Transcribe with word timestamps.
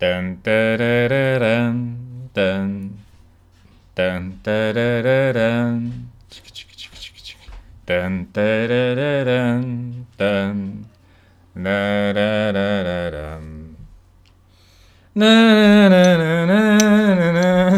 Dın 0.00 0.38
dırırırın, 0.44 1.96
dın. 2.36 2.92
Dın 3.98 4.34
dırırırın. 4.44 5.92
Çık 6.30 6.54
çık 6.54 6.78
çık 6.78 6.94
çık 7.00 7.24
çık. 7.24 7.38
Dın 7.88 8.28
dırırırın, 8.34 9.94
dın. 10.18 10.86
Dırırırın. 11.56 13.68
Na, 15.16 15.90
na, 15.90 16.18
na, 16.18 16.48
na, 16.48 16.78
na, 17.16 17.34
na. 17.34 17.76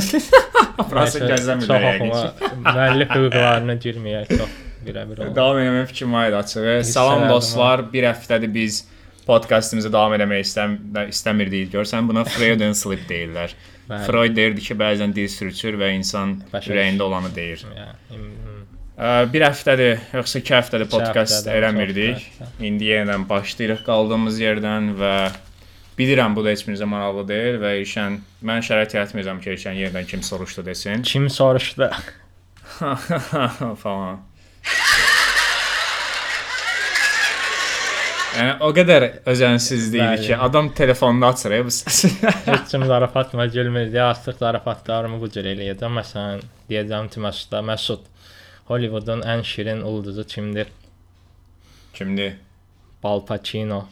Burası 0.90 1.18
gözlem 1.18 1.60
bir 1.60 1.66
Çox 1.66 1.76
dəqiqə 1.76 1.94
oxuma, 1.94 2.22
geçir. 2.22 2.32
müəllif 2.64 3.08
hüquqlarına 3.16 3.74
girməyək, 3.84 4.26
çox 4.38 4.50
birəbir 4.86 5.16
olur. 5.22 5.34
Davam 5.36 5.58
eləmək 5.62 5.86
fikrim 5.92 6.12
var 6.12 6.28
idi 6.28 6.36
açığı. 6.36 6.84
Salam 6.84 7.28
dostlar. 7.28 7.92
Bir 7.92 8.04
həftədir 8.10 8.54
biz 8.54 8.84
podkastımızı 9.26 9.92
davam 9.92 10.14
eləmək 10.16 10.44
istəm 10.44 10.78
istəmirdik. 11.08 11.70
Görsən 11.74 12.08
buna 12.08 12.24
Freudian 12.28 12.72
slip 12.76 13.06
deyirlər. 13.10 13.54
Bəli. 13.90 14.06
Freud 14.06 14.36
deyirdi 14.36 14.62
ki, 14.62 14.76
bəzən 14.78 15.14
dil 15.14 15.26
sürçür 15.30 15.74
və 15.80 15.90
insan 15.96 16.36
Başa 16.52 16.70
ürəyində 16.70 17.02
olanı 17.02 17.32
deyir. 17.34 17.64
Bir 19.32 19.42
həftədir, 19.46 19.98
yoxsa 20.14 20.42
2 20.44 20.54
həftədir 20.54 20.90
podkast 20.92 21.48
eləmirdik. 21.50 22.26
İndi 22.60 22.90
yenidən 22.92 23.24
başlayırıq 23.28 23.82
qaldığımız 23.86 24.40
yerdən 24.44 24.92
və 25.00 25.14
bilirəm 25.98 26.36
bu 26.36 26.44
da 26.44 26.52
heç 26.54 26.66
birinizə 26.68 26.86
maraqlı 26.88 27.26
deyil 27.32 27.58
və 27.64 27.74
İşən 27.82 28.20
mən 28.46 28.62
şərait 28.66 28.94
yaratmayacağam 28.94 29.40
ki, 29.42 29.56
İşən 29.56 29.80
yenidən 29.80 30.06
kim 30.06 30.22
soruşdu 30.22 30.66
desin. 30.66 31.02
Kim 31.02 31.30
soruşdu? 31.30 31.90
falan. 33.82 34.20
Yəni 38.30 38.52
o 38.62 38.68
qədər 38.74 39.06
özənsizlik 39.30 39.98
idi 39.98 40.04
Bəli. 40.04 40.26
ki, 40.28 40.34
adam 40.46 40.68
telefonunu 40.74 41.26
açır 41.26 41.54
ya 41.56 41.64
kim 42.70 42.84
zarafatla 42.86 43.46
gülmür. 43.46 43.92
Ya 43.92 44.10
artıq 44.10 44.38
zarafatlarımı 44.38 45.20
bu 45.20 45.30
cür 45.34 45.48
eləyəcəm. 45.50 45.98
Məsələn, 45.98 46.44
deyəcəm 46.70 47.10
ki, 47.10 47.22
Məsudda 47.26 47.62
Məsud 47.72 48.06
Hollywoodun 48.70 49.24
ən 49.26 49.42
şirin 49.42 49.82
ulduzu 49.82 50.26
kimdir? 50.26 50.70
Kimdir? 51.94 52.36
Al 53.02 53.24
Pacino. 53.26 53.88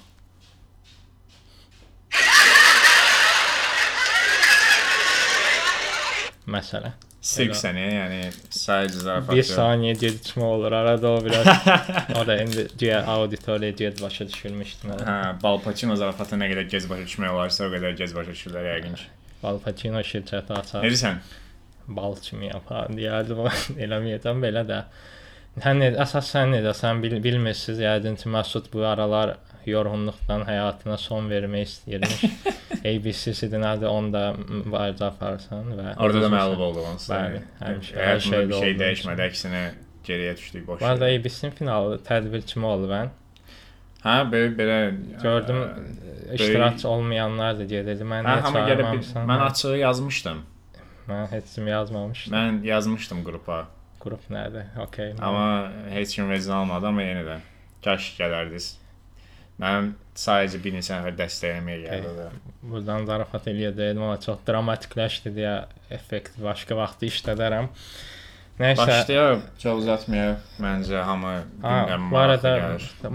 Məsələn. 6.46 7.07
Sirk 7.28 7.56
səni, 7.58 7.82
yəni 7.92 8.20
sadəcə 8.54 9.02
zarafat. 9.02 9.32
Bir 9.34 9.42
yox. 9.42 9.50
saniyə 9.58 9.96
gecikmə 10.00 10.46
olur. 10.48 10.72
Arada 10.78 11.10
o 11.12 11.18
biraz 11.24 11.48
o 12.20 12.22
da 12.26 12.38
indi 12.42 12.68
diğer 12.78 13.08
auditoriya 13.14 13.76
gec 13.82 14.00
başa 14.02 14.28
düşülmüşdü 14.30 14.88
mənə. 14.88 15.04
Hə, 15.08 15.18
Bal 15.42 15.60
Pacino 15.64 15.96
zarafatı 16.00 16.38
nə 16.40 16.48
qədər 16.54 16.70
gec 16.72 16.88
başa 16.88 17.04
düşmək 17.10 17.34
olarsa, 17.36 17.66
o 17.66 17.74
qədər 17.74 17.98
gec 18.00 18.14
başa 18.16 18.32
düşürlər 18.32 18.70
yəqin 18.72 18.96
ki. 19.02 19.10
Al 19.50 19.60
Pacino 19.66 20.00
şirkəti 20.12 20.56
açar. 20.56 20.86
Necəsən? 20.86 21.20
bal 21.88 22.16
kimi 22.22 22.50
yapar 22.50 22.90
deyərdim 22.92 23.42
amma 23.42 23.54
eləməyəcəm 23.86 24.42
belə 24.44 24.64
də. 24.68 24.82
Nə 25.58 25.90
əsas 26.04 26.28
sən 26.34 26.52
necə 26.54 26.74
sən 26.76 27.00
bil, 27.02 27.16
bilmirsiniz 27.24 27.80
yəqin 27.82 28.18
ki 28.20 28.30
Məsud 28.34 28.68
bu 28.72 28.84
aralar 28.86 29.36
yorğunluqdan 29.66 30.44
həyatına 30.48 30.96
son 30.98 31.30
vermək 31.30 31.68
istəyirmiş. 31.68 32.24
ABC-sidir 32.88 33.60
nədir 33.62 33.90
onda 33.90 34.22
mübarizə 34.38 35.08
aparsan 35.08 35.72
və 35.74 35.94
Orada 35.98 36.22
da 36.22 36.32
məğlub 36.32 36.64
olduq 36.68 36.90
Bəli, 37.08 37.40
həmişə, 37.60 37.96
hər 37.98 38.20
şeydə 38.22 38.48
bir 38.50 38.60
şey 38.64 38.76
dəyişmədi, 38.82 39.24
əksinə 39.28 39.62
geriyə 40.06 40.36
düşdük 40.36 40.66
boş. 40.66 40.80
Bu 40.80 40.86
arada 40.86 41.08
ABC-nin 41.10 41.56
finalı 41.58 41.98
tədbir 42.06 42.44
kimi 42.46 42.66
oldu 42.66 42.90
mən. 42.92 43.10
Hə, 44.04 44.14
belə 44.30 44.52
belə 44.58 44.78
Gördüm 45.22 45.64
iştirakçı 46.34 46.88
olmayanlar 46.88 47.58
da 47.58 47.64
gedirdi. 47.64 48.06
Mən 48.06 48.28
Hə, 48.28 48.36
amma 48.46 48.62
gəlib 48.68 48.92
mən 49.16 49.44
açığı 49.48 49.76
yazmışdım. 49.82 50.44
mən 51.08 51.30
heç 51.32 51.54
kim 51.54 51.68
yazmamışdım. 51.68 52.34
Mən 52.34 52.64
yazmışdım 52.66 53.24
qrupa. 53.24 53.66
Qrup 54.00 54.28
nədir? 54.30 54.68
Okay. 54.86 55.14
Amma 55.20 55.72
heç 55.90 56.14
kim 56.14 56.30
vezin 56.30 56.52
almadı 56.52 56.86
amma 56.86 57.02
yenə 57.02 57.24
də 57.26 57.38
kaş 57.84 58.12
gələrdiniz. 58.20 58.76
Mənim 59.58 59.88
sadəcə 60.18 60.60
bir 60.62 60.76
neçə 60.76 60.98
nəfər 60.98 61.16
dəstəkləməyə 61.18 61.80
gəldi. 61.86 62.28
Buradan 62.62 63.08
zarafat 63.08 63.48
eləyəcəydim 63.50 64.04
amma 64.04 64.20
çox 64.22 64.44
dramatikləşdi 64.46 65.34
deyə 65.34 65.56
effekt 65.94 66.38
başqa 66.42 66.78
vaxt 66.78 67.02
işlədərəm. 67.08 67.72
Nəysə, 68.58 68.82
Başlayaq, 68.82 69.42
çox 69.62 69.84
uzatmayaq. 69.84 70.46
Məncə 70.58 71.02
hamı 71.06 71.28
ha, 71.62 71.74
gündəm 71.86 72.06
bu 72.10 72.16
arada 72.18 72.54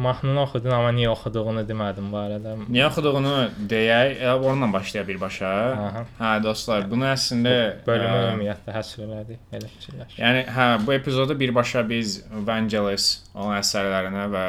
mahnını 0.05 0.39
oxudun 0.45 0.71
amma 0.71 0.93
niyə 0.95 1.09
oxuduğunu 1.11 1.65
demədim 1.67 2.07
bu 2.13 2.19
arada. 2.21 2.53
Niyə 2.63 2.85
oxuduğunu 2.87 3.33
deyək, 3.73 4.13
elə 4.21 4.37
onunla 4.37 4.69
başlayaq 4.77 5.09
birbaşa. 5.09 5.51
Aha. 5.87 6.05
Hə, 6.21 6.29
dostlar, 6.45 6.87
bunu 6.91 7.09
əslində 7.11 7.55
Bölümü 7.87 8.21
ümumiyyətlə 8.29 8.77
həsr 8.77 9.03
elədik, 9.03 9.41
elə 9.51 9.71
fikirləş. 9.73 10.15
Yəni 10.21 10.45
hə, 10.55 10.69
bu 10.85 10.95
epizodu 10.95 11.35
birbaşa 11.43 11.83
biz 11.91 12.21
Vangelis 12.47 13.09
onun 13.35 13.57
əsərlərinə 13.59 14.29
və 14.31 14.45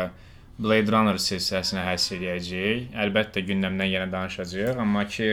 Blade 0.59 0.93
Runner 0.93 1.19
silsiləsinə 1.19 1.83
həsr 1.89 2.21
edəcəyik. 2.21 2.95
Əlbəttə 3.05 3.43
gündəmdən 3.49 3.91
yenə 3.91 4.09
danışacağıq, 4.13 4.79
amma 4.81 5.05
ki 5.11 5.29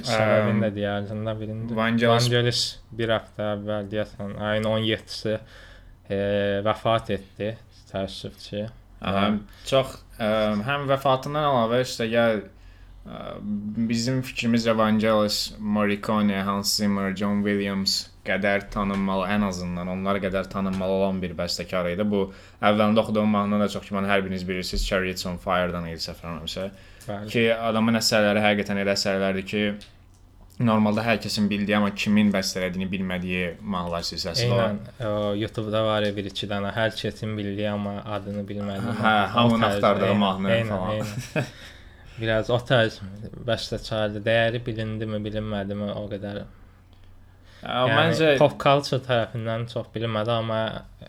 Səbəbini 0.00 0.62
də 0.64 0.70
deyərdim 0.72 1.18
də 1.26 1.34
birində. 1.36 1.74
Vangelis 1.76 2.28
Vangelis 2.30 2.62
bir 2.96 3.12
həftə 3.12 3.48
əvvəl 3.58 3.90
deyəsən 3.92 4.30
ayın 4.40 4.68
17-si 4.70 5.34
e, 5.34 6.20
vəfat 6.64 7.12
etdi 7.18 7.50
təəssüfçi. 7.90 8.64
Aha, 9.04 9.26
çox 9.68 9.98
ə, 10.16 10.30
həm 10.64 10.86
vəfatından 10.88 11.44
əlavə 11.44 11.82
işte 11.84 12.06
gəl 12.08 12.40
ə, 12.40 13.20
bizim 13.90 14.22
fikrimizcə 14.24 14.72
Vangelis, 14.78 15.42
Morricone, 15.58 16.40
Hans 16.46 16.72
Zimmer, 16.78 17.12
John 17.18 17.44
Williams 17.44 18.06
qədər 18.26 18.68
tanınmalı, 18.70 19.26
ən 19.34 19.46
azından 19.48 19.88
onlar 19.96 20.20
qədər 20.22 20.46
tanınmalı 20.50 20.98
olan 21.00 21.22
bir 21.22 21.32
bəstəkar 21.38 21.88
idi. 21.92 22.04
Bu 22.06 22.28
əvvəlində 22.62 23.02
oxuduğum 23.02 23.32
mahnını 23.34 23.64
da 23.64 23.68
çox 23.72 23.88
güman 23.88 24.06
hər 24.06 24.22
biriniz 24.24 24.44
bilirsiniz. 24.48 24.84
Chariots 24.86 25.26
on 25.26 25.40
Fire-dan 25.42 25.88
idi. 25.90 26.70
Bəli. 27.08 27.32
Ki 27.32 27.48
adamın 27.54 27.98
əsərləri 27.98 28.44
həqiqətən 28.44 28.78
elə 28.84 28.94
əsərlərdir 28.94 29.46
ki, 29.50 29.64
normalda 30.62 31.02
hər 31.02 31.18
kəsin 31.24 31.48
bildiyi 31.50 31.74
amma 31.80 31.90
kimin 31.98 32.30
bəstələdiyini 32.30 32.86
bilmədiyi 32.92 33.50
mahnılar 33.74 34.06
silsiləsi 34.06 34.46
var. 34.52 34.76
Eynən, 34.76 35.40
YouTube-da 35.40 35.82
var 35.88 36.06
bir 36.16 36.30
iki 36.30 36.46
dənə 36.46 36.70
hər 36.76 36.94
kəsin 36.94 37.34
bildiyi 37.38 37.72
amma 37.72 37.98
adını 38.06 38.46
bilmədim. 38.46 38.94
Hə, 39.02 39.14
hamının 39.34 39.68
axtardığı 39.72 40.14
mahnı 40.22 40.54
eynən, 40.60 40.74
falan. 40.76 41.02
eynən. 41.02 41.52
Biraz 42.20 42.50
o 42.54 42.58
tərz 42.62 43.00
bəstəkardır. 43.48 44.22
Dəyəri 44.22 44.60
bilindimi, 44.62 45.18
bilinmədimi 45.26 45.90
o 45.96 46.04
qədər. 46.12 46.44
Yəni, 47.62 47.96
Məncə 47.98 48.30
pop 48.40 48.56
culture 48.62 49.00
tərəfindən 49.06 49.66
çox 49.72 49.90
bilinmədi 49.94 50.32
amma 50.34 50.60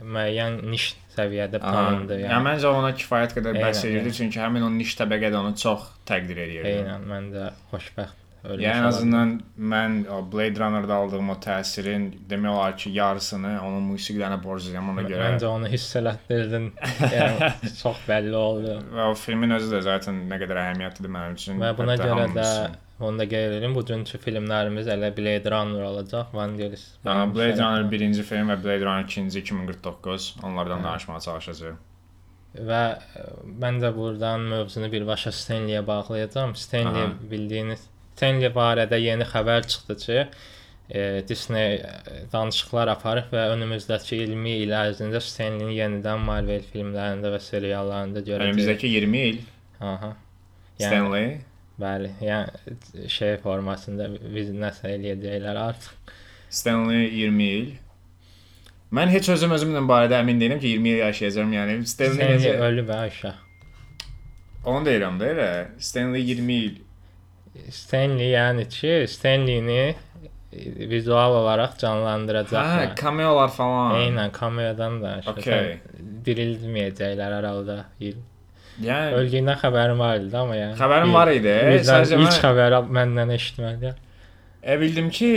müəyyən 0.01 0.59
niş 0.69 0.89
səviyyədə 1.17 1.59
tanındı. 1.61 2.19
Yəni 2.23 2.29
Yəni, 2.31 2.45
məncə 2.49 2.73
ona 2.73 2.91
kifayət 2.97 3.35
qədər 3.37 3.57
bəhs 3.61 3.83
edirdi, 3.85 4.09
eynən. 4.09 4.17
çünki 4.19 4.41
həmin 4.41 4.65
o 4.67 4.73
niş 4.73 4.95
təbəqə 5.01 5.31
də 5.33 5.39
onu 5.41 5.55
çox 5.57 5.87
təqdir 6.09 6.43
edirdi. 6.47 6.75
eynən 6.81 7.07
mən 7.09 7.31
də 7.33 7.47
xoşbəxt 7.73 8.19
ölmüş. 8.43 8.63
Yəni 8.65 8.81
ən 8.83 8.87
azından 8.89 9.33
mən 9.73 9.97
o 10.11 10.17
Blade 10.33 10.59
Runner-da 10.59 10.95
aldığım 11.01 11.29
o 11.33 11.35
təsirin 11.45 12.09
demək 12.29 12.49
olar 12.53 12.77
ki, 12.77 12.89
yarısını 12.97 13.53
onun 13.63 13.85
musiqilərinə 13.93 14.39
borcluyam 14.43 14.89
ona 14.93 15.05
görə. 15.07 15.29
Məncə 15.31 15.47
onu 15.47 15.69
hiss 15.71 15.95
elətdirdin. 16.01 16.71
yəni 17.13 17.51
çox 17.81 18.01
bəlli 18.09 18.35
oldu. 18.35 18.79
Və 18.93 19.09
o 19.09 19.13
filmin 19.15 19.55
özü 19.57 19.71
də 19.77 19.81
zaten 19.89 20.25
nə 20.29 20.41
qədər 20.43 20.59
əhəmiyyətlidir 20.67 21.13
mənim 21.17 21.37
üçün. 21.39 21.61
Və 21.63 21.71
buna 21.77 21.95
görə 22.01 22.27
də. 22.35 22.49
Onu 22.99 23.19
da 23.19 23.25
qeyd 23.29 23.51
edelim. 23.51 23.73
Bugünkü 23.75 24.17
filmlərimiz 24.21 24.87
elə 24.87 25.09
Blade 25.17 25.51
Runner 25.51 25.81
olacaq. 25.87 26.33
Vangelis. 26.33 26.85
Aha, 27.05 27.25
Blade 27.35 27.57
Runner 27.57 27.91
birinci 27.91 28.23
film 28.23 28.51
və 28.53 28.59
Blade 28.63 28.85
Runner 28.85 29.03
ikinci 29.03 29.39
2049 29.39 30.35
onlardan 30.43 30.79
Hə. 30.79 30.83
danışmağa 30.83 31.19
çalışacağıq. 31.27 31.81
Və 32.69 32.81
mən 33.61 33.79
də 33.81 33.89
buradan 33.95 34.43
mövzunu 34.51 34.91
birbaşa 34.91 35.31
Stanley-yə 35.33 35.87
bağlayacağam. 35.87 36.55
Stanley 36.55 37.03
Aha. 37.03 37.13
bildiyiniz 37.31 37.87
Stanley 38.15 38.51
barədə 38.53 38.99
yeni 39.01 39.25
xəbər 39.25 39.65
çıxdı 39.67 39.95
ki, 40.03 40.25
e, 40.89 41.23
Disney 41.27 41.75
e, 41.75 41.81
danışıqlar 42.33 42.87
aparıb 42.93 43.33
və 43.33 43.47
önümüzdəki 43.55 44.19
20 44.21 44.53
il 44.67 44.75
ərzində 44.77 45.21
Stanley-ni 45.21 45.79
yenidən 45.79 46.21
Marvel 46.27 46.61
filmlərində 46.73 47.33
və 47.33 47.39
seriallarında 47.41 48.21
görəcəyik. 48.21 48.53
Önümüzdəki 48.53 48.93
20 48.99 49.25
il 49.31 49.41
Aha. 49.81 50.13
Stanley 50.77 51.39
Bəli, 51.83 52.11
yəni 52.23 53.09
şey 53.11 53.37
formasında 53.43 54.07
biz 54.35 54.53
nəsə 54.55 54.93
eləyəcəklər 54.95 55.57
artıq. 55.67 56.13
Stanley 56.53 57.09
20 57.09 57.49
il. 57.57 57.71
Mən 58.93 59.09
heç 59.09 59.31
özüm 59.33 59.55
özümlə 59.55 59.81
barədə 59.89 60.19
əmin 60.21 60.39
deyiləm 60.39 60.61
ki, 60.61 60.75
20 60.77 60.91
il 60.93 61.01
yaşayacağam, 61.01 61.53
yəni 61.57 61.77
Stanley 61.89 62.35
necə 62.35 62.55
ölüb 62.67 62.89
aşağı. 62.93 63.35
Onu 64.69 64.85
deyirəm 64.87 65.19
də 65.19 65.31
elə. 65.33 65.51
Stanley 65.81 66.23
20 66.29 66.59
il. 66.67 66.75
Stanley 67.73 68.31
yəni 68.35 68.67
ki, 68.69 68.93
Stanley-ni 69.09 69.95
vizual 70.93 71.35
olaraq 71.41 71.79
canlandıracaqlar. 71.81 72.83
Hə, 72.83 72.95
kameolar 72.99 73.49
falan. 73.53 73.97
Eynən, 74.03 74.31
kameodan 74.35 75.01
da. 75.01 75.15
Okay. 75.33 75.73
Sən, 75.89 76.13
dirildməyəcəklər 76.27 77.39
aralıda 77.41 77.79
20 77.99 78.32
Yəni 78.81 79.13
Öldüyündən 79.19 79.59
xəbərim 79.61 79.99
var 80.01 80.15
idi 80.17 80.37
amma 80.37 80.55
yəni. 80.57 80.77
xəbərim 80.79 81.11
var 81.13 81.29
idi. 81.33 81.53
Sadəcə 81.85 82.17
ilk 82.17 82.29
mən 82.31 82.39
xəbəri 82.41 82.79
məndən 82.97 83.33
eşitmədi. 83.35 83.91
e, 84.63 84.79
bildim 84.81 85.09
ki, 85.13 85.29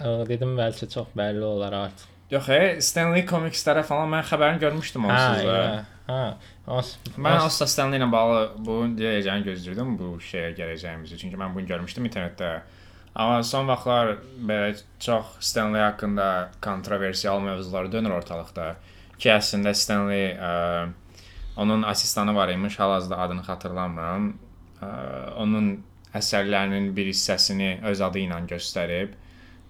Amma 0.00 0.24
dedim 0.28 0.54
bəlkə 0.56 0.88
çox 0.88 1.08
bəlli 1.18 1.44
olar 1.44 1.72
artıq. 1.82 2.06
yox, 2.30 2.48
e, 2.48 2.80
Stanley 2.80 3.26
Comics-lərə 3.26 3.82
falan 3.84 4.08
mən 4.14 4.24
xəbərini 4.30 4.60
görmüşdüm 4.64 5.04
onsuz 5.04 5.44
da. 5.44 5.84
hə. 6.08 6.22
Os, 6.68 6.94
Mən 7.16 7.38
asla 7.44 7.66
Stanley 7.66 7.98
ilə 8.00 8.08
bağlı 8.12 8.40
bu 8.64 8.78
deyəcəyini 8.96 9.44
gözləyirdim 9.46 9.94
bu 9.98 10.14
şeyə 10.20 10.54
gələcəyimizi. 10.56 11.16
Çünki 11.20 11.36
mən 11.40 11.54
bunu 11.54 11.66
görmüşdüm 11.66 12.04
internetdə. 12.08 12.60
Amma 13.18 13.42
son 13.42 13.66
vaxtlar 13.68 14.14
belə 14.48 14.76
çox 15.00 15.24
Stanley 15.40 15.80
haqqında 15.82 16.48
kontroversial 16.62 17.40
mövzular 17.40 17.88
dönür 17.92 18.10
ortalıqda. 18.20 18.74
Ki 19.18 19.28
əslində 19.32 19.72
Stanley 19.74 20.36
ə, 20.36 20.52
onun 21.58 21.82
asistanı 21.82 22.34
var 22.34 22.48
imiş, 22.48 22.78
hal-hazırda 22.78 23.18
adını 23.18 23.42
xatırlamıram. 23.42 24.32
Onun 25.36 25.70
əsərlərinin 26.14 26.92
bir 26.96 27.10
hissəsini 27.10 27.80
öz 27.90 28.00
adı 28.00 28.22
ilə 28.24 28.38
göstərib. 28.48 29.14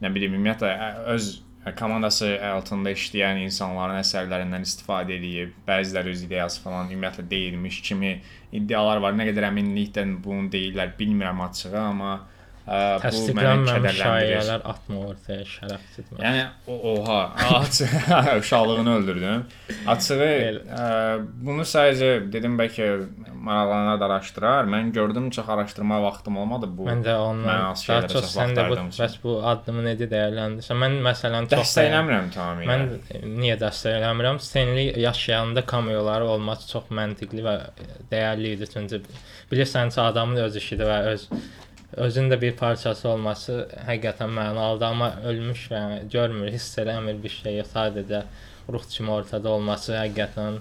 Nə 0.02 0.14
bilim, 0.14 0.36
ümumiyyətlə 0.36 0.72
öz 1.14 1.30
komandası 1.78 2.36
altında 2.52 2.92
işləyən 2.94 3.40
insanların 3.42 3.98
əsərlərindən 3.98 4.62
istifadə 4.64 5.16
edib, 5.18 5.56
bəziləri 5.66 6.12
öz 6.14 6.22
ideyası 6.28 6.62
falan 6.62 6.92
ümumiyyətlə 6.92 7.24
deyilmiş 7.30 7.80
kimi 7.88 8.12
iddialar 8.52 9.02
var. 9.04 9.16
Nə 9.18 9.26
qədər 9.32 9.48
əminliklə 9.50 10.04
bunu 10.24 10.52
deyirlər, 10.52 10.94
bilmirəm 11.00 11.42
açığı, 11.48 11.74
amma 11.80 12.12
təsdiqlənməmiş 13.02 13.98
şayiələr 14.02 14.64
atma 14.68 15.04
ortaya 15.12 15.44
şərəfsizdir. 15.48 16.20
Yəni 16.20 16.44
oha, 16.92 17.20
uşaqlığını 18.42 18.96
öldürdüm. 18.98 19.46
Açığı 19.88 20.18
ə, 20.20 20.88
bunu 21.48 21.64
sadəcə 21.68 22.10
dedim 22.32 22.58
bəlkə 22.60 22.90
maraqlananlar 23.48 24.00
da 24.00 24.06
araşdırar. 24.10 24.68
Mən 24.70 24.92
gördüm 24.92 25.30
çox 25.30 25.48
araşdırma 25.48 26.02
vaxtım 26.02 26.36
olmadı 26.42 26.68
bu. 26.78 26.88
Mən 26.88 27.04
də 27.06 27.14
Mən 27.14 27.24
ondan 27.30 27.64
az 27.70 27.84
daha 27.88 28.08
çox 28.12 28.32
sən 28.34 28.54
də 28.56 28.66
bu 28.70 28.78
bəs 28.98 29.16
bu 29.22 29.36
addımı 29.52 29.84
necə 29.88 30.08
dəyərləndirsən? 30.12 30.80
Mən 30.82 30.98
məsələn 31.06 31.48
çox 31.50 31.62
dəstəkləmirəm 31.62 32.32
tamamilə. 32.34 32.68
Mən 32.72 32.88
e, 33.14 33.22
niyə 33.42 33.58
dəstəkləmirəm? 33.62 34.40
Stanley 34.44 34.92
yaşayanda 35.04 35.64
kameoları 35.66 36.28
olması 36.34 36.68
çox 36.72 36.90
məntiqli 37.00 37.44
və 37.46 37.56
dəyərli 38.12 38.56
idi. 38.58 38.68
Çünki 38.72 39.02
bilirsən 39.52 39.94
ki, 39.94 40.00
adamın 40.04 40.44
öz 40.44 40.60
işidir 40.62 40.90
və 40.90 41.00
öz 41.14 41.28
özün 41.92 42.30
də 42.30 42.40
bir 42.40 42.56
parçası 42.56 43.08
olması 43.08 43.68
həqiqətən 43.86 44.32
mənalıdır, 44.40 44.86
amma 44.86 45.12
ölmüş 45.24 45.68
və 45.72 45.82
görmür, 46.12 46.52
hiss 46.52 46.78
eləmir 46.78 47.22
bir 47.22 47.34
şeyi, 47.42 47.64
sadəcə 47.74 48.22
ruh 48.72 48.84
kimi 48.90 49.10
ortada 49.10 49.48
olması 49.48 49.92
həqiqətən 49.96 50.60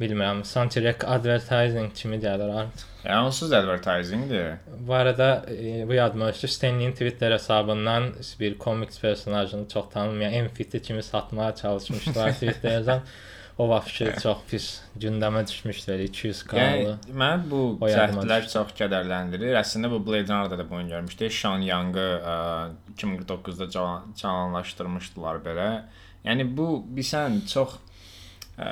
bilmirəm, 0.00 0.44
sanki 0.44 0.82
rek 0.84 1.04
advertising 1.08 1.94
kimi 1.94 2.18
gəlir 2.20 2.52
artıq. 2.60 2.96
Yəni 3.06 3.26
onsuz 3.26 3.52
advertisingdir. 3.52 4.56
Bu 4.78 4.94
arada 4.94 5.46
e, 5.50 5.88
bu 5.88 5.94
yadıma 5.94 6.32
düşdü. 6.32 6.48
Stanley'in 6.48 6.92
Twitter 6.92 7.32
hesabından 7.32 8.12
bir 8.40 8.58
komiks 8.58 9.00
personajını 9.00 9.68
çox 9.68 9.90
tanınmayan 9.90 10.32
Enfiti 10.32 10.82
kimi 10.82 11.02
satmaya 11.02 11.54
çalışmışlar 11.54 12.32
Twitter'dan. 12.40 13.00
O 13.58 13.64
vaxt 13.70 14.02
çox 14.20 14.42
pis 14.50 14.64
gündəmə 15.00 15.40
düşmüşdü 15.48 15.92
elə 15.94 16.06
200 16.10 16.40
Yəni 16.42 16.48
kralı. 16.50 16.96
mən 17.22 17.44
bu 17.48 17.60
cəhdlər 17.80 18.48
çox 18.52 18.74
kədərləndirir. 18.76 19.54
Əslində 19.62 19.88
bu 19.94 20.00
Blade 20.04 20.28
Runner-da 20.28 20.58
da 20.60 20.66
bunu 20.70 20.88
görmüşdük. 20.90 21.32
Sean 21.32 21.64
Young-ı 21.64 22.04
ə, 22.20 22.34
2049-da 22.98 23.70
cavan- 23.72 24.12
canlanlaşdırmışdılar 24.20 25.40
belə. 25.46 25.68
Yəni 26.28 26.44
bu 26.58 26.68
bilsən 26.98 27.40
çox 27.48 27.78
ə, 28.60 28.68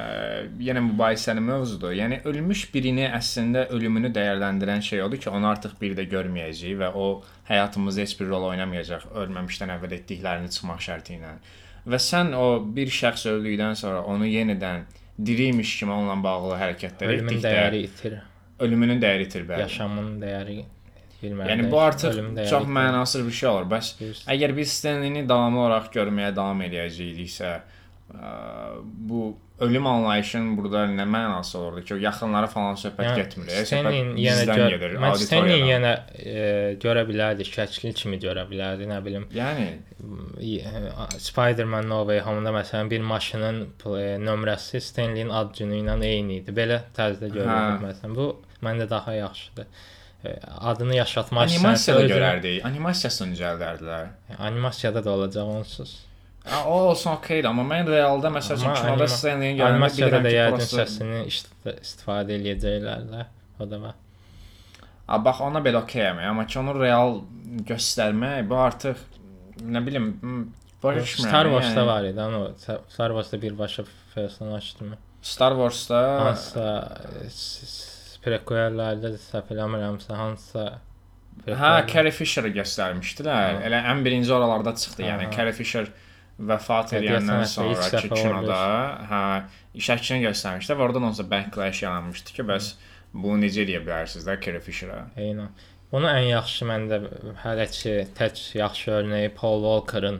yenə 0.68 0.84
mübahisəli 0.90 1.40
mövzudur. 1.48 1.96
Yəni 1.96 2.20
ölmüş 2.28 2.66
birini 2.74 3.08
əslində 3.08 3.64
ölümünü 3.72 4.12
dəyərləndirən 4.12 4.84
şey 4.84 5.02
odur 5.08 5.16
ki, 5.24 5.30
onu 5.32 5.48
artıq 5.48 5.80
bir 5.80 5.96
də 5.96 6.04
görməyəcəyik 6.12 6.76
və 6.84 6.92
o 6.94 7.08
həyatımızda 7.48 8.04
heç 8.04 8.18
bir 8.20 8.28
rol 8.36 8.50
oynamayacaq 8.52 9.08
ölməmişdən 9.16 9.78
əvvəl 9.78 9.96
etdiklərini 10.02 10.52
çıxmaq 10.52 10.84
şərti 10.92 11.16
ilə. 11.22 11.38
Və 11.84 11.98
sən 12.00 12.32
o 12.36 12.44
bir 12.76 12.88
şəxs 12.88 13.26
öldükdən 13.28 13.74
sonra 13.76 14.02
onu 14.08 14.26
yenidən 14.26 14.86
diriymiş 15.26 15.78
kimi 15.78 15.92
onunla 15.92 16.16
bağlı 16.24 16.56
hərəkətlər 16.62 17.10
Ölümün 17.12 17.34
etdikdə 17.34 17.50
dəyəri 17.50 17.82
itir, 17.88 18.14
ölümünün 18.64 19.02
dəyəri 19.02 19.26
itir 19.28 19.44
bəli. 19.48 19.60
yaşamın 19.66 20.08
dəyəri 20.22 20.56
bilmirəm. 21.22 21.50
Yəni 21.52 21.70
bu 21.70 21.80
artıq 21.80 22.16
çox 22.50 22.66
mənasız 22.78 23.26
bir 23.26 23.36
şey 23.40 23.48
olur. 23.48 23.68
Bəs 23.70 23.92
Bilirsən. 24.00 24.26
əgər 24.34 24.56
biz 24.56 24.72
Stanley-ni 24.78 25.22
davamlı 25.28 25.60
olaraq 25.66 25.92
görməyə 25.94 26.32
davam 26.36 26.64
edəcəyiksə, 26.66 27.52
bu 28.84 29.36
ölüm 29.60 29.86
anlayışının 29.86 30.56
burada 30.58 30.84
nə 30.90 31.04
mənası 31.06 31.58
olurdu 31.58 31.84
ki, 31.84 31.94
o 31.94 31.96
yaxınları 32.02 32.46
falan 32.50 32.74
söhbət 32.74 33.06
Yəni, 33.06 33.16
getmir. 33.20 33.48
e, 33.48 33.62
söhbət 33.68 34.18
yenə 34.18 34.46
gör, 34.48 34.68
gedir, 34.74 34.94
mən 35.02 35.16
Stanley 35.22 35.62
yenə 35.68 35.92
e, 36.18 36.44
görə 36.82 37.04
bilərdi, 37.08 37.46
şəkli 37.48 37.92
kimi 37.94 38.18
görə 38.22 38.46
bilərdi, 38.50 38.88
nə 38.90 38.98
bilim. 39.04 39.26
Yəni 39.34 39.68
Spider-Man 41.18 41.88
No 41.88 42.02
Way 42.08 42.20
Home-da 42.26 42.52
məsələn 42.54 42.90
bir 42.90 43.00
maşının 43.00 43.60
e, 43.64 44.06
nömrəsi 44.26 44.80
Stanley-in 44.80 45.30
ad 45.30 45.54
günü 45.58 45.82
ilə 45.82 45.98
eyni 46.04 46.40
idi. 46.42 46.54
Belə 46.54 46.80
tərzdə 46.96 47.30
görünür 47.30 47.76
Hə. 47.76 47.82
məsələn. 47.84 48.16
Bu 48.16 48.30
məndə 48.64 48.88
daha 48.90 49.14
yaxşıdır. 49.14 49.66
E, 50.24 50.34
Adını 50.72 50.96
yaşatmaq 50.96 51.46
animasiyada 51.50 52.00
istəyirsən, 52.00 52.16
görərdik. 52.16 52.58
Animasiyasını 52.66 53.36
düzəldərdilər. 53.36 54.10
Animasiyada 54.38 55.04
da 55.04 55.10
olacaq 55.10 55.54
onsuz. 55.60 55.94
Ha, 56.44 56.64
o 56.68 56.72
olsun 56.90 57.10
okeydir, 57.16 57.48
amma 57.48 57.62
mən 57.64 57.86
realda 57.88 58.28
məsəl 58.28 58.58
üçün 58.60 58.68
anima- 58.74 59.06
Stanley-nin 59.08 59.62
Animasiyada 59.64 60.18
bilirəm 60.18 60.28
ki, 60.28 60.34
yəqin 60.36 60.52
burası 60.56 60.76
səsini 60.80 61.20
ist- 61.30 61.54
istifadə 61.82 62.36
eləyəcəklər 62.38 63.06
də. 63.12 63.22
O 63.60 63.70
da 63.70 63.78
var. 63.80 63.94
A 65.08 65.18
bax 65.24 65.40
ona 65.40 65.60
belə 65.64 65.80
okeyəm, 65.84 66.20
amma 66.28 66.44
ki 66.46 66.58
onu 66.58 66.74
real 66.80 67.22
göstərmək 67.70 68.48
bu 68.50 68.54
artıq 68.66 68.96
nə 69.62 69.80
bilim 69.86 70.10
m, 70.22 70.44
başa 70.82 71.00
düşmürəm. 71.00 71.28
Star 71.28 71.46
Wars-da 71.54 71.80
yəni. 71.80 71.86
var 71.86 72.04
idi, 72.10 72.20
amma 72.20 72.48
Star 72.88 73.10
Wars-da 73.16 73.42
birbaşa 73.42 73.84
personajdır. 74.14 74.96
Star 75.22 75.52
Wars-da 75.56 76.00
Hansısa 76.26 76.66
prequellərdə 78.24 79.14
səhv 79.30 79.52
eləmirəmsə 79.54 80.16
hansısa 80.18 80.66
Hə, 81.48 81.70
Carrie 81.90 82.12
Fisher-ı 82.14 82.52
göstərmişdilər. 82.54 83.56
Hə. 83.58 83.64
Elə 83.66 83.80
ən 83.90 84.04
birinci 84.06 84.30
oralarda 84.32 84.70
çıxdı. 84.78 85.02
Yəni. 85.02 85.24
Carrie 85.34 85.52
Fisher 85.52 85.88
vəfat 86.38 86.96
edəndən 86.98 87.44
sonrakı 87.46 88.00
dəfə 88.00 88.16
kinoda, 88.18 88.58
hə, 89.10 89.20
şəklini 89.78 90.24
göstərmişdilər. 90.28 90.78
və 90.80 90.86
Oradan 90.88 91.08
onsa 91.10 91.26
backlash 91.30 91.82
yaranmışdı 91.84 92.34
ki, 92.36 92.42
bəs 92.48 92.72
bunu 93.14 93.44
necə 93.46 93.62
edə 93.62 93.80
bilərsiniz 93.84 94.26
də 94.26 94.40
Carrie 94.42 94.60
Fisher-a? 94.60 95.04
Eynən. 95.16 95.52
Bunu 95.92 96.08
ən 96.10 96.24
yaxşı 96.32 96.66
məndə 96.66 96.98
hələ 97.44 97.68
ki 97.70 97.92
tək 98.18 98.40
yaxşı 98.58 98.90
örnəyi 98.98 99.30
Paul 99.36 99.62
Walker-ın 99.62 100.18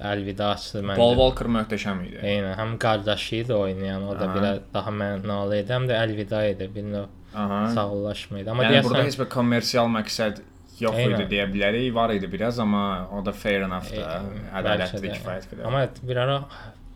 əlvidası 0.00 0.80
məndə. 0.82 0.96
Paul 0.98 1.14
Walker 1.20 1.50
möhtəşəm 1.54 2.02
idi. 2.08 2.18
Eynən, 2.24 2.54
həm 2.58 2.76
qardaşı 2.82 3.42
idi 3.42 3.54
oynayan, 3.54 4.06
o 4.08 4.16
da 4.18 4.26
Aha. 4.26 4.36
belə 4.36 4.52
daha 4.74 4.90
mənalı 4.90 5.60
idi, 5.62 5.72
həm 5.76 5.86
də 5.90 5.98
əlvida 6.04 6.42
idi, 6.54 6.70
bir 6.74 6.86
növ 6.88 7.08
Aha. 7.34 7.60
sağollaşma 7.74 8.40
idi. 8.40 8.50
Amma 8.50 8.64
Yəni 8.66 8.82
burada 8.82 9.02
deyəsən 9.04 9.10
heç 9.12 9.18
bir 9.20 9.28
kommersial 9.36 9.90
məqsəd 9.94 10.40
yox 10.80 10.98
Eynən. 10.98 11.16
idi 11.16 11.28
deyə 11.34 11.46
bilərik. 11.52 11.88
Var 11.94 12.14
idi 12.16 12.30
biraz, 12.32 12.58
amma 12.62 12.82
o 13.12 13.22
da 13.24 13.32
fair 13.32 13.66
enough 13.66 13.90
da, 13.94 14.20
ədalətli 14.60 15.14
kifayət 15.14 15.48
qədər. 15.52 15.64
Amma 15.68 15.86
bir 16.02 16.20
ara 16.24 16.36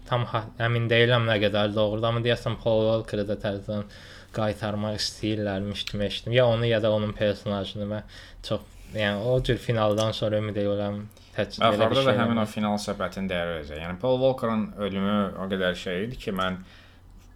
tam 0.09 0.27
əmin 0.29 0.89
deyiləm 0.91 1.27
nə 1.29 1.39
qədər 1.43 1.73
doğrudur, 1.77 2.09
amma 2.11 2.23
deyəsən 2.25 2.59
Paul 2.63 2.85
Walker-ı 2.91 3.27
da 3.29 3.39
təzədən 3.41 3.89
qaytarmaq 4.35 4.99
istəyirlərmiş 4.99 5.85
kimi 5.91 6.09
eşitdim. 6.09 6.35
Ya 6.37 6.47
onu 6.47 6.67
ya 6.67 6.83
da 6.83 6.93
onun 6.93 7.13
personajını 7.17 7.91
və 7.91 8.01
çox 8.47 8.65
yəni 8.95 9.23
o 9.27 9.37
cür 9.43 9.59
finaldan 9.59 10.13
sonra 10.13 10.39
ümid 10.43 10.59
edirəm 10.61 11.05
tək 11.37 11.59
belə 11.59 11.91
bir 11.91 11.99
şey. 11.99 12.07
da 12.07 12.17
həmin 12.21 12.41
o 12.43 12.47
final 12.47 12.79
söhbətin 12.79 13.29
dəyəri 13.31 13.59
olacaq. 13.59 13.83
Yəni 13.83 14.01
Paul 14.03 14.19
Walker-ın 14.23 14.67
ölümü 14.87 15.19
o 15.43 15.49
qədər 15.51 15.79
şey 15.79 16.05
idi 16.09 16.19
ki, 16.27 16.35
mən 16.41 16.61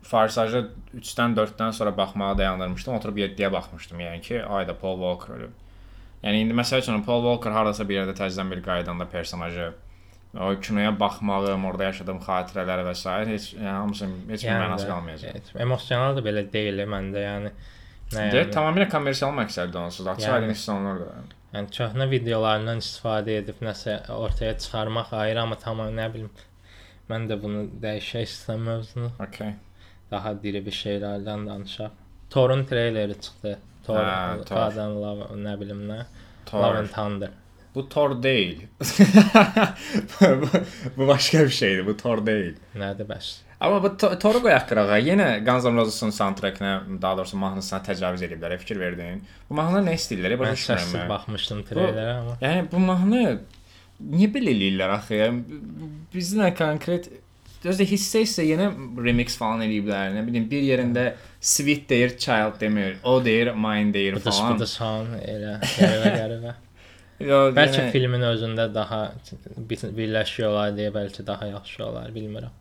Farsajı 0.09 0.63
3-dən 0.97 1.35
4-dən 1.37 1.73
sonra 1.77 1.97
baxmağa 1.97 2.39
dayandırmışdım. 2.39 2.95
Oturub 2.95 3.19
7-yə 3.19 3.51
baxmışdım. 3.53 4.01
Yəni 4.01 4.21
ki, 4.25 4.45
ayda 4.45 4.77
Paul 4.79 5.03
Walker 5.03 5.35
ölüb. 5.35 5.57
Yəni 6.23 6.45
indi 6.45 6.57
məsəl 6.59 6.83
üçün 6.83 7.05
Paul 7.07 7.23
Walker 7.27 7.55
hardasa 7.55 7.87
bir 7.89 8.01
yerdə 8.01 8.17
təzədən 8.19 8.51
bir 8.55 8.63
qaydanda 8.65 9.07
personajı 9.11 9.73
o 10.39 10.61
kinoya 10.61 10.93
baxmağım, 11.01 11.65
orada 11.65 11.89
yaşadığım 11.89 12.19
xatirələr 12.27 12.85
və 12.87 12.95
s. 12.95 13.15
heç 13.33 13.47
yəni, 13.55 13.71
hamısı 13.71 14.09
heç 14.29 14.45
bir 14.45 14.51
mənası 14.51 14.89
qalmayacaq. 14.91 15.31
evet, 15.31 15.53
emosional 15.57 16.17
da 16.17 16.25
belə 16.27 16.45
deyil 16.53 16.83
məndə, 16.95 17.23
yəni. 17.25 17.53
Nə 18.13 18.27
yəni, 18.33 18.51
tamamilə 18.53 18.89
kommersial 18.93 19.33
məqsəddə 19.37 19.81
onsuz. 19.81 20.07
Açıq 20.07 20.29
Yəni. 20.29 20.51
aydın 20.51 20.75
olunur 20.75 21.01
da. 21.01 21.23
yəni 21.55 21.73
köhnə 21.79 22.11
videolarından 22.11 22.85
istifadə 22.85 23.39
edib 23.43 23.65
nəsə 23.65 23.97
ortaya 24.13 24.59
çıxarmaq 24.59 25.13
ayrı, 25.23 25.43
amma 25.47 25.57
tamam 25.65 25.97
nə 25.97 26.13
bilim 26.13 26.31
mən 27.09 27.25
də 27.31 27.39
bunu 27.43 27.65
dəyişək 27.83 28.29
istəyirəm 28.29 28.69
mövzunu. 28.69 29.11
Okay. 29.29 29.55
Daha 30.11 30.35
diri 30.43 30.65
bir 30.67 30.77
şeylərdən 30.77 31.47
danışaq. 31.49 31.97
Thor'un 32.31 32.65
treyleri 32.69 33.21
çıxdı. 33.21 33.59
Thor, 33.89 34.05
Hə, 34.05 34.45
Thor. 34.49 34.79
Love, 35.03 35.29
nə 35.49 35.57
bilim 35.61 35.83
nə. 35.91 36.01
Thor. 36.47 36.63
Love 36.63 36.79
and 36.85 36.93
Thunder. 36.95 37.31
bu 37.75 37.83
Thor 37.89 38.15
değil. 38.23 38.67
bu, 40.21 40.47
bu 40.97 41.07
başka 41.09 41.45
bir 41.45 41.49
şeydi. 41.49 41.87
Bu 41.87 41.97
Thor 41.97 42.27
değil. 42.27 42.57
Nədir 42.77 43.07
bəs? 43.11 43.29
Amma 43.61 43.83
bu 43.83 43.91
Thor-u 43.99 44.41
qoyaq 44.45 44.67
qırağa. 44.71 44.99
Yenə 45.03 45.29
Guns 45.47 45.65
N' 45.67 45.77
Roses-un 45.81 46.11
soundtrack-nə, 46.15 46.73
daha 47.03 47.17
doğrusu 47.19 47.37
mahnısına 47.43 47.81
təcavüz 47.89 48.23
ediblər. 48.27 48.57
Fikir 48.63 48.79
verdin. 48.81 49.23
Bu 49.51 49.55
mahnı 49.59 49.81
nə 49.89 49.95
istəyirlər? 49.99 50.37
Mən 50.39 50.53
Başa 50.55 50.77
düşmürəm. 50.79 50.95
mən. 51.03 51.09
baxmışdım 51.13 51.63
treylerə 51.71 52.13
amma. 52.21 52.37
Yəni 52.43 52.67
bu 52.73 52.83
mahnı 52.83 53.23
niyə 54.15 54.29
belə 54.35 54.53
eləyirlər 54.55 54.95
axı? 54.99 55.19
Yəni, 55.19 55.61
bizdə 56.15 56.53
konkret 56.59 57.11
Özdə 57.65 57.85
hissə 57.91 58.21
isə 58.23 58.45
yenə 58.47 58.69
remix 59.03 59.35
falan 59.39 59.65
eləyiblər. 59.67 60.13
Nə 60.15 60.23
bilim 60.29 60.45
bir 60.51 60.63
yerində 60.63 61.09
sweet 61.41 61.89
deyir, 61.91 62.13
child 62.21 62.61
demir. 62.61 62.97
O 63.03 63.17
deyir, 63.25 63.51
mine 63.59 63.93
deyir 63.95 64.15
Bıdış 64.21 64.37
falan. 64.39 64.55
bıdış 64.61 64.75
han 64.81 65.07
elə 65.19 65.57
qəribə 65.65 66.13
qəribə. 66.21 66.53
Yo, 67.19 67.39
Bəlkə 67.51 67.81
yenə- 67.81 67.91
filmin 67.91 68.23
özündə 68.23 68.69
daha 68.75 69.01
bir- 69.59 69.91
birləşiyorlar 69.99 70.77
deyə 70.79 70.93
bəlkə 70.95 71.27
daha 71.27 71.47
yaxşı 71.51 71.85
olar, 71.89 72.13
bilmirəm. 72.15 72.55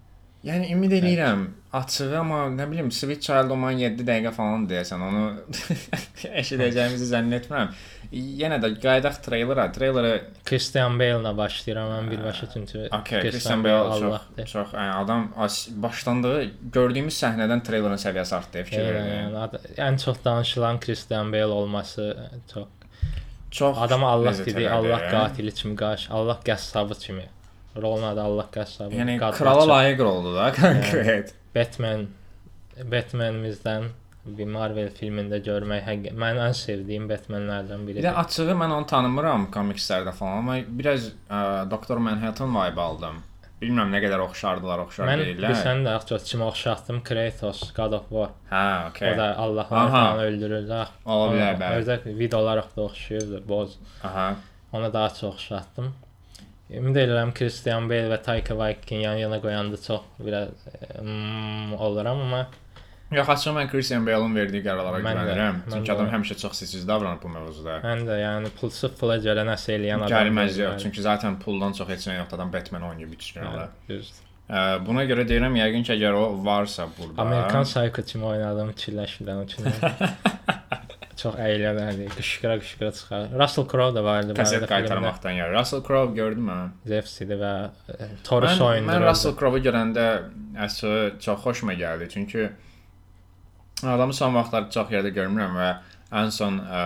Yəni 0.46 0.70
ümid 0.74 0.94
eləyirəm 1.00 1.46
açığı 1.78 2.12
amma 2.20 2.44
nə 2.54 2.68
bilim 2.70 2.92
Sweet 2.94 3.24
Child 3.26 3.52
Oman 3.52 3.80
7 3.82 4.06
dəqiqə 4.06 4.32
falan 4.36 4.68
deyəsən 4.70 5.02
onu 5.04 5.24
eşidəcəyimizi 6.42 7.08
zənn 7.10 7.34
etmirəm. 7.40 7.72
Yenə 8.14 8.60
də 8.64 8.70
qaydaq 8.84 9.18
treylerə. 9.26 9.66
Treylerə 9.76 10.12
Christian 10.48 10.96
Bale-la 11.00 11.34
başlayıram 11.38 11.90
mən 11.92 12.12
birbaşa 12.12 12.50
çünki 12.54 12.86
okay, 13.00 13.22
Christian 13.26 13.64
Bale 13.64 13.90
çox 13.90 14.04
Allahdır. 14.04 14.48
çox 14.54 14.74
yəni 14.78 14.96
adam 15.02 15.28
başlandığı 15.88 16.36
gördüyümüz 16.78 17.18
səhnədən 17.24 17.64
treylerin 17.68 18.04
səviyyəsi 18.06 18.36
artdı 18.40 18.64
fikir 18.70 18.86
verin. 18.86 19.10
yəni, 19.16 19.64
ən 19.90 20.04
çox 20.06 20.24
danışılan 20.26 20.80
Christian 20.80 21.34
Bale 21.34 21.46
olması 21.62 22.30
çox. 22.54 22.68
Çox 23.52 23.78
Adama 23.80 24.10
Allah 24.12 24.46
dedi, 24.46 24.70
Allah 24.70 25.10
qatili 25.12 25.54
kimi 25.54 25.76
qarşı, 25.76 26.14
Allah 26.14 26.40
qəssabı 26.46 27.00
kimi. 27.00 27.26
Rolun 27.82 28.04
adı 28.04 28.22
Allah 28.22 28.48
qəssabı. 28.54 28.96
Yəni 29.00 29.20
Qadın 29.20 29.38
krala 29.38 29.58
açıq. 29.64 29.70
layiq 29.74 30.02
oldu 30.04 30.36
da 30.36 30.52
konkret. 30.62 31.34
Batman 31.56 32.08
Batmanimizdən 32.92 33.88
bir 34.38 34.50
Marvel 34.52 34.90
filmində 34.92 35.38
görmək 35.44 35.86
həqiq 35.88 36.18
mən 36.20 36.40
ən 36.48 36.54
sevdiyim 36.58 37.06
Batmanlərdən 37.10 37.86
Bir 37.88 37.96
də 37.96 38.02
biridir. 38.02 38.20
açığı 38.22 38.56
mən 38.60 38.74
onu 38.76 38.86
tanımıram 38.90 39.46
komikslərdə 39.54 40.12
falan, 40.14 40.42
amma 40.44 40.58
biraz 40.68 41.08
ə, 41.30 41.40
Doktor 41.72 41.98
Manhattan 42.04 42.52
vibe 42.56 42.82
aldım. 42.82 43.22
Bilmirəm 43.62 43.90
nə 43.90 44.02
qədər 44.04 44.22
oxşardılar, 44.22 44.84
oxşar 44.86 45.08
Mən 45.10 45.24
deyirlər. 45.24 45.50
bilsən 45.50 45.80
də 45.88 45.94
çox 46.10 46.28
kimi 46.30 46.44
oxşatdım 46.46 47.00
Kratos, 47.08 47.64
God 47.74 47.96
of 47.98 48.10
War. 48.12 48.30
Hə, 48.52 48.90
okay. 48.92 49.14
O 49.14 49.18
da 49.18 49.30
Allahlar 49.38 49.66
Aha. 49.88 49.90
falan 49.90 50.20
öldürür 50.28 50.68
də. 50.70 50.84
Ola 51.06 51.32
bilər, 51.34 51.56
bəli. 51.64 51.80
Özdə 51.82 52.18
video 52.20 52.40
olaraq 52.44 52.68
da 52.76 52.82
oxşuyurdu, 52.84 53.42
boz. 53.50 53.80
Aha. 54.04 54.28
Ona 54.74 54.94
daha 54.94 55.10
çox 55.10 55.24
oxşatdım. 55.34 55.94
Ümid 56.70 56.96
edirəm 57.00 57.34
Christian 57.38 57.88
Bale 57.90 58.10
və 58.12 58.18
Taika 58.24 58.56
Waititi 58.60 59.02
yan-yana 59.04 59.40
qoyanda 59.44 59.78
çox 59.82 60.02
biraz 60.20 60.50
mm, 61.02 61.74
oluram 61.80 62.22
amma 62.28 62.48
Yox, 63.12 63.30
açığı 63.30 63.54
mən 63.56 63.70
Christian 63.72 64.04
Bale-in 64.04 64.34
verdiyi 64.36 64.60
qərarlara 64.66 65.00
güvənirəm. 65.00 65.62
Çünki 65.72 65.92
adam 65.94 66.10
həmişə 66.12 66.36
çox 66.42 66.60
səssiz 66.60 66.84
davranır 66.88 67.22
bu 67.24 67.30
mövzuda. 67.32 67.78
mən 67.86 68.04
də 68.10 68.18
yəni 68.20 68.52
pulsuz 68.60 68.92
pula 69.00 69.16
görə 69.24 69.46
nəsə 69.48 69.78
eləyən 69.78 70.04
adam. 70.04 70.12
Gəlməz 70.12 70.60
yox, 70.60 70.82
çünki 70.84 71.02
zaten 71.06 71.40
puldan 71.40 71.72
çox 71.78 71.88
heç 71.88 72.10
nə 72.10 72.18
yoxdur. 72.18 72.36
Adam 72.36 72.52
Batman 72.54 72.84
oynayıb 72.90 73.12
bütün 73.16 73.40
günlər. 73.40 73.70
düzdür. 73.88 74.26
Buna 74.88 75.04
görə 75.08 75.24
deyirəm, 75.28 75.56
yəqin 75.60 75.88
ki, 75.88 75.94
əgər 75.96 76.20
o 76.20 76.26
varsa 76.44 76.90
burada. 77.00 77.22
Amerikan 77.22 77.64
Psycho 77.64 78.04
kimi 78.12 78.26
oynadım 78.26 78.70
fikirləşmirəm 78.76 79.44
üçün. 79.46 79.72
Çox 81.22 81.36
əylənərdi. 81.42 82.08
Qışqıra 82.18 82.56
qışqıra 82.62 82.92
çıxar. 82.98 83.28
Russell 83.42 83.66
Crowe 83.72 83.96
da 83.96 84.04
vardı 84.06 84.34
kaset 84.38 84.60
filmdə. 84.62 84.70
qaytarmaqdan 84.74 85.32
ya. 85.40 85.48
Russell 85.54 85.84
Crowe 85.88 86.16
gördün 86.16 86.44
mü? 86.50 86.58
Zeus 86.86 87.16
idi 87.26 87.38
və 87.42 87.54
e, 87.98 88.08
Thor-u 88.24 88.46
Mən, 88.46 88.58
soyundururdu. 88.62 88.92
mən 88.94 89.10
Russell 89.10 89.36
Crowe-u 89.40 89.64
görəndə 89.68 90.08
əsl 90.68 91.20
çox 91.26 91.44
xoşuma 91.46 91.74
gəldi. 91.80 92.10
Çünki 92.14 92.50
adamı 93.84 94.14
son 94.14 94.36
vaxtlar 94.36 94.70
çox 94.74 94.90
yerdə 94.94 95.12
görmürəm 95.16 95.58
və 95.58 95.70
ən 96.22 96.30
son 96.32 96.62
ə, 96.64 96.84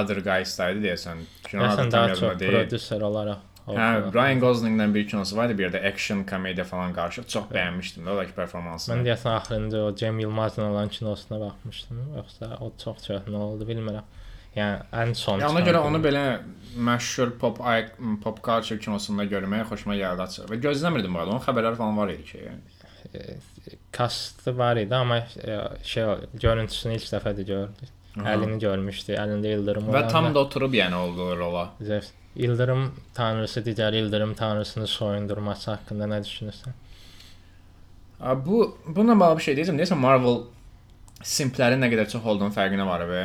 Other 0.00 0.22
Guys-da 0.24 0.70
idi 0.72 0.86
deyəsən. 0.88 1.20
Kino 1.48 1.62
adı 1.66 1.68
Məsələn 1.68 1.90
tam 1.90 2.08
daha 2.08 2.14
çox 2.14 2.38
prodüser 2.42 3.00
olaraq. 3.10 3.42
Hə, 3.76 3.88
Ryan 4.14 4.40
Goslinglə 4.40 4.86
bir 4.94 5.08
kinosu 5.08 5.36
var 5.36 5.50
idi, 5.50 5.58
bir 5.58 5.72
də 5.74 5.82
action 5.90 6.22
komediya 6.28 6.64
falan 6.68 6.94
qarşı. 6.96 7.24
Çox 7.34 7.50
bəyənmişdim 7.52 8.06
də 8.06 8.16
da 8.18 8.24
performansını. 8.36 8.94
Mən 8.94 9.04
deyəsən 9.08 9.34
axırıncı 9.34 9.82
o 9.82 9.94
Cem 9.96 10.20
Yılmazla 10.24 10.70
olan 10.70 10.88
kinosuna 10.88 11.40
baxmışdım. 11.40 12.00
Yoxsa 12.16 12.56
o 12.60 12.72
çox 12.84 13.04
çox 13.06 13.28
nə 13.28 13.42
oldu 13.48 13.68
bilmirəm. 13.68 14.06
Yəni 14.56 14.80
ən 15.02 15.14
son. 15.14 15.40
Ya 15.40 15.50
ona 15.52 15.60
görə 15.66 15.82
onu 15.84 16.00
belə 16.04 16.24
məşhur 16.88 17.34
pop 17.40 17.60
pop 18.24 18.40
culture 18.44 18.78
kinosunda 18.78 19.24
görmək 19.28 19.68
xoşuma 19.72 19.98
gəldi 19.98 20.24
açıq. 20.26 20.48
Və 20.52 20.60
gözləmirdim 20.64 21.14
bu 21.14 21.22
arada. 21.22 21.36
Onun 21.36 21.44
xəbərləri 21.44 21.80
falan 21.82 21.96
var 21.98 22.14
idi 22.14 22.24
ki. 22.32 22.48
kastı 23.92 24.58
var 24.58 24.76
idi 24.76 24.94
amma 24.94 25.22
şey 25.82 26.04
görüntüsünü 26.34 26.94
ilk 26.94 27.08
dəfədir 27.12 27.46
gördük. 27.46 27.94
Aha. 28.18 28.34
Əlini 28.34 28.58
görmüşdü. 28.62 29.14
Əlində 29.20 29.52
ildırım 29.54 29.90
Və 29.94 30.08
tam 30.10 30.32
da 30.34 30.40
oturub 30.40 30.74
yəni 30.74 30.96
oldu 30.98 31.28
rola. 31.38 31.68
Zeus. 31.80 32.10
İldırım 32.36 32.94
tanrısı 33.14 33.60
digər 33.66 33.96
ildırım 33.96 34.34
tanrısını 34.34 34.86
soyundurması 34.86 35.70
haqqında 35.70 36.04
nə 36.04 36.22
düşünürsən? 36.24 36.76
A, 38.20 38.46
Bu 38.46 38.78
bununla 38.86 39.20
bağlı 39.20 39.38
bir 39.38 39.42
şey 39.42 39.54
deyəcəm. 39.54 39.78
Deyəsən 39.80 39.98
Marvel 40.02 40.42
simplərin 41.22 41.82
nə 41.82 41.90
qədər 41.92 42.10
çox 42.10 42.24
olduğunun 42.24 42.54
fərqinə 42.54 42.86
var 42.86 43.06
və 43.10 43.22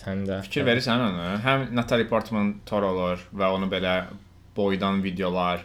Sən 0.00 0.22
də 0.24 0.38
fikir 0.46 0.64
verirsən 0.64 1.02
onu. 1.04 1.24
Həm 1.44 1.66
Natalie 1.76 2.08
Portman 2.08 2.54
Thor 2.68 2.86
olur 2.88 3.20
və 3.36 3.50
onu 3.52 3.68
belə 3.68 3.96
boydan 4.56 5.02
videolar, 5.04 5.60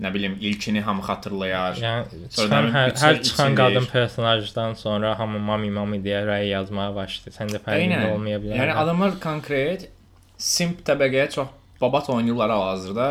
nə 0.00 0.12
bilim 0.14 0.38
ilkini 0.40 0.80
hamı 0.86 1.04
xatırlayar. 1.04 1.76
Yəni 1.82 2.30
çıxan 2.32 2.70
hər, 2.72 2.94
hər 3.02 3.20
çıxan 3.28 3.58
qadın 3.58 3.88
personajdan 3.92 4.74
sonra 4.80 5.12
hamı 5.18 5.38
mami 5.50 5.70
mami 5.74 6.00
deyə 6.04 6.22
rəy 6.30 6.48
yazmağa 6.54 6.94
başladı. 6.96 7.34
Sən 7.36 7.52
də 7.52 7.60
fərqində 7.66 8.14
olmaya 8.14 8.40
bilər. 8.40 8.62
Yəni 8.62 8.76
adamlar 8.84 9.18
konkret 9.20 9.88
simp 10.38 10.80
təbəqəyə 10.88 11.28
çox 11.36 11.52
babat 11.80 12.10
oynayırlar 12.10 12.50
hal-hazırda. 12.50 13.08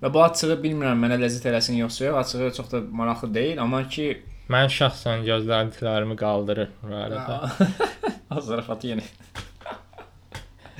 Və 0.00 0.12
bu 0.14 0.22
açığı 0.24 0.56
bilmirəm 0.62 1.00
mənə 1.04 1.18
ləzzət 1.20 1.50
eləsin 1.50 1.76
yoxsa 1.80 2.06
yox, 2.06 2.18
açığı 2.22 2.52
çox 2.56 2.70
da 2.72 2.80
maraqlı 3.02 3.34
deyil, 3.34 3.58
amma 3.60 3.82
ki 3.88 4.06
mən 4.50 4.70
şəxsən 4.72 5.26
gözləntilərimi 5.28 6.16
qaldırır 6.20 6.70
bu 6.82 6.94
arada. 6.96 7.52
Azərbaycan 8.38 8.94
yenə. 8.94 9.06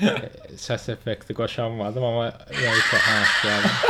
Səs 0.67 0.89
effekti 0.95 1.37
qoşamadım 1.37 2.05
amma 2.09 2.31
yəni 2.57 2.85
hə, 2.91 3.19
yəni. 3.49 3.73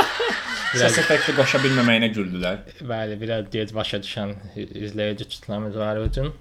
Səs 0.71 0.79
Biraz, 0.79 0.97
effekti 1.01 1.35
qoşa 1.35 1.59
bilməməyinə 1.63 2.11
güldülər. 2.15 2.61
bəli, 2.87 3.17
biraz 3.19 3.47
gec 3.51 3.73
başa 3.75 3.99
düşən 4.03 4.29
izləyici 4.55 5.27
kütləmiz 5.33 5.75
var 5.79 5.99
üçün. 5.99 6.31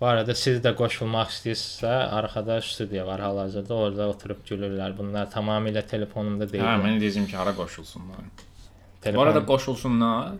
Bu 0.00 0.06
arada 0.06 0.34
siz 0.36 0.58
də 0.64 0.74
qoşulmaq 0.76 1.30
istəyirsinizsə, 1.32 1.92
arxada 2.18 2.58
studiya 2.60 3.06
var 3.08 3.22
hal-hazırda. 3.24 3.74
Orada 3.74 4.08
oturub 4.12 4.42
gülürlər. 4.48 4.92
Bunlar 4.98 5.30
tamamilə 5.32 5.80
telefonumda 5.88 6.48
deyil. 6.50 6.66
Hə, 6.66 6.74
mən 6.82 6.98
deyəcəm 7.00 7.24
ki, 7.30 7.36
hara 7.40 7.54
qoşulsunlar. 7.56 8.26
Telefon... 9.00 9.22
Bu 9.22 9.24
arada 9.24 9.42
qoşulsunlar. 9.48 10.36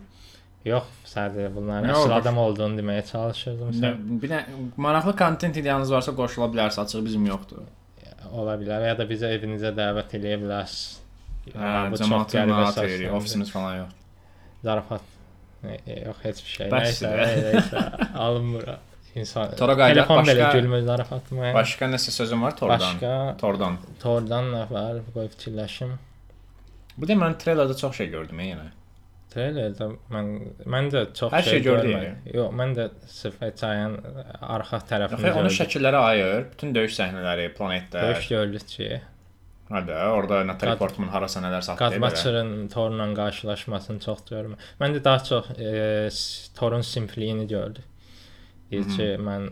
yox, 0.67 0.87
sadəcə 1.07 1.49
bunların 1.55 1.89
əsl 1.93 2.13
adam 2.19 2.37
olduğunu 2.43 2.81
deməyə 2.81 3.03
çalışırdım. 3.09 3.73
Nə, 3.73 3.81
Sən 3.81 4.21
bir 4.21 4.31
də 4.33 4.39
maraqlı 4.85 5.13
kontent 5.17 5.57
ideyaniz 5.61 5.91
varsa 5.91 6.13
qoşula 6.15 6.49
bilərsiniz, 6.53 6.83
açığı 6.85 7.05
bizim 7.05 7.25
yoxdur. 7.25 7.65
ola 8.31 8.57
bilər 8.59 8.83
ya 8.89 8.97
da 8.99 9.05
bizə 9.07 9.29
evinizə 9.37 9.71
dəvət 9.77 10.17
eləyə 10.19 10.41
bilərsiniz. 10.43 10.97
Hə, 11.55 11.71
bu 11.93 12.01
çox 12.01 12.33
qəribə 12.33 12.89
yeri, 12.91 13.07
ofisimiz 13.15 13.51
falan 13.53 13.77
yox. 13.77 13.93
Zarafat. 14.63 15.01
E, 15.63 15.99
yox 16.05 16.19
heç 16.23 16.43
bir 16.43 16.51
şey. 16.57 16.69
Bəsdir 16.73 17.15
Nəysə, 17.21 17.47
nəysə, 17.55 18.11
alınmır. 18.27 18.69
İnsan 19.17 19.55
Tora 19.59 19.75
qaydaq, 19.79 19.93
telefon 20.07 20.23
belə 20.29 20.41
başqa- 20.43 20.57
gülmür 20.59 20.81
zarafat 20.87 21.31
mı? 21.31 21.51
Başqa 21.55 21.85
nəsə 21.93 22.11
sözün 22.19 22.41
var 22.45 22.57
Tordan? 22.57 22.79
Başqa 22.79 23.13
Tordan. 23.41 23.77
Tordan 24.03 24.51
nə 24.55 24.63
var? 24.71 24.99
Qoy 25.13 25.27
fikirləşim. 25.35 25.95
Bu 26.97 27.07
da 27.07 27.13
mən 27.23 27.37
treylerdə 27.41 27.77
çox 27.81 27.95
şey 28.01 28.07
gördüm 28.13 28.39
yenə. 28.45 28.67
Treylerdə 29.33 29.87
mən 30.13 30.29
mən 30.73 30.87
də 30.93 31.01
çox 31.17 31.33
Hər 31.33 31.43
şey 31.49 31.61
gördük 31.65 31.91
görmədim. 31.91 32.15
Yox, 32.37 32.53
mən 32.61 32.71
də 32.77 32.85
sıfır 33.17 33.51
çayın 33.61 33.97
arxa 34.41 34.77
tərəfini 34.91 35.27
Yox, 35.27 35.35
onu 35.41 35.49
gördüm. 35.49 35.57
şəkillərə 35.59 35.99
ayır. 36.11 36.45
Bütün 36.51 36.73
döyüş 36.75 36.95
səhnələri, 36.99 37.49
planetdə. 37.59 38.01
Döyüş 38.07 38.27
gördük 38.27 38.67
ki, 38.67 39.01
Hadi, 39.69 39.91
orada 39.91 40.47
Natalie 40.47 40.77
Portman 40.79 41.07
harasa 41.11 41.41
nələr 41.43 41.61
satdı. 41.61 41.83
belə. 41.83 41.89
Qadmaçırın 41.89 42.67
Torla 42.71 43.07
qarşılaşmasını 43.13 43.99
çox 43.99 44.19
görmə. 44.31 44.55
Mən 44.79 44.95
də 44.95 45.03
daha 45.03 45.19
çox 45.23 45.49
e, 45.59 46.09
Torun 46.59 46.81
simpliyini 46.81 47.47
gördüm. 47.47 47.83
Deyir 48.71 48.87
ki, 48.95 49.07
mən 49.27 49.49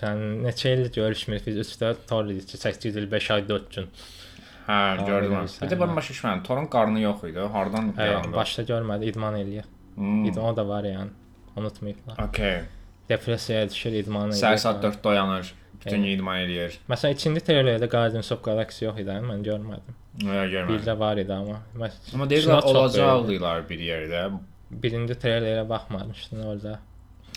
sən 0.00 0.22
neçə 0.46 0.72
il 0.76 0.86
görüşmürük 0.92 1.46
biz 1.46 1.56
3-4 1.76 2.06
Tor 2.08 2.30
idi 2.32 2.46
ki, 2.46 2.58
805 2.58 3.30
ay 3.30 3.48
4 3.48 3.74
gün. 3.74 3.88
Hə, 4.66 5.06
gördüm. 5.06 5.30
bir 5.32 5.66
Bir 5.66 5.70
də 5.74 5.78
mən 5.82 5.96
başa 5.96 6.14
düşmədim. 6.14 6.42
Torun 6.42 6.66
qarnı 6.66 7.00
yox 7.00 7.24
idi. 7.24 7.38
Hardan 7.40 7.92
Hə, 7.98 8.06
yarandı? 8.06 8.32
başda 8.36 8.62
görmədi, 8.62 9.04
idman 9.12 9.34
eləyir. 9.42 9.64
Hmm. 9.94 10.24
İdman 10.24 10.56
da 10.56 10.68
var 10.68 10.84
yəni. 10.84 11.12
Unutmayıblar. 11.56 12.18
Okay. 12.28 12.62
Depressiyaya 13.08 13.68
düşür, 13.70 13.92
idman 13.92 14.30
eləyir. 14.30 14.42
Səhər 14.42 14.58
saat 14.58 14.84
4-də 14.84 15.08
oyanır. 15.08 15.54
bütün 15.84 16.02
Yəni- 16.02 16.14
idman 16.16 16.38
eləyir. 16.40 16.72
Məsələn, 16.90 17.12
ikinci 17.14 17.40
treylerdə 17.46 17.86
Guardians 17.90 18.32
of 18.32 18.42
Galaxy 18.44 18.84
yox 18.84 18.96
idi, 18.98 19.10
mən 19.30 19.42
görmədim. 19.46 19.94
Yox, 20.24 20.50
görmədim. 20.54 20.70
Birdə 20.72 20.98
var 20.98 21.16
idi 21.22 21.32
amma. 21.32 21.60
Məs 21.78 21.92
Amma 22.14 22.24
deyirlər 22.26 22.62
olacaqdılar 22.72 23.68
bir 23.68 23.78
yerdə. 23.78 24.22
birinci 24.70 25.14
treylerə 25.14 25.68
baxmamışdın 25.68 26.42
orada. 26.46 26.78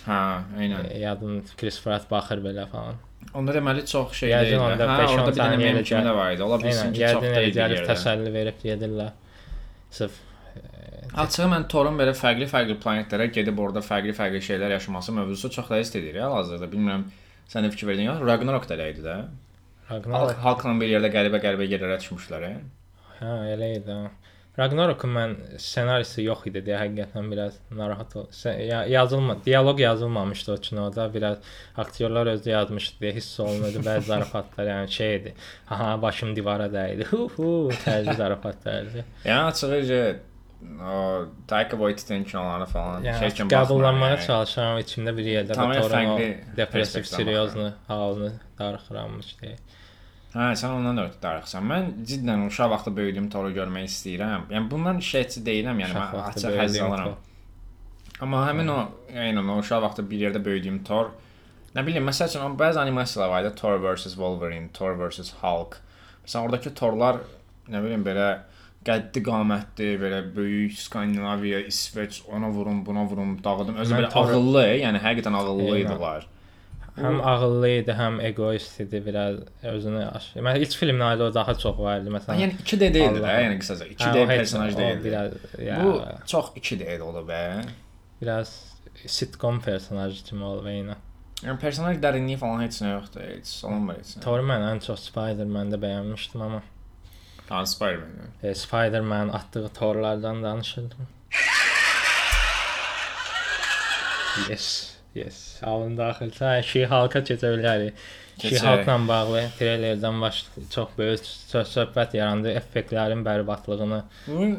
Hə, 0.05 0.19
eynən. 0.63 0.87
E, 0.89 0.99
Yadın 1.03 1.43
Chris 1.59 1.79
Pratt 1.83 2.09
baxır 2.11 2.41
belə 2.43 2.65
falan. 2.71 2.97
Onda 3.35 3.53
deməli 3.53 3.85
çox 3.85 4.15
şey 4.21 4.31
deyil. 4.31 4.55
Hə, 4.57 4.63
orada 4.69 4.87
bir 4.87 5.05
dənə 5.09 5.35
saniyə 5.35 5.57
mem 5.59 5.67
elə 5.75 5.83
kimi 5.83 6.07
də 6.07 6.15
var 6.15 6.31
idi. 6.35 6.43
Ola 6.45 6.59
bilsin 6.63 6.95
ki, 6.95 7.05
çox 7.13 7.27
bir 7.27 7.51
gəlib 7.57 7.85
təsəlli 7.91 8.33
verib 8.33 8.63
gedirlər. 8.63 9.13
Sırf 9.91 10.25
Açığı 11.17 11.47
mən 11.49 11.65
Torun 11.71 11.95
belə 11.97 12.13
fərqli-fərqli 12.13 12.75
planetlərə 12.83 13.29
gedib 13.33 13.57
orada 13.59 13.81
fərqli-fərqli 13.81 14.41
şeylər 14.45 14.75
yaşaması 14.75 15.13
mövzusu 15.17 15.49
çox 15.55 15.69
da 15.71 15.79
istəyir 15.81 16.19
ya 16.21 16.29
hazırda. 16.33 16.69
Bilmirəm 16.69 17.07
sən 17.49 17.65
də 17.65 17.71
fikir 17.73 17.89
verdin 17.89 18.05
ya. 18.11 18.17
Ragnarok 18.21 18.67
da 18.69 18.77
elə 18.77 18.91
idi 18.93 19.05
də. 19.05 19.15
Ragnarok. 19.89 20.35
halkla 20.43 20.75
bir 20.81 20.91
yerdə 20.91 21.09
qəribə-qəribə 21.15 21.65
yerlərə 21.65 21.97
düşmüşlər. 22.03 22.45
Hə, 23.19 23.31
elə 23.55 23.71
idi. 23.79 23.97
Ragnarokun 24.59 25.11
mən 25.15 25.33
ssenarisi 25.61 26.23
yox 26.25 26.45
idi 26.49 26.61
deyə 26.67 26.79
həqiqətən 26.83 27.31
biraz 27.31 27.59
narahat 27.71 28.15
ol. 28.19 28.27
Yazılma, 28.91 29.37
dialoq 29.45 29.79
yazılmamışdı 29.79 30.53
o 30.53 30.57
kinoda. 30.57 31.13
Biraz 31.13 31.37
aktyorlar 31.77 32.27
özü 32.35 32.49
yazmışdı 32.49 33.05
deyə 33.05 33.13
hiss 33.15 33.39
olunurdu 33.39 33.83
bəzi 33.85 34.09
zarafatlar, 34.11 34.71
yəni 34.73 34.91
şey 34.99 35.15
idi. 35.15 35.35
Aha, 35.69 36.01
başım 36.01 36.35
divara 36.35 36.67
dəydi. 36.73 37.07
Hu 37.11 37.29
hu, 37.35 37.51
tərzi 37.85 38.15
zarafatlardı. 38.17 39.05
Yəni 39.25 39.85
ki, 39.87 40.01
o 40.83 41.25
Taika 41.47 41.77
Waititi'nin 41.77 42.23
kinolarına 42.23 42.65
falan 42.65 43.03
Yəni 43.03 43.19
şey 43.19 43.29
kimi 43.31 43.51
qəbullanmağa 43.53 44.09
baxmıram, 44.11 44.17
yəni. 44.17 44.25
çalışıram 44.27 44.79
içimdə 44.83 45.13
bir 45.17 45.27
yerdə 45.33 45.55
fərqli 45.55 46.25
depressiv, 46.57 46.73
perspektivdən 46.73 47.15
seriozlu 47.15 47.67
halını 47.87 48.31
darıxıramış 48.59 49.29
deyə. 49.41 49.55
Hə, 50.29 50.51
sən 50.61 50.75
ondan 50.75 50.97
da 50.99 51.07
ötürü 51.07 51.23
darıxsan. 51.23 51.63
Mən 51.65 51.87
cidden 52.05 52.43
uşaq 52.45 52.69
vaxtı 52.69 52.91
böyüdüyüm 52.97 53.31
Toru 53.33 53.49
görmək 53.55 53.87
istəyirəm. 53.89 54.43
Yəni 54.53 54.69
bundan 54.69 54.99
şikayətçi 55.01 55.41
deyiləm, 55.47 55.81
yəni 55.81 55.95
mən 55.97 56.19
açıq 56.27 56.57
həzz 56.59 56.77
alıram. 56.85 57.15
Amma 58.21 58.43
həmin 58.45 58.69
o, 58.69 58.77
yəni 59.15 59.41
o 59.41 59.57
uşaq 59.63 59.81
vaxtı 59.87 60.05
bir 60.11 60.21
yerdə 60.27 60.43
böyüdüyüm 60.45 60.83
Thor, 60.85 61.09
nə 61.73 61.85
bilim, 61.87 62.05
məsəl 62.11 62.29
üçün 62.29 62.59
bəzi 62.61 62.81
animasiyalar 62.83 63.33
var 63.33 63.47
idi, 63.47 63.55
Thor 63.57 63.81
vs 63.81 64.13
Wolverine, 64.21 64.69
Thor 64.73 64.99
vs 65.01 65.33
Hulk. 65.41 65.79
Məsələn, 66.25 66.45
oradakı 66.45 66.75
Thorlar 66.77 67.23
nə 67.73 67.81
bilim 67.85 68.05
belə 68.05 68.29
qəddi 68.85 69.23
qamətli, 69.25 69.93
belə 70.01 70.21
böyük 70.35 70.77
Skandinaviya, 70.77 71.65
İsveç, 71.71 72.21
ona 72.31 72.49
vurum, 72.53 72.85
buna 72.85 73.05
vurum, 73.09 73.39
dağıdım. 73.43 73.81
Özü 73.81 73.97
belə 73.97 74.13
ağıllı, 74.21 74.67
yəni 74.85 75.01
həqiqətən 75.03 75.35
ağıllı 75.41 75.79
idilər. 75.87 76.29
Həm 77.03 77.19
ağıllı 77.31 77.69
idi, 77.69 77.91
həm 77.99 78.17
egoist 78.27 78.79
idi, 78.83 78.99
biraz 79.05 79.35
özünü 79.63 80.05
aş. 80.07 80.25
Mən 80.35 80.57
ilk 80.59 80.73
filmlərdə 80.81 81.29
o 81.29 81.33
daha 81.33 81.53
çox 81.57 81.77
var 81.79 81.99
idi 82.01 82.09
məsələn. 82.15 82.39
Yəni 82.43 82.57
2D 82.63 82.89
deyildi 82.93 83.21
də, 83.23 83.35
yəni 83.45 83.59
qısaca 83.61 83.85
2D 83.85 84.07
Hə, 84.07 84.25
o 84.25 84.29
heç- 84.29 84.37
personaj 84.41 84.77
deyildi. 84.77 85.03
Biraz 85.03 85.31
ya, 85.67 85.77
Bu 85.83 86.01
çox 86.25 86.45
2D 86.55 87.01
olub 87.01 87.29
bə. 87.29 87.63
biraz 88.21 88.49
sitcom 89.05 89.61
personajı 89.61 90.23
kimi 90.23 90.43
olub 90.43 90.65
eyni. 90.65 90.95
Yəni 91.43 91.57
personaj 91.59 92.01
dərinliyi 92.03 92.37
falan 92.37 92.61
heç 92.65 92.81
nə 92.83 92.91
yoxdur, 92.97 93.21
heç 93.21 93.53
olmur 93.63 93.93
heç. 93.95 94.17
nə. 94.17 94.21
Thor 94.25 94.39
mən 94.43 94.65
ən 94.73 94.83
çox 94.85 95.07
Spider-Man-də 95.11 95.79
bəyənmişdim 95.85 96.41
amma 96.43 96.61
Ha, 97.49 97.65
Spider-Man. 97.65 98.27
e, 98.43 98.55
Spider-Man 98.55 99.29
atdığı 99.29 99.69
torlardan 99.69 100.43
danışırdım. 100.43 101.07
Yes, 104.49 104.88
yes. 105.19 105.43
Alın 105.63 105.97
daxil. 105.97 106.33
Hə, 106.39 106.55
şey 106.63 106.89
halka 106.91 107.21
keçə 107.27 107.53
bilərik. 107.57 108.09
Şey 108.39 108.51
Keçək. 108.53 108.65
halkla 108.65 108.95
bağlı 109.07 109.41
treylerdən 109.59 110.21
baş 110.21 110.37
çox 110.71 110.93
böyük 110.97 111.25
sö- 111.27 111.65
söhbət 111.67 112.13
yarandı, 112.15 112.53
effektlərin 112.55 113.23
bərbadlığını. 113.25 113.97
Bunun 114.27 114.53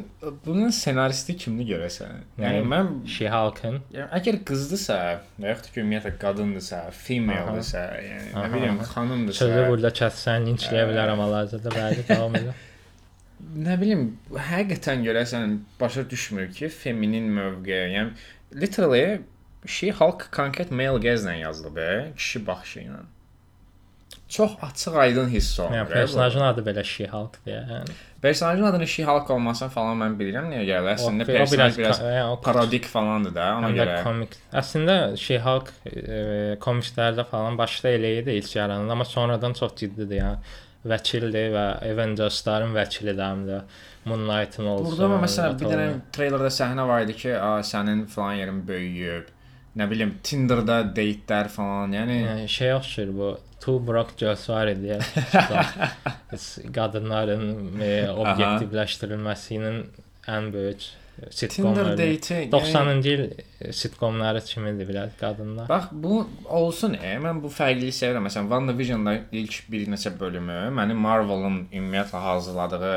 bunun 0.44 0.70
ssenaristi 0.70 1.36
kimdir 1.40 1.70
görəsən? 1.70 2.18
Yəni 2.44 2.60
mən 2.72 2.90
Şey 3.08 3.30
halkın 3.32 3.78
yəni 3.94 4.08
əgər 4.18 4.40
qızdısa, 4.50 4.98
və 5.40 5.54
yaxud 5.54 5.70
ki 5.72 5.80
ümumiyyətlə 5.80 6.12
qadındısa, 6.20 6.82
female-dirsə, 7.06 7.86
yəni 8.10 8.34
nə 8.36 8.46
bilim, 8.52 8.82
xanımdırsa, 8.92 9.46
sözü 9.46 9.64
burada 9.70 9.94
kəssən 10.02 10.50
linçləyə 10.50 10.84
bilərəm 10.92 11.24
hal-hazırda 11.24 11.74
bəli 11.78 12.06
davam 12.12 12.36
edir. 12.42 12.66
nə 13.66 13.80
bilim, 13.80 14.06
həqiqətən 14.50 15.08
görəsən 15.08 15.58
başa 15.80 16.04
düşmür 16.10 16.52
ki, 16.52 16.68
feminin 16.68 17.32
mövqeyi, 17.32 17.92
yəni 17.96 18.60
literally 18.60 19.22
halk 19.92 20.28
konkret 20.32 20.70
male 20.70 21.00
gəzlə 21.04 21.38
yazılıb, 21.40 21.76
e, 21.76 22.12
kişi 22.16 22.46
baxışı 22.46 22.80
ilə. 22.80 23.00
Çox 24.30 24.50
açıq 24.62 24.94
aydın 24.96 25.28
hiss 25.28 25.60
olunur. 25.60 25.74
Yəni 25.74 25.90
e, 25.90 25.92
personajın 25.92 26.44
adı 26.46 26.62
belə 26.66 26.84
deyə. 27.46 27.64
Yəni 27.66 27.98
Personajın 28.22 28.62
adını 28.62 28.86
She-Hulk 28.86 29.30
olmasın 29.30 29.70
falan 29.72 29.96
mən 29.98 30.14
bilirəm 30.18 30.50
niyə 30.52 30.64
gəlir. 30.68 30.92
Əslində 30.92 31.24
o 31.24 31.26
personaj 31.26 31.78
biraz 31.78 32.00
yəni, 32.04 32.24
o 32.28 32.40
parodik 32.44 32.86
falandır 32.86 33.34
da 33.34 33.46
ona 33.56 33.70
görə. 33.74 34.02
komik. 34.04 34.36
Əslində 34.52 34.96
halk 35.46 35.72
e, 35.88 36.56
komiklərdə 36.60 37.24
falan 37.30 37.58
başda 37.58 37.94
elə 37.96 38.18
idi 38.20 38.36
ilk 38.42 38.54
yarananda, 38.56 38.92
amma 38.92 39.08
sonradan 39.08 39.56
çox 39.56 39.74
ciddidir 39.82 40.20
yəni. 40.20 40.58
Vəkildir 40.90 41.50
və 41.52 41.64
Avengers-ların 41.90 42.70
vəkilidir 42.72 43.24
həm 43.24 43.42
də. 43.48 43.58
Moon 44.04 44.22
Knight-ın 44.24 44.64
olsun. 44.64 44.86
Burada 44.94 45.18
məsələn 45.26 45.58
bir 45.60 45.74
dənə 45.74 45.88
treylerdə 46.14 46.52
səhnə 46.56 46.86
var 46.88 47.04
idi 47.04 47.16
ki, 47.24 47.34
sənin 47.68 48.06
falan 48.08 48.38
yerin 48.38 48.62
böyüyüb. 48.68 49.28
Nə 49.78 49.86
bilim 49.90 50.16
Tinderdə 50.26 50.80
deytlər 50.96 51.48
falan. 51.52 51.92
Yəni 51.94 52.16
Yəni 52.24 52.48
şey 52.50 52.72
oxşur 52.74 53.12
bu 53.18 53.28
Two 53.60 53.76
Broke 53.86 54.16
Girls 54.18 54.48
var 54.54 54.66
idi 54.72 54.86
ya. 54.94 54.98
qadınların 56.74 57.44
e, 57.80 57.90
obyektivləşdirilməsinin 58.10 59.78
ən 60.28 60.48
böyük 60.52 60.86
sitcomları. 61.30 61.94
yəni- 62.00 62.50
90-cı 62.52 63.08
il 63.14 63.22
e, 63.60 63.72
sitcomları 63.72 64.40
kimidir 64.44 64.88
biraz 64.88 65.10
qadınlar. 65.20 65.68
Bax 65.68 65.84
bu 65.92 66.28
olsun, 66.48 66.94
e, 67.02 67.14
mən 67.22 67.42
bu 67.42 67.48
fərqliliyi 67.48 67.92
sevirəm. 67.92 68.26
Məsələn, 68.26 68.48
WandaVision-da 68.50 69.18
ilk 69.32 69.60
bir 69.72 69.86
neçə 69.92 70.14
bölümü 70.20 70.58
mənim 70.78 70.98
Marvel-ın 71.06 71.66
ümumiyyətlə 71.72 72.22
hazırladığı 72.26 72.94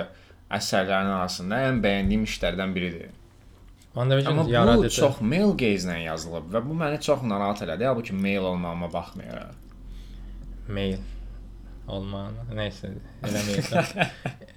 əsərlərin 0.53 1.11
arasında 1.19 1.55
ən 1.69 1.81
bəyəndiyim 1.83 2.23
işlərdən 2.29 2.73
biridir. 2.75 3.09
WandaVision 3.93 4.31
Amma 4.31 4.45
bu 4.45 4.49
yaradıcı. 4.51 4.95
çox 5.01 5.21
male 5.21 5.53
gaze-lə 5.63 5.97
yazılıb 6.03 6.47
və 6.53 6.61
bu 6.69 6.73
məni 6.79 7.01
çox 7.01 7.21
narahat 7.29 7.61
elədi. 7.65 7.85
Halbuki 7.85 8.13
male 8.13 8.39
olmağıma 8.39 8.93
baxmayaraq. 8.93 9.53
mail 10.69 10.97
olmağını. 11.87 12.47
Nəysə, 12.57 12.89
eləməyəcəm. 13.27 14.09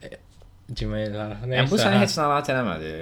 Gmail 0.81 1.15
nəysə. 1.15 1.55
Yəni 1.59 1.71
bu 1.71 1.79
səni 1.79 2.01
heç 2.03 2.15
narahat 2.19 2.49
eləmədi. 2.55 2.93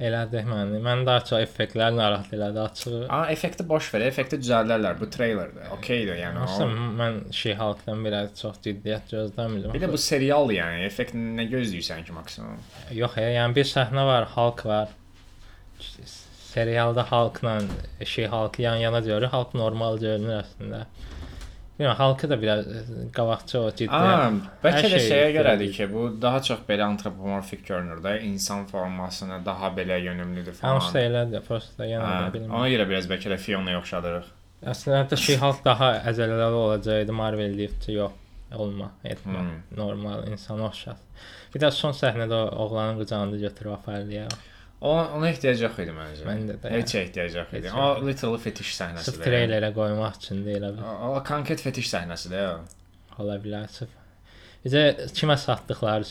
elədi 0.00 0.40
məni. 0.48 0.78
Mən 0.84 1.02
daha 1.08 1.20
çox 1.28 1.42
effektlər 1.44 1.90
narahat 1.96 2.30
elədi 2.36 2.60
açığı. 2.62 3.00
Amma 3.08 3.26
effekti 3.34 3.66
boş 3.68 3.90
ver, 3.94 4.00
effekti 4.06 4.38
düzəldirlər 4.40 4.94
bu 5.00 5.08
treylerdə. 5.16 5.66
Okeydir, 5.76 6.14
yəni 6.22 6.40
Məsələn, 6.44 6.78
o. 6.86 6.92
mən 7.02 7.18
şey 7.40 7.54
halkdan 7.58 8.04
biraz 8.04 8.30
çox 8.40 8.62
ciddiyyət 8.64 9.10
gözləmirdim. 9.16 9.74
Bir 9.74 9.82
də 9.84 9.90
bu 9.92 9.98
serialdır 10.00 10.54
yəni, 10.60 10.86
effekt 10.86 11.14
nə 11.18 11.44
gözləyirsən 11.52 12.06
ki 12.08 12.16
maksimum? 12.16 12.56
Yox, 12.96 13.18
yəni 13.20 13.54
bir 13.58 13.68
səhnə 13.74 14.06
var, 14.08 14.28
Hulk 14.36 14.64
var. 14.70 14.88
Serialda 16.50 17.04
Hulkla 17.10 17.60
şey 18.04 18.26
Hulk'ı 18.26 18.62
yan-yana 18.62 19.00
görür, 19.00 19.28
Hulk 19.32 19.54
normal 19.54 19.98
görünür 19.98 20.40
əslində. 20.42 20.84
Bilmirəm, 21.78 21.96
Hulk'ı 21.96 22.30
da 22.30 22.36
biraz 22.42 22.66
qabaqçı 23.16 23.60
o 23.60 23.70
ciddi. 23.70 23.92
Aa, 23.96 24.32
bəlkə 24.64 24.88
də 24.92 24.98
şey 24.98 25.06
şeyə 25.12 25.28
görədir 25.36 25.70
ki, 25.76 25.86
bu 25.92 26.02
daha 26.22 26.42
çox 26.42 26.66
belə 26.68 26.82
antropomorfik 26.90 27.62
görünür 27.68 28.02
də, 28.04 28.18
insan 28.26 28.66
formasına 28.66 29.38
daha 29.46 29.70
belə 29.78 30.00
yönümlüdür 30.04 30.52
falan. 30.58 30.72
Hamısı 30.72 30.94
da 30.94 31.04
elədir, 31.06 31.46
prosta 31.46 31.86
yenə 31.88 32.04
Hə, 32.04 32.18
də 32.26 32.34
bilmirəm. 32.34 32.56
ona 32.58 32.68
görə 32.74 32.88
biraz 32.90 33.08
bəlkə 33.08 33.32
də 33.32 33.38
Fiona 33.46 33.78
oxşadırıq. 33.78 34.28
Əslində 34.74 35.00
hətta 35.04 35.16
şey 35.16 35.38
Hulk 35.40 35.64
daha 35.64 35.92
əzələləri 36.12 36.60
olacaqdı 36.66 37.16
Marvel 37.22 37.56
deyibdi, 37.62 37.96
yox, 37.96 38.12
olma, 38.58 38.90
etmə. 39.04 39.38
Hmm. 39.40 39.56
Normal 39.78 40.26
insan 40.28 40.60
oxşar. 40.66 41.00
Bir 41.54 41.64
də 41.64 41.70
son 41.72 41.96
səhnədə 41.96 42.42
oğlanın 42.50 43.00
qucağında 43.00 43.36
götürüb 43.36 43.72
apardı 43.78 44.12
ya. 44.20 44.28
O 44.80 44.92
ona 44.96 45.28
ehtiyac 45.28 45.60
yox 45.60 45.78
idi 45.84 45.92
məncə. 45.92 46.24
Məndə 46.24 46.54
də, 46.62 46.70
Heç 46.72 46.94
ehtiyac 47.02 47.34
yox 47.36 47.54
idi. 47.58 47.72
O 47.76 47.86
literally 48.06 48.40
fetiş 48.40 48.70
Sırf 48.72 48.80
səhnəsidir. 48.80 49.24
treylerə 49.26 49.72
qoymaq 49.76 50.16
üçün 50.22 50.44
deyil 50.46 50.68
abi. 50.70 50.80
O, 50.80 51.14
o 51.16 51.24
konkret 51.24 51.60
fetiş 51.60 51.90
səhnəsidir. 51.92 52.46
o. 52.54 52.60
Ola 53.22 53.36
bilər 53.44 53.68
sırf. 53.68 53.96
Bizə 54.64 54.80
kimə 55.16 55.36
satdıqları 55.40 56.04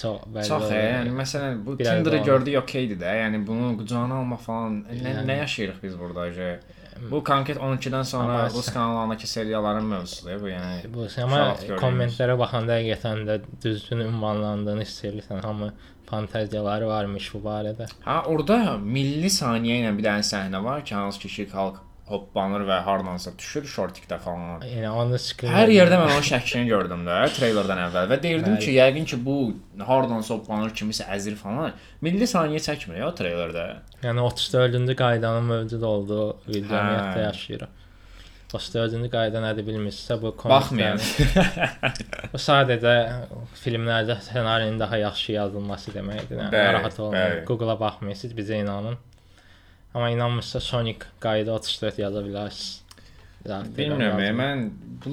çox 0.00 0.22
bəlli. 0.32 0.46
Çox, 0.48 0.70
e, 0.72 0.78
yəni 0.80 1.10
məsələn 1.16 1.58
bu 1.64 1.76
Tinder-ı 1.80 2.22
gördük, 2.24 2.56
okeydir 2.62 3.00
də. 3.00 3.16
Yəni 3.22 3.42
bunu 3.48 3.74
qucağına 3.80 4.20
almaq 4.22 4.40
falan 4.44 4.78
nə, 4.88 4.96
Yəni- 5.02 5.26
nə 5.28 5.36
yaşayırıq 5.42 5.82
biz 5.82 5.98
burada? 5.98 6.30
ki? 6.32 6.48
Bu 7.10 7.24
konkret 7.24 7.58
12-dən 7.58 8.04
sonra 8.04 8.46
Rus 8.48 8.72
kanallarındakı 8.72 9.26
serialların 9.28 9.84
mövzusudur 9.84 10.40
bu, 10.40 10.48
yəni. 10.48 10.94
Bu 10.94 11.04
amma 11.24 11.42
kommentlərə 11.82 12.38
baxanda 12.38 12.78
həqiqətən 12.80 13.20
də 13.28 13.40
düzgün 13.64 14.00
ünvanlandığını 14.06 14.80
hiss 14.88 15.04
edirsən. 15.04 15.42
Hamı 15.44 15.72
fantaziyaları 16.10 16.88
varmış 16.88 17.30
bu 17.34 17.42
barədə. 17.48 17.88
Ha, 18.04 18.22
orada 18.30 18.76
milli 18.78 19.30
saniyə 19.32 19.82
ilə 19.82 19.96
bir 19.98 20.04
dənə 20.10 20.24
səhnə 20.26 20.62
var 20.64 20.84
ki, 20.84 20.94
hansı 20.94 21.20
ki 21.24 21.28
Şik 21.38 21.54
Halk 21.54 21.82
hoppanır 22.06 22.62
və 22.68 22.76
hardansa 22.86 23.32
düşür 23.38 23.64
şortikdə 23.66 24.18
falan. 24.22 24.60
Yəni 24.62 24.90
onu 24.94 25.18
screen 25.18 25.50
Hər 25.50 25.72
yerdə 25.74 25.96
mən 25.98 26.12
onun 26.14 26.26
şəklini 26.28 26.68
gördüm 26.70 27.00
də 27.08 27.16
treylerdən 27.34 27.80
əvvəl 27.88 28.06
və 28.12 28.18
deyirdim 28.22 28.54
Bəli. 28.54 28.62
ki, 28.62 28.74
yəqin 28.76 29.08
ki, 29.10 29.18
bu 29.26 29.34
hardansa 29.88 30.36
hoppanır, 30.36 30.70
kimisə 30.78 31.08
əzir 31.16 31.34
falan. 31.40 31.72
Milli 32.06 32.28
saniyə 32.30 32.62
çəkmir 32.62 33.00
ya 33.02 33.08
treylerdə. 33.18 33.64
Yəni 34.06 34.22
34-cü 34.22 34.94
qaydanın 35.02 35.50
mövcud 35.50 35.82
olduğu 35.82 36.28
Hə. 36.30 36.54
videomiyyətdə 36.54 37.26
yaşayırıq. 37.26 37.74
34-cü 38.56 39.10
qayda 39.12 39.42
nədir 39.44 39.66
bilmirsinizsə 39.66 40.16
bu 40.22 40.32
Baxmayın. 40.40 41.00
Bu 42.32 42.40
sadəcə 42.40 42.94
filmlərdə 43.62 44.18
ssenarinin 44.24 44.80
daha 44.80 44.98
yaxşı 45.00 45.36
yazılması 45.36 45.94
deməkdir. 45.94 46.40
Yəni 46.40 46.52
narahat 46.52 46.98
olmayın. 47.00 47.44
Google-a 47.48 47.78
baxmayırsınız, 47.80 48.34
bizə 48.38 48.62
inanın. 48.64 48.98
Amma 49.94 50.10
inanmırsa 50.10 50.60
Sonic 50.60 51.06
qayda 51.20 51.52
34 51.52 51.98
yaza 51.98 52.24
bilərsiniz. 52.26 52.82
Bilmirəm, 53.46 54.18
yazılır. 54.20 54.38
mən 54.40 54.64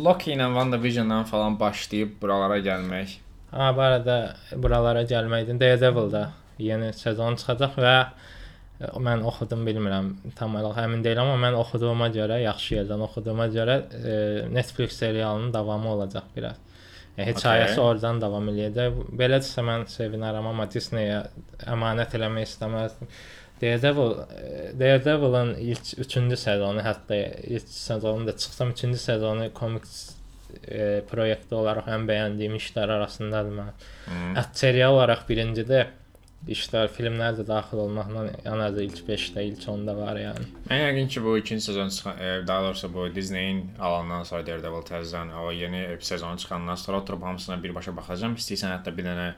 Loki 0.06 0.34
ilə 0.34 0.48
WandaVision-dan 0.56 1.28
falan 1.30 1.60
başlayıb 1.60 2.16
buralara 2.22 2.58
gəlmək. 2.66 3.20
Ha, 3.54 3.70
bu 3.78 3.82
arada 3.86 4.16
buralara 4.58 5.04
gəlməkdən 5.06 5.60
Daredevil-da 5.62 6.24
yeni 6.58 6.94
sezon 6.98 7.38
çıxacaq 7.38 7.78
və 7.78 7.96
e, 8.02 8.08
mən 9.08 9.24
oxudum 9.30 9.64
bilmirəm 9.68 10.10
tam 10.38 10.58
olaraq 10.60 10.84
əmin 10.84 11.04
deyiləm 11.06 11.34
amma 11.34 11.50
mən 11.50 11.58
oxuduğuma 11.60 12.10
görə, 12.16 12.40
yaxşı 12.44 12.80
yerdən 12.80 13.04
oxuduğuma 13.08 13.48
görə 13.54 13.78
e, 14.00 14.16
Netflix 14.54 14.98
serialının 15.02 15.54
davamı 15.54 15.92
olacaq 15.94 16.30
biraz. 16.36 16.58
E, 17.18 17.26
hekayəsi 17.28 17.78
Okay. 17.78 17.86
oradan 17.86 18.22
davam 18.22 18.50
eləyəcək. 18.50 19.00
Belədirsə 19.20 19.64
mən 19.66 19.86
sevinərəm 19.92 20.50
amma 20.50 20.68
Disney-yə 20.74 21.22
əmanət 21.76 22.18
eləmək 22.20 22.50
istəməzdim. 22.50 23.14
Daredevil 23.62 24.18
Daredevil'ın 24.80 25.54
ilk 25.62 25.94
3-cü 26.04 26.38
sezonu, 26.38 26.82
hətta 26.84 27.20
ilk 27.48 27.70
sezonu 27.70 28.28
da 28.28 28.38
çıxsam 28.38 28.74
3-cü 28.74 28.98
sezonu 28.98 29.54
komiks 29.54 30.16
e, 30.68 31.02
proyekti 31.10 31.56
olaraq 31.56 31.88
ən 31.96 32.08
bəyəndiyim 32.10 32.58
işlər 32.60 32.98
arasındadır 32.98 33.60
mənim. 33.60 33.86
Hmm. 34.08 34.34
Ət 34.42 34.64
serial 34.66 34.98
olaraq 34.98 35.24
birincidə 35.30 35.86
işlər, 36.52 36.90
filmlər 36.92 37.38
də 37.38 37.46
daxil 37.48 37.80
olmaqla 37.86 38.26
ən 38.50 38.62
azı 38.66 38.84
ilk 38.84 38.98
5-də, 39.08 39.44
ilk 39.48 39.62
10-da 39.74 39.96
var 39.98 40.18
yəni. 40.20 40.48
Mən 40.68 40.82
yəqin 40.82 41.08
ki, 41.14 41.24
bu 41.24 41.38
ikinci 41.40 41.64
sezon 41.66 41.90
çıxan, 41.90 42.18
e, 42.18 42.48
daha 42.48 42.64
doğrusu 42.68 42.94
bu 42.94 43.06
Disney-in 43.16 43.62
alandan 43.80 44.24
sonra 44.28 44.46
Daredevil 44.48 44.84
təzədən 44.90 45.32
o 45.40 45.52
yeni 45.52 45.86
sezon 46.00 46.38
çıxandan 46.38 46.76
sonra 46.76 47.00
oturub 47.00 47.24
hamısına 47.24 47.64
birbaşa 47.64 47.96
baxacağam. 47.98 48.36
İstəyirsən 48.36 48.76
hətta 48.76 48.98
bir 48.98 49.08
dənə 49.08 49.30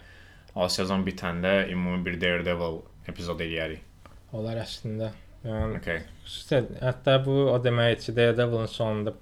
o 0.55 0.69
sezon 0.69 1.05
bitəndə 1.05 1.69
ümumi 1.71 2.05
bir 2.05 2.17
Daredevil 2.21 2.81
epizod 3.07 3.39
eləyərik. 3.45 3.85
Onlar 4.33 4.63
əslində 4.63 5.11
yəni 5.45 5.77
Okay. 5.77 6.01
xüsusən 6.25 6.71
hətta 6.81 7.19
bu 7.25 7.35
o 7.53 7.59
deməkdir 7.61 8.01
ki, 8.07 8.15
Daredevil'ın 8.17 8.71
sonunda 8.71 9.13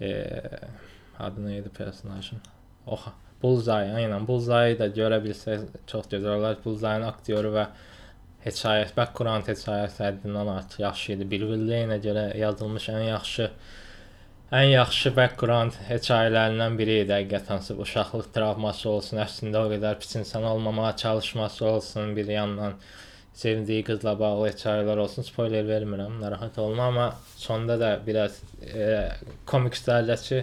e, 0.00 0.12
adı 1.18 1.44
nə 1.44 1.58
idi 1.60 1.68
personajın? 1.76 2.40
Oha, 2.86 3.12
Bullseye, 3.42 3.92
aynen 3.98 4.26
Bullseye 4.26 4.78
da 4.78 4.88
görə 4.94 5.18
bilsək 5.24 5.66
çox 5.90 6.08
gözəl 6.12 6.38
olar. 6.38 6.58
Bullseye'nin 6.64 7.08
aktyoru 7.08 7.52
və 7.56 7.66
hekayəsi, 8.46 8.94
background 8.96 9.50
hekayəsi 9.50 10.02
həddindən 10.06 10.50
artıq 10.56 10.82
yaxşı 10.86 11.16
idi. 11.16 11.28
Bill 11.34 11.46
Willey-nə 11.50 11.98
görə 12.06 12.26
yazılmış 12.38 12.88
ən 12.94 13.06
yaxşı 13.08 13.48
ən 14.52 14.66
yaxşı 14.68 15.14
background 15.16 15.78
hekayələrindən 15.88 16.74
biri 16.80 16.98
idi 17.04 17.14
həqiqətən. 17.16 17.62
Bu 17.78 17.86
uşaqlıq 17.86 18.32
travması 18.34 18.90
olsun, 18.90 19.22
əslində 19.24 19.62
o 19.64 19.70
qədər 19.72 19.96
pis 20.02 20.18
insan 20.20 20.44
olmamağa 20.50 20.96
çalışması 21.04 21.64
olsun 21.66 22.16
bir 22.16 22.28
yandan 22.34 22.76
sevdiyi 23.34 23.84
qızla 23.84 24.18
bağlı 24.20 24.50
hekayələr 24.50 25.00
olsun. 25.06 25.24
Spoiler 25.24 25.64
vermirəm, 25.64 26.20
narahat 26.20 26.58
olma, 26.58 26.90
amma 26.92 27.08
sonda 27.36 27.78
da 27.80 27.94
biraz 28.06 28.42
e, 28.74 29.08
komikslərdəki 29.46 30.42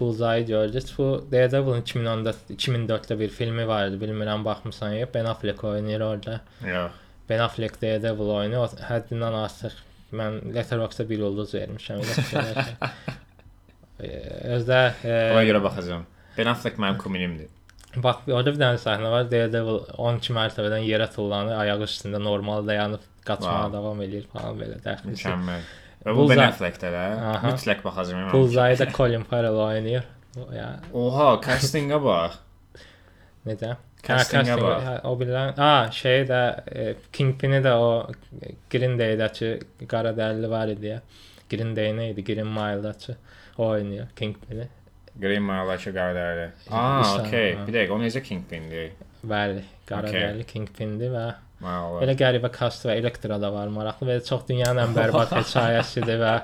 Bullseye 0.00 0.42
gördük. 0.42 0.82
Bu 0.98 1.26
Daredevil'ın 1.32 1.80
2014 1.80 2.36
2004-də 2.50 3.18
bir 3.20 3.28
filmi 3.28 3.68
var 3.68 3.86
idi. 3.86 4.04
Bilmirəm 4.04 4.44
baxmısan 4.44 4.92
yox. 4.92 5.08
Ben 5.14 5.24
Affleck 5.24 5.64
oynayır 5.64 6.00
orada. 6.00 6.40
Yox. 6.66 6.90
Ben 7.28 7.38
Affleck 7.38 7.82
Daredevil 7.82 8.28
oynayır. 8.36 8.76
Həddindən 8.90 9.36
artıq 9.44 9.72
mən 10.12 10.40
Letterboxd-da 10.54 11.08
bir 11.10 11.20
ulduz 11.28 11.54
vermişəm 11.54 12.02
Özdə 14.02 14.78
e, 15.04 15.12
Ona 15.32 15.44
görə 15.46 15.60
baxacağam. 15.64 16.06
Ben 16.38 16.46
Affleck 16.50 16.78
mənim 16.82 16.98
komedimdir. 16.98 17.48
Bax, 18.02 18.24
orada 18.32 18.52
bir 18.54 18.58
dənə 18.60 18.78
səhnə 18.80 19.10
var. 19.12 19.26
Daredevil 19.30 19.82
12 20.00 20.32
mərtəbədən 20.36 20.84
yerə 20.88 21.06
tullanır, 21.12 21.58
ayağı 21.60 21.84
üstündə 21.86 22.18
normal 22.24 22.66
dayanıb 22.66 23.02
qaçmağa 23.28 23.52
Wow. 23.68 23.72
davam 23.76 24.00
eləyir 24.02 24.24
falan 24.32 24.56
belə 24.58 24.78
dəxli. 24.84 25.12
Mükəmməl. 25.12 25.66
Və 26.04 26.14
bu 26.16 26.28
Ben 26.28 26.38
Bullseye- 26.38 26.48
Affleck-də 26.50 26.88
də 26.96 27.02
Aha. 27.32 27.48
mütləq 27.52 27.82
baxacağam. 27.84 28.18
əminəm. 28.22 28.32
Bullseye 28.32 28.78
da 28.78 28.86
Colin 28.96 29.22
Farrell 29.22 29.58
oynayır. 29.66 30.04
Ya 30.54 30.80
Oha, 30.92 31.40
castinga 31.44 31.98
bax. 32.04 32.38
necə? 33.46 33.76
Castinga 34.02 34.44
casting- 34.44 34.62
bax. 34.66 34.82
ha, 34.84 35.00
O 35.04 35.16
bilən, 35.20 35.56
ha, 35.56 35.90
şey 35.92 36.24
də 36.26 36.40
e, 36.74 36.94
Kingpin'i 37.12 37.60
də 37.62 37.72
o 37.76 38.06
Green 38.70 38.96
Day-dəki 38.98 39.62
qara 39.88 40.10
dərili 40.16 40.50
var 40.50 40.68
idi 40.68 40.86
ya. 40.86 41.00
Green 41.50 41.76
Day 41.76 41.92
nə 41.92 42.10
idi? 42.12 42.24
Green 42.24 42.46
Mile-dakı 42.46 43.16
o 43.58 43.66
oynayır 43.66 44.06
Kingpin'i. 44.16 44.66
Green 45.20 45.42
Mile-dakı 45.42 45.90
qaradərli. 45.92 46.50
Aa, 46.70 46.98
İnsan, 46.98 47.26
okey. 47.26 47.54
ha. 47.54 47.66
Bir 47.66 47.72
dəqiqə, 47.72 47.90
o 47.90 47.98
necə 47.98 48.22
Kingpin-dir? 48.22 48.90
Bəli, 49.26 49.62
qara 49.86 50.08
Okey. 50.08 50.20
dərili 50.20 50.44
Kingpin'dir 50.46 51.10
və 51.14 51.26
Wow. 51.62 52.00
Elə 52.02 52.16
qəribə 52.18 52.50
kast 52.54 52.86
və 52.88 52.96
Elektra 52.98 53.38
da 53.38 53.52
var 53.54 53.70
maraqlı 53.70 54.08
və 54.08 54.18
çox 54.26 54.48
dünyanın 54.48 54.88
ən 54.88 54.96
bərbad 54.96 55.30
hekayəsidir 55.36 56.18
və 56.22 56.34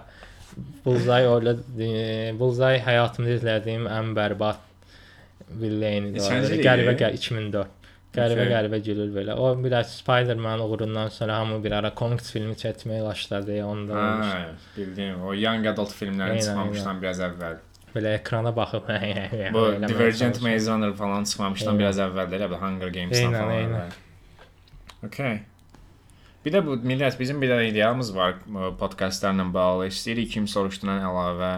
orada 1.27 1.57
e, 1.83 2.31
Bullseye 2.39 2.79
həyatımda 2.87 3.35
izlədiyim 3.39 3.89
ən 3.91 4.15
bərbad 4.15 4.63
villeynidir. 5.59 6.23
Belə? 6.23 6.63
Qəribə 6.63 6.95
qə 7.01 7.11
2004. 7.19 7.75
Qəribə 8.15 8.45
Okey. 8.45 8.53
qəribə 8.55 8.81
gülür 8.87 9.11
belə. 9.13 9.35
O 9.37 9.51
biraz 9.61 9.93
Spider-Man 9.99 10.63
uğrundan 10.65 11.11
sonra 11.13 11.43
hamı 11.43 11.59
bir 11.65 11.75
ara 11.81 11.91
komiks 11.95 12.31
filmi 12.33 12.55
çəkməyə 12.57 13.05
başladı. 13.05 13.59
Onda. 13.65 13.95
Ha, 13.99 14.39
bildim. 14.77 15.23
O 15.27 15.35
young 15.37 15.67
adult 15.67 15.93
filmlərin 15.99 16.41
çıxmamışdan 16.41 17.03
biraz 17.03 17.21
əvvəl. 17.29 17.61
Belə 17.95 18.15
ekrana 18.19 18.55
baxıb 18.57 18.89
Bu 19.57 19.65
Divergent. 19.89 20.43
Maze 20.43 20.71
Runner 20.71 20.93
falan 20.97 21.25
çıxmamışdan 21.25 21.79
biraz 21.79 22.01
əvvəldir, 22.07 22.45
elə 22.49 22.61
Hunger 22.65 22.93
Games-dan 22.95 23.33
falan. 23.33 23.57
aynen. 23.57 23.81
əvvəl. 23.81 24.05
Okay. 25.07 25.41
Bir 26.45 26.55
də 26.55 26.63
bu 26.67 26.79
millət 26.87 27.19
bizim 27.21 27.43
bir 27.43 27.51
də 27.51 27.59
ideyamız 27.71 28.15
var 28.17 28.39
podkastlarla 28.81 29.47
bağlı. 29.55 29.89
İstəyirik 29.93 30.33
kim 30.35 30.47
soruşduran 30.49 31.03
əlavə 31.07 31.53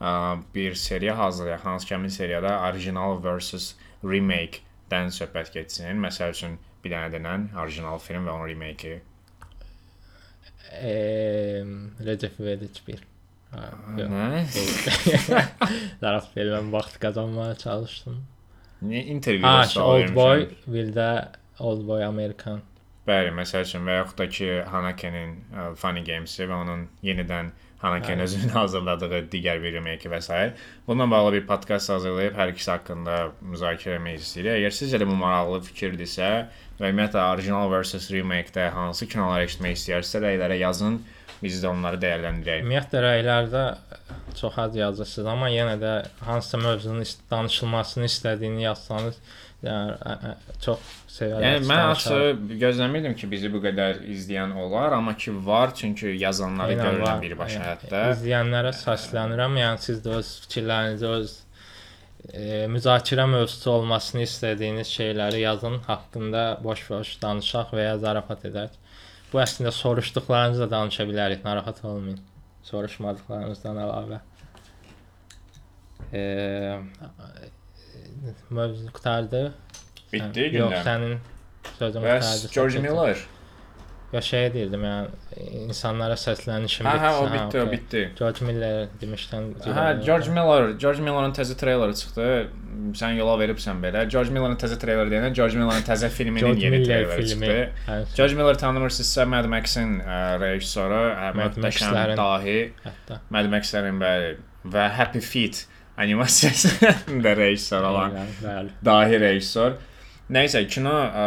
ə, 0.00 0.12
bir 0.54 0.76
seriya 0.78 1.16
hazırlayaq. 1.18 1.64
Hansı 1.64 1.88
ki, 1.88 1.94
həmin 1.96 2.12
seriyada 2.14 2.54
original 2.68 3.18
versus 3.24 3.74
remake-dən 4.04 5.12
söhbət 5.16 5.52
getsin. 5.56 5.98
Məsəl 6.04 6.36
üçün 6.36 6.56
bir 6.84 6.94
dənə 6.94 7.10
denən 7.16 7.48
orijinal 7.58 7.98
film 8.02 8.28
və 8.28 8.36
onun 8.36 8.48
remake-i. 8.52 9.00
Eee, 10.76 11.64
Recep 12.04 12.40
İvedik 12.40 12.82
bir. 12.88 13.02
Ha. 13.50 13.66
Nə? 13.96 14.44
Zaraf 16.02 16.30
verilən 16.36 16.72
vaxt 16.72 16.98
qazanmağa 17.00 17.54
çalışdım. 17.62 18.22
Niyə 18.84 19.04
intervyuda 19.16 19.52
Ha, 19.58 19.66
sual 19.70 20.02
Old 20.02 20.14
Boy, 20.14 20.48
bir 20.66 20.90
də 20.96 21.10
Old 21.58 21.86
Boy 21.88 22.04
Amerikan. 22.04 22.60
Bəli, 23.06 23.30
məsəl 23.36 23.62
üçün 23.62 23.86
və 23.86 24.00
yaxud 24.00 24.18
da 24.18 24.26
ki, 24.26 24.48
Hanake'nin 24.72 25.36
ə, 25.54 25.68
Funny 25.78 26.02
Games-i 26.06 26.48
və 26.50 26.56
onun 26.64 26.88
yenidən 27.06 27.52
Hanake-nin 27.78 28.18
Bəli. 28.18 28.24
özünün 28.24 28.54
hazırladığı 28.60 29.20
digər 29.32 29.60
bir 29.62 29.76
remake 29.76 30.10
və 30.10 30.20
s. 30.24 30.38
Bununla 30.86 31.10
bağlı 31.10 31.32
bir 31.36 31.46
podkast 31.46 31.92
hazırlayıb 31.92 32.34
hər 32.38 32.54
ikisi 32.54 32.70
haqqında 32.72 33.18
müzakirə 33.52 33.98
etmək 34.00 34.22
istəyirik. 34.24 34.56
Əgər 34.60 34.76
sizcə 34.80 35.02
də 35.02 35.08
bu 35.08 35.18
maraqlı 35.20 35.60
fikirdirsə 35.68 36.30
və 36.80 36.90
ümumiyyətlə 36.90 37.28
original 37.34 37.70
versus 37.70 38.08
remake-də 38.10 38.70
hansı 38.74 39.06
kinoları 39.12 39.46
eşitmək 39.46 39.78
istəyirsə, 39.78 40.24
rəylərə 40.24 40.58
yazın. 40.64 40.98
Biz 41.36 41.60
də 41.62 41.68
onları 41.68 41.98
dəyərləndirək. 42.00 42.62
Ümumiyyətlə 42.64 43.00
rəylərdə 43.04 43.64
çox 44.40 44.56
az 44.58 44.76
yazırsınız, 44.76 45.26
amma 45.28 45.50
yenə 45.52 45.76
də 45.80 45.92
hansısa 46.24 46.58
mövzunun 46.62 47.04
danışılmasını 47.30 48.08
istədiyini 48.08 48.64
yazsanız, 48.64 49.20
yəni 49.64 50.32
çox 50.64 50.80
sevərəm. 51.16 51.44
Yəni 51.44 51.68
mən 51.68 51.82
açığı 51.92 52.58
gözləmirdim 52.60 53.16
ki, 53.18 53.28
bizi 53.30 53.50
bu 53.52 53.60
qədər 53.64 54.02
izləyən 54.12 54.52
olar, 54.62 54.94
amma 54.96 55.16
ki 55.18 55.34
var, 55.46 55.72
çünki 55.78 56.12
yazanları 56.20 56.76
Eynən, 56.76 56.86
görürəm 56.98 57.24
birbaşa 57.24 57.56
Yəni, 57.56 57.66
hətta. 57.70 58.02
İzləyənlərə 58.14 58.72
səslənirəm. 58.80 59.58
Yəni 59.62 59.82
siz 59.86 60.02
də 60.04 60.14
öz 60.20 60.30
fikirlərinizi, 60.44 61.10
öz 61.18 61.34
e, 62.32 62.44
müzakirə 62.76 63.26
mövzusu 63.32 63.72
olmasını 63.74 64.24
istədiyiniz 64.26 64.92
şeyləri 64.98 65.42
yazın, 65.42 65.80
haqqında 65.88 66.46
boş-boş 66.64 67.16
danışaq 67.22 67.74
və 67.76 67.90
ya 67.90 67.98
zarafat 68.02 68.46
edək. 68.50 68.78
Bu 69.32 69.42
əslində 69.42 69.74
soruşduqlarınızı 69.74 70.66
da 70.66 70.70
danışa 70.78 71.08
bilərik, 71.08 71.44
narahat 71.44 71.84
olmayın. 71.84 72.22
Soruşmadıqlarınızdan 72.66 73.82
əlavə. 73.82 74.22
Eee 76.12 76.80
mövzu 78.50 78.92
qutardı. 78.92 79.54
Bitdi 80.12 80.40
Sən- 80.48 80.58
Yox, 80.58 80.72
gündəm. 80.72 80.84
sənin 80.84 81.16
sözün 81.78 82.00
qutardı. 82.00 82.52
George 82.54 82.78
Miller 82.78 83.16
Ya 84.12 84.20
şey 84.22 84.52
deyirdim 84.54 84.84
yani 84.84 85.08
insanlara 85.66 86.14
səslənişim 86.14 86.86
Hə, 86.86 86.92
hə, 87.02 87.08
o 87.18 87.24
bitdi, 87.32 87.60
o 87.60 87.72
bitdi. 87.72 88.02
George 88.18 88.44
Miller 88.46 88.86
demişdən. 89.00 89.48
Hə, 89.66 90.04
George 90.06 90.30
Miller, 90.30 90.68
George 90.78 91.00
Miller'ın 91.02 91.32
təzə 91.34 91.56
treyleri 91.58 91.96
çıxdı. 92.00 92.26
Sən 93.00 93.16
yola 93.18 93.34
veribsən 93.42 93.82
belə. 93.82 94.04
George 94.08 94.30
Miller'ın 94.30 94.56
təzə 94.62 94.78
treyleri 94.78 95.10
deyəndə 95.10 95.32
George 95.34 95.58
Miller'ın 95.58 95.82
təzə 95.88 96.08
filminin 96.08 96.56
yeni 96.56 96.84
treyleri 96.84 97.26
çıxdı. 97.28 98.06
George 98.16 98.34
Miller 98.34 98.58
tanımırsınızsa 98.58 99.26
Mad 99.26 99.44
Max-in 99.56 99.98
ə, 100.00 100.20
rejissoru, 100.40 101.02
möhtəşəm 101.40 102.14
dahi 102.16 102.56
hətta. 102.86 103.18
Mad 103.30 103.50
Max-lərin 103.56 103.98
bəli 104.00 104.30
və 104.76 104.86
Happy 105.00 105.20
Feet 105.20 105.66
animasiyasının 105.98 107.20
da 107.24 107.36
rejissoru 107.36 107.86
olan 107.86 108.12
Bəli, 108.16 108.38
bəli. 108.46 108.70
dahi 108.84 109.20
rejissor. 109.20 109.76
Nəysə, 110.34 110.64
kino 110.66 110.90
ə, 110.90 111.24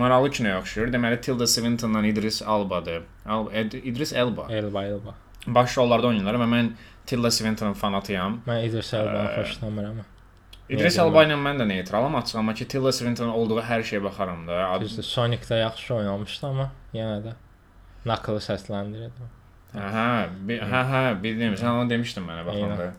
maraqlı 0.00 0.30
kinoya 0.32 0.60
oxşuyur. 0.62 0.88
Deməli 0.94 1.18
Tilda 1.20 1.46
Swintonla 1.46 2.00
İdris 2.08 2.42
Alba'dır. 2.42 3.02
Al 3.28 3.50
Ed- 3.52 3.76
İdris 3.84 4.12
Elba. 4.12 4.46
Elba, 4.50 4.84
Elba. 4.84 5.14
Baş 5.46 5.76
rollarda 5.78 6.06
oynayırlar 6.08 6.38
və 6.40 6.46
mən 6.48 6.70
Tilda 7.06 7.30
Swinton'ın 7.30 7.76
fanatıyam. 7.76 8.38
Mən 8.46 8.64
İdris 8.70 8.94
Elbanı 8.94 9.28
Ə, 9.28 9.42
xoşlamıram. 9.42 10.00
İdris 10.72 10.96
Elba 10.98 11.26
ilə 11.28 11.36
mən 11.36 11.60
də 11.60 11.68
neytralam 11.68 12.16
açıq, 12.22 12.38
amma 12.40 12.54
ki 12.56 12.68
Tilda 12.68 12.92
Swinton 12.96 13.28
olduğu 13.28 13.60
hər 13.60 13.84
şeyə 13.84 14.00
baxaram 14.04 14.46
da. 14.48 14.62
Ad- 14.70 14.80
Düzdür, 14.80 15.02
Sonic-də 15.04 15.58
yaxşı 15.60 15.94
oynamışdı 15.94 16.46
amma 16.46 16.70
yenə 16.96 17.20
də 17.28 17.34
Knuckle 18.04 18.40
səsləndirirdi. 18.40 19.28
Hə, 19.74 19.84
hə, 20.72 20.80
hə, 20.92 21.02
bildim. 21.22 21.54
Sən 21.60 21.76
onu 21.76 21.90
demişdin 21.90 22.24
mənə 22.24 22.46
baxanda. 22.46 22.92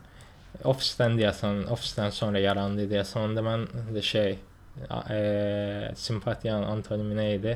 Ofisdən 0.64 1.18
deyəsən, 1.18 1.66
ofisdən 1.74 2.12
sonra 2.14 2.40
yarandı 2.40 2.86
deyəsən, 2.94 3.26
onda 3.32 3.42
mən 3.46 3.66
də 3.96 4.02
şey 4.02 4.38
e, 5.10 5.92
simpatiyanın 5.96 6.68
antonimi 6.76 7.16
nə 7.18 7.28
idi? 7.38 7.56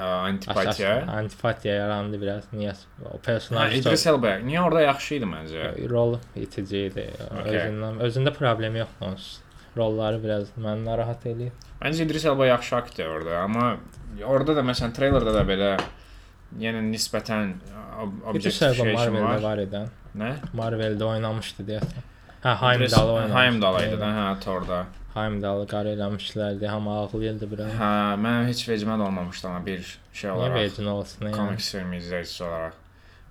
Ə, 0.00 0.06
Antipatiya. 0.30 0.92
Antipatiya 1.12 1.74
yarandı 1.74 2.20
biraz. 2.22 2.44
Niyə? 2.54 2.72
O 3.04 3.16
Hə, 3.16 3.20
personaj 3.26 3.74
İdris 3.80 4.06
Elba. 4.06 4.36
Niyə 4.46 4.62
orada 4.64 4.80
yaxşı 4.86 5.14
idi 5.18 5.28
məncə? 5.28 5.64
rol 5.90 6.16
itici 6.36 6.86
idi. 6.88 7.06
Okey. 7.40 7.58
Özündən, 7.58 7.98
özündə 8.06 8.32
problemi 8.36 8.78
yoxdur 8.84 9.06
onsuz. 9.12 9.40
Rolları 9.76 10.22
biraz 10.22 10.48
məni 10.58 10.84
narahat 10.86 11.26
eləyir. 11.26 11.52
Məncə 11.82 12.06
İdris 12.06 12.24
Elba 12.26 12.46
yaxşı 12.46 12.76
aktyordur, 12.76 13.32
amma 13.42 13.76
orada 14.26 14.56
da 14.56 14.64
məsələn 14.66 14.94
treylerdə 14.96 15.34
də 15.36 15.44
belə 15.50 15.72
yenə 16.58 16.80
nisbətən 16.88 17.52
ob 18.00 18.34
İdris 18.38 18.62
Elba 18.62 18.70
objectification 18.86 19.14
Marvel-də 19.18 19.26
var. 19.28 19.42
var 19.42 19.58
idi. 19.66 19.82
Nə? 20.22 20.30
Marvel-də 20.56 21.04
oynamışdı 21.04 21.66
deyəsən. 21.68 22.08
Hə, 22.46 22.54
Heimdall 22.62 23.12
oynamışdı. 23.18 23.36
Heimdall 23.38 23.82
idi 23.84 24.00
də, 24.00 24.08
hə, 24.16 24.24
Thor-da. 24.46 24.80
Heimdall 25.14 25.64
qar 25.66 25.88
eləmişlərdi, 25.90 26.66
hamı 26.70 26.90
ağlayırdı 27.00 27.48
biraz. 27.50 27.72
Hə, 27.80 27.90
mən 28.22 28.44
heç 28.50 28.60
vecimə 28.68 28.94
də 29.00 29.08
olmamışdı 29.08 29.48
amma 29.48 29.64
bir 29.66 29.80
şey 30.12 30.30
Niyə 30.30 30.36
olaraq. 30.36 30.54
vecin 30.60 30.86
olsun? 30.86 31.24
Yəni? 31.26 31.36
Komiks 31.36 31.70
filmi 31.74 31.98
izləyicisi 31.98 32.44
olaraq. 32.46 32.76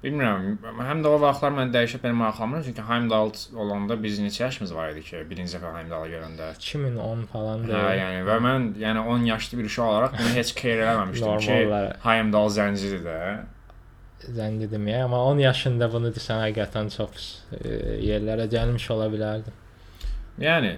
Bilmirəm, 0.04 0.44
həm 0.89 1.02
də 1.04 1.10
o 1.12 1.18
vaxtlar 1.20 1.52
mən 1.56 1.72
dəyişib 1.76 2.00
belə 2.06 2.15
maraqlanmıram 2.15 2.63
çünki 2.63 2.84
Heimdall 2.88 3.32
olanda 3.63 3.98
biz 4.04 4.20
neçə 4.24 4.42
yaşımız 4.46 4.76
var 4.76 4.89
idi 4.94 5.02
ki, 5.04 5.24
birinci 5.30 5.56
dəfə 5.58 5.72
Heimdall-ı 5.78 6.12
görəndə. 6.13 6.50
2010 6.60 7.24
falan 7.34 7.63
Hə, 7.63 7.72
deyil. 7.72 8.00
yəni 8.02 8.22
və 8.30 8.38
mən 8.48 8.68
yəni 8.84 9.04
10 9.15 9.26
yaşlı 9.32 9.58
bir 9.60 9.65
uşaq 9.72 9.88
olaraq 9.92 10.13
bunu 10.20 10.36
heç 10.36 10.54
care 10.62 10.84
eləməmişdim 10.86 11.39
ki. 11.48 11.58
Heimdall 12.08 12.50
zəncidir 12.60 13.02
də. 13.08 13.18
Zəngi 14.39 14.68
deməyə, 14.72 15.04
amma 15.08 15.20
10 15.34 15.39
yaşında 15.48 15.92
bunu 15.94 16.12
desən 16.15 16.42
həqiqətən 16.46 16.89
çox 16.96 17.28
e, 17.60 17.76
yerlərə 18.04 18.48
gəlmiş 18.52 18.88
ola 18.96 19.08
bilərdi. 19.12 19.52
Yəni 20.44 20.74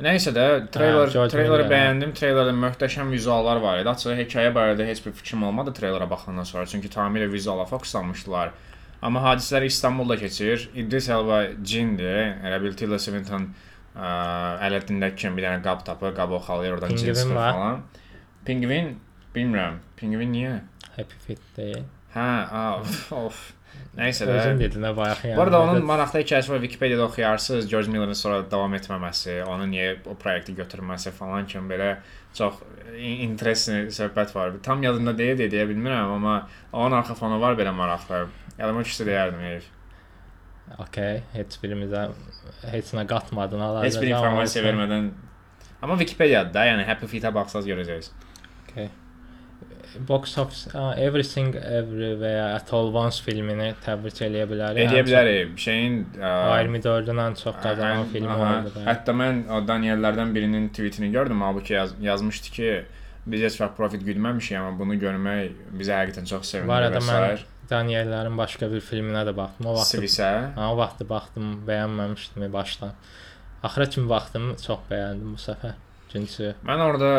Nəysə 0.00 0.32
də 0.32 0.44
treyler 0.72 1.10
Hə, 1.12 1.26
treyleri 1.30 1.64
Miller, 1.64 1.70
bəyəndim. 1.70 2.12
Treylerdə 2.16 2.54
möhtəşəm 2.56 3.10
vizuallar 3.12 3.60
var 3.62 3.82
idi. 3.82 3.90
Açığı 3.92 4.14
hekayə 4.22 4.52
barədə 4.56 4.86
heç 4.88 5.02
bir 5.04 5.12
fikrim 5.18 5.42
olmadı 5.44 5.74
treylera 5.76 6.08
baxandan 6.10 6.48
sonra, 6.48 6.64
çünki 6.66 6.88
tamamilə 6.88 7.28
vizuala 7.32 7.66
fokuslanmışdılar. 7.68 8.54
Amma 9.02 9.20
hadisələr 9.20 9.66
İstanbulda 9.66 10.16
keçir. 10.16 10.70
İdris 10.74 11.08
Elba 11.08 11.42
cindir. 11.62 12.38
Elə 12.40 12.58
bil 12.62 12.74
Tilda 12.78 12.98
Swinton 12.98 13.48
ə, 13.94 14.10
ələtindəki 14.68 15.24
kimi 15.24 15.40
bir 15.40 15.48
dənə 15.48 15.62
qab 15.66 15.84
tapır, 15.86 16.14
qabı 16.16 16.38
oxalayır, 16.40 16.78
oradan 16.78 16.96
cin 16.96 17.12
çıxır 17.12 17.34
falan. 17.34 17.82
Pingvin 18.46 18.94
bilmirəm. 19.36 19.82
Pingvin 19.96 20.32
niyə? 20.32 20.60
Happy 20.96 21.26
Feet 21.26 21.42
deyil. 21.56 21.84
Hə, 22.14 22.28
of. 23.24 23.52
Nəysə 23.96 24.24
də. 24.24 24.36
Özün 24.40 24.60
dedin 24.60 24.84
də 24.86 24.90
bayaq 24.96 25.24
yəni. 25.26 25.36
Bu 25.36 25.42
arada 25.42 25.60
onun 25.60 25.84
maraqlı 25.84 26.22
hekayəsi 26.22 26.48
var. 26.52 26.60
Wikipediyada 26.64 27.04
oxuyarsınız. 27.04 27.68
George 27.68 27.90
Miller'ın 27.92 28.16
sonra 28.16 28.38
davam 28.50 28.72
etməməsi, 28.78 29.42
onu 29.44 29.66
niyə 29.68 29.90
o 30.08 30.14
proyekti 30.14 30.54
götürməsi 30.56 31.12
falan 31.12 31.46
kimi 31.46 31.68
belə 31.74 31.90
çox 32.34 32.62
in- 32.96 33.20
interesting 33.28 33.92
söhbət 33.92 34.34
var. 34.34 34.56
Tam 34.62 34.82
yadımda 34.82 35.12
deyil 35.18 35.36
deyə, 35.42 35.50
deyə 35.52 35.66
bilmirəm, 35.68 36.14
amma 36.16 36.38
onun 36.72 36.96
arxa 37.02 37.14
fonu 37.18 37.40
var 37.40 37.58
belə 37.60 37.74
maraqlı. 37.76 38.24
Yadıma 38.58 38.86
düşsə 38.88 39.06
deyərdim 39.08 39.44
heyf. 39.44 39.68
Okay, 40.78 41.20
heç 41.34 41.58
birimizə 41.60 42.06
heç 42.72 42.94
nə 42.96 43.04
qatmadın 43.06 43.60
hala. 43.60 43.84
Heç 43.84 44.00
bir 44.00 44.14
informasiya 44.14 44.64
vermədən 44.70 45.12
Amma 45.82 45.98
Wikipediyada 45.98 46.54
da, 46.54 46.64
yəni 46.64 46.84
Happy 46.86 47.08
Feet-ə 47.10 47.34
baxsaz 47.34 47.66
görəcəksiniz. 47.66 48.12
Box 49.98 50.38
Office 50.38 50.70
uh, 50.74 50.94
Everything 50.96 51.54
Everywhere 51.56 52.54
At 52.54 52.72
All 52.72 52.90
Once 52.94 53.22
filmini 53.24 53.72
təbrik 53.84 54.20
eləyə 54.24 54.46
bilərik. 54.50 54.86
Eləyə 54.86 55.04
bilərik. 55.06 55.54
Şeyin 55.60 55.98
ə, 56.16 56.32
24-ün 56.64 57.22
ən 57.26 57.38
çox 57.40 57.60
qazanan 57.62 58.08
filmi 58.12 58.32
aha. 58.32 58.48
oldu. 58.48 58.72
bəli. 58.76 58.86
Hətta 58.88 59.14
mən 59.16 59.44
o 59.52 59.60
Daniellərdən 59.68 60.34
birinin 60.34 60.68
tweetini 60.74 61.12
gördüm, 61.12 61.44
halbuki 61.44 61.76
yaz, 61.76 61.94
yazmışdı 62.00 62.54
ki, 62.56 62.72
biz 63.26 63.46
heç 63.46 63.60
vaxt 63.60 63.76
profit 63.76 64.02
güdməmişik, 64.06 64.58
amma 64.58 64.74
bunu 64.78 64.98
görmək 65.00 65.52
bizə 65.78 66.00
həqiqətən 66.00 66.28
çox 66.30 66.48
sevindir 66.54 66.76
arada 66.78 66.98
və 66.98 67.06
mən 67.06 67.26
sair. 67.26 67.46
Daniellərin 67.70 68.36
başqa 68.36 68.68
bir 68.72 68.82
filminə 68.84 69.22
də 69.28 69.36
baxdım. 69.36 69.70
O 69.70 69.76
vaxt 69.78 69.96
Sivisə. 69.96 70.32
Ha, 70.56 70.72
o 70.72 70.76
vaxt 70.80 71.04
baxdım, 71.08 71.54
bəyənməmişdim 71.68 72.48
başdan. 72.52 72.96
Axıra 73.62 73.86
kimi 73.94 74.10
baxdım, 74.10 74.54
çox 74.64 74.82
bəyəndim 74.90 75.36
bu 75.36 75.40
səfər. 75.40 75.78
Çünki 76.12 76.50
Mən 76.68 76.82
orada 76.84 77.10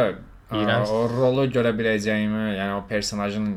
ə, 0.53 0.63
İğrənc. 0.63 0.89
o 0.93 1.03
rolu 1.09 1.45
görə 1.51 1.71
biləcəyimi, 1.77 2.43
yəni 2.57 2.73
o 2.77 2.81
personajın 2.89 3.47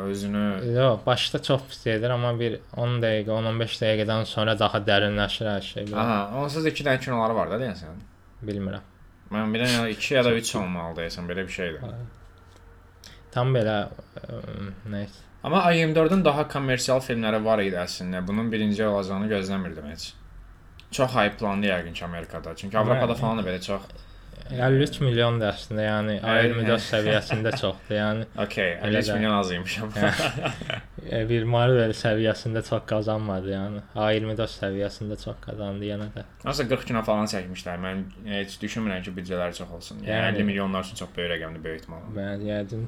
özünü 0.00 0.44
yox, 0.74 1.00
başda 1.06 1.42
çox 1.42 1.62
pis 1.68 1.86
edir, 1.86 2.10
amma 2.10 2.32
bir 2.40 2.58
10 2.76 3.00
dəqiqə, 3.02 3.30
10-15 3.36 3.74
dəqiqədən 3.82 4.24
sonra 4.30 4.54
daha 4.58 4.78
dərinləşir 4.86 5.48
hər 5.50 5.64
şey. 5.66 5.90
Aha, 5.94 6.20
onsuz 6.42 6.66
2 6.66 6.86
dənə 6.86 7.00
kinoları 7.04 7.34
var 7.36 7.50
da 7.50 7.58
deyəsən. 7.60 7.98
Bilmirəm. 8.46 8.86
Mən 9.34 9.52
bilən 9.54 9.90
2 9.90 10.14
ya 10.14 10.22
da 10.24 10.32
3 10.34 10.54
olmalı 10.62 11.02
deyəsən, 11.02 11.26
belə 11.30 11.44
bir 11.46 11.52
şeydir. 11.58 11.82
Tam 13.34 13.52
belə 13.54 13.76
nə 14.90 15.04
isə. 15.06 15.20
Amma 15.44 15.60
A24-ün 15.70 16.24
daha 16.24 16.48
kommersial 16.52 17.00
filmləri 17.00 17.38
var 17.44 17.60
idi 17.64 17.76
əslində. 17.80 18.20
Bunun 18.26 18.50
birinci 18.52 18.82
olacağını 18.86 19.28
gözləmirdim 19.30 19.86
heç. 19.88 20.10
Çox 20.90 21.14
hype-landı 21.14 21.66
yəqin 21.70 21.94
ki 21.94 22.04
Amerikada. 22.04 22.52
Çünki 22.56 22.78
Avropada 22.78 23.12
Hə. 23.14 23.20
falan 23.20 23.38
da 23.38 23.44
belə 23.46 23.60
çox 23.62 23.86
53 24.50 25.00
milyon 25.04 25.38
da 25.40 25.50
əslində, 25.54 25.84
yəni 25.86 26.14
A24 26.26 26.82
səviyyəsində 26.86 27.52
çoxdur. 27.60 27.94
Yəni 27.96 28.24
Okay, 28.44 28.72
Elə 28.82 29.00
53 29.02 29.08
də. 29.10 29.16
milyon 29.18 29.36
az 29.38 29.52
amma. 29.52 30.10
e, 31.10 31.20
bir 31.30 31.44
Marvel 31.44 31.94
səviyyəsində 31.96 32.62
çox 32.66 32.82
qazanmadı, 32.90 33.52
yəni 33.54 33.82
A24 33.94 34.50
səviyyəsində 34.56 35.18
çox 35.24 35.38
qazandı 35.46 35.88
yenə 35.92 36.10
də. 36.16 36.24
Nasıl 36.44 36.68
40 36.72 36.86
kino 36.90 37.02
falan 37.06 37.30
çəkmişlər. 37.30 37.80
Mən 37.86 38.04
heç 38.34 38.58
düşünmürəm 38.62 39.02
ki, 39.06 39.14
büdcələri 39.20 39.54
çox 39.60 39.70
olsun. 39.78 40.02
Yəni, 40.04 40.10
Yəni- 40.10 40.36
50 40.42 40.44
milyonlar 40.50 40.84
üçün 40.84 40.96
çox 41.04 41.08
böyük 41.16 41.30
rəqəmdir 41.36 41.64
böyük 41.64 41.80
ehtimalla. 41.80 42.12
Mən 42.18 42.46
yəqin 42.50 42.86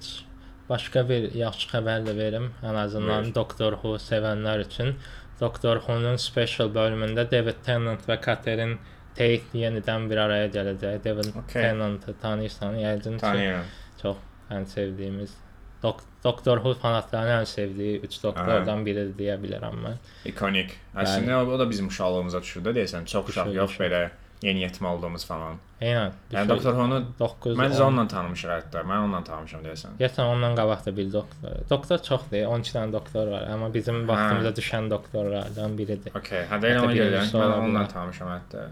başqa 0.68 1.02
bir 1.08 1.30
yaxşı 1.36 1.68
xəbər 1.76 2.06
də 2.08 2.16
verim. 2.16 2.50
Ən 2.62 2.76
azından 2.86 3.26
Ver. 3.26 3.34
Doctor 3.34 3.72
Who 3.82 3.96
sevənlər 4.00 4.66
üçün. 4.66 4.94
Doctor 5.40 5.76
Who-nun 5.82 6.16
special 6.22 6.68
bölümündə 6.74 7.24
David 7.30 7.62
Tennant 7.66 8.04
və 8.08 8.18
Catherine 8.24 8.76
Tate 9.14 9.58
yenidən 9.58 10.08
bir 10.10 10.16
araya 10.26 10.48
gələcək. 10.48 11.00
David 11.04 11.32
Okay. 11.36 11.62
Tennant-ı 11.62 12.14
tanıyırsan, 12.22 12.74
yəqin 12.80 13.16
ki, 13.18 13.20
Tanıyıram. 13.20 13.64
çox 14.02 14.16
ən 14.50 14.66
sevdiyimiz 14.66 15.34
Dok 15.82 16.00
Doctor 16.24 16.56
Who 16.62 16.74
fanatlarının 16.78 17.42
ən 17.42 17.46
sevdiyi 17.46 18.00
3 18.06 18.22
doktordan 18.22 18.84
biri 18.86 19.08
deyə 19.18 19.34
bilərəm 19.42 19.78
mən. 19.84 19.96
İkonik. 20.30 20.76
Əslində 20.94 21.40
o, 21.42 21.46
o 21.54 21.58
da 21.58 21.66
bizim 21.70 21.88
uşaqlığımıza 21.90 22.40
düşür 22.42 22.62
də 22.68 22.74
deyəsən. 22.76 23.06
Çox 23.10 23.32
uşaq 23.32 23.50
yox 23.56 23.74
belə 23.80 24.02
yeniyetmə 24.42 24.86
olduğumuz 24.94 25.24
falan. 25.26 25.58
Eynən. 25.80 26.14
Yəni 26.32 26.48
Doktor 26.48 26.76
Who-nu 26.78 27.00
9 27.18 27.58
Məncə 27.58 27.82
onunla 27.82 28.06
tanımışıq 28.10 28.52
hətta. 28.54 28.84
Mən 28.86 29.02
onunla 29.08 29.24
tanımışam 29.26 29.64
deyəsən. 29.66 29.98
Geçən 29.98 30.30
ondan 30.30 30.54
qabaq 30.58 30.86
da 30.86 30.96
bir 30.96 31.10
doktor. 31.12 31.58
Doktor 31.70 31.98
çoxdur, 32.08 32.46
12 32.54 32.76
dənə 32.78 32.92
doktor 32.92 33.26
var, 33.34 33.48
amma 33.50 33.72
bizim 33.74 34.06
vaxtımızda 34.08 34.54
düşən 34.60 34.90
doktorlardan 34.90 35.76
biridir. 35.78 36.14
Okay, 36.14 36.46
hə 36.50 36.62
deyirəm 36.62 36.86
ona 36.86 36.96
görə. 37.00 37.26
Mən 37.34 37.58
onunla 37.58 37.84
tanımışam 37.88 38.30
hətta. 38.36 38.68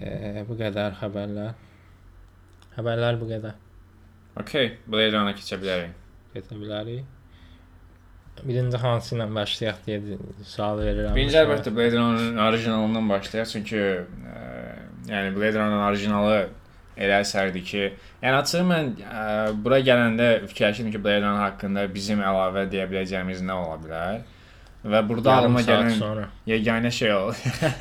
E, 0.00 0.44
bu 0.48 0.56
qədər 0.56 0.94
xəbərlər. 1.00 1.56
Xəbərlər 2.76 3.18
bu 3.20 3.28
qədər. 3.28 3.56
Okay, 4.40 4.76
Blade 4.86 5.12
Runner 5.12 5.36
keçə 5.36 5.58
bilərik. 5.60 5.96
Keçə 6.34 6.56
bilərik. 6.56 7.04
Birinci 8.40 8.78
hansı 8.80 9.16
ilə 9.16 9.26
başlayaq 9.36 9.82
deyə 9.84 10.16
sual 10.48 10.78
verirəm. 10.80 11.12
Birinci 11.18 11.36
əlbəttə 11.42 11.74
Blade 11.76 11.98
Runner-ın 11.98 12.40
orijinalından 12.46 13.10
başlayaq 13.10 13.50
çünki 13.50 13.82
ə, 13.82 14.40
yəni 15.10 15.34
Blade 15.36 15.58
Runner-ın 15.58 15.84
orijinalı 15.90 16.38
elə 17.00 17.20
əsərdir 17.20 17.64
ki, 17.66 17.84
yəni 18.22 18.38
açığı 18.38 18.64
mən 18.70 18.90
ə, 19.04 19.24
bura 19.64 19.82
gələndə 19.84 20.30
fikirləşirdim 20.46 20.94
ki, 20.94 21.02
Blade 21.04 21.20
Runner 21.26 21.44
haqqında 21.44 21.84
bizim 21.92 22.22
əlavə 22.24 22.64
deyə 22.72 22.88
biləcəyimiz 22.88 23.44
nə 23.44 23.56
ola 23.60 23.76
bilər? 23.84 24.22
Və 24.84 25.00
burada 25.08 25.30
Yarım 25.34 25.56
ağlıma 25.56 25.60
gələn 25.66 25.90
sonra. 25.98 26.28
yeganə 26.48 26.90
şey 26.90 27.12
oldu. 27.14 27.34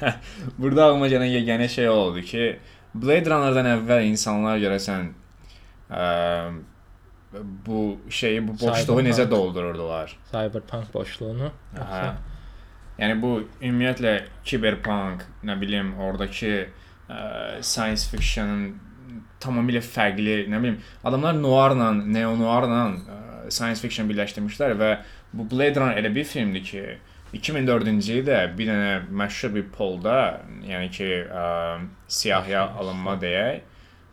burada 0.60 0.86
ağlıma 0.86 1.08
gələn 1.08 1.30
yeganə 1.32 1.68
şey 1.72 1.88
oldu 1.90 2.22
ki, 2.28 2.48
Blade 2.94 3.30
Runner-dan 3.30 3.70
əvvəl 3.78 4.04
insanlar 4.10 4.58
görəsən 4.60 5.12
ə, 5.92 6.04
bu 7.66 7.98
şeyi, 8.10 8.42
bu 8.48 8.52
boşluğu 8.54 8.84
Cyberpunk. 8.84 9.08
necə 9.08 9.30
doldururdular? 9.32 10.18
Cyberpunk 10.32 10.94
boşluğunu. 10.94 11.52
Aha. 11.82 12.18
Yəni 13.00 13.16
bu 13.22 13.32
ümumiyyətlə 13.62 14.14
kiberpunk, 14.44 15.24
nə 15.48 15.56
bilim, 15.62 15.94
oradakı 16.04 16.52
ə, 17.08 17.62
science 17.64 18.10
fiction'ın 18.12 18.74
tamamilə 19.40 19.80
fərqli, 19.86 20.42
nə 20.52 20.60
bilim, 20.60 20.82
adamlar 21.08 21.38
noirla, 21.40 21.94
neo-noirla 21.96 22.82
ə, 22.90 23.20
science 23.50 23.80
fiction 23.82 24.10
birləşdirmişlər 24.10 24.76
və 24.82 24.90
bu 25.34 25.46
Blade 25.52 25.80
Runner 25.80 25.98
elə 26.02 26.12
bir 26.16 26.24
filmdir 26.24 26.64
ki, 26.64 26.86
2004-cü 27.34 28.22
ildə 28.22 28.40
bir 28.58 28.72
dənə 28.72 28.94
məşhur 29.22 29.54
bir 29.54 29.68
polda, 29.76 30.16
yəni 30.66 30.90
ki, 30.94 31.10
ə, 31.30 31.44
siyahıya 32.08 32.64
alınma 32.82 33.18
deyək, 33.22 33.62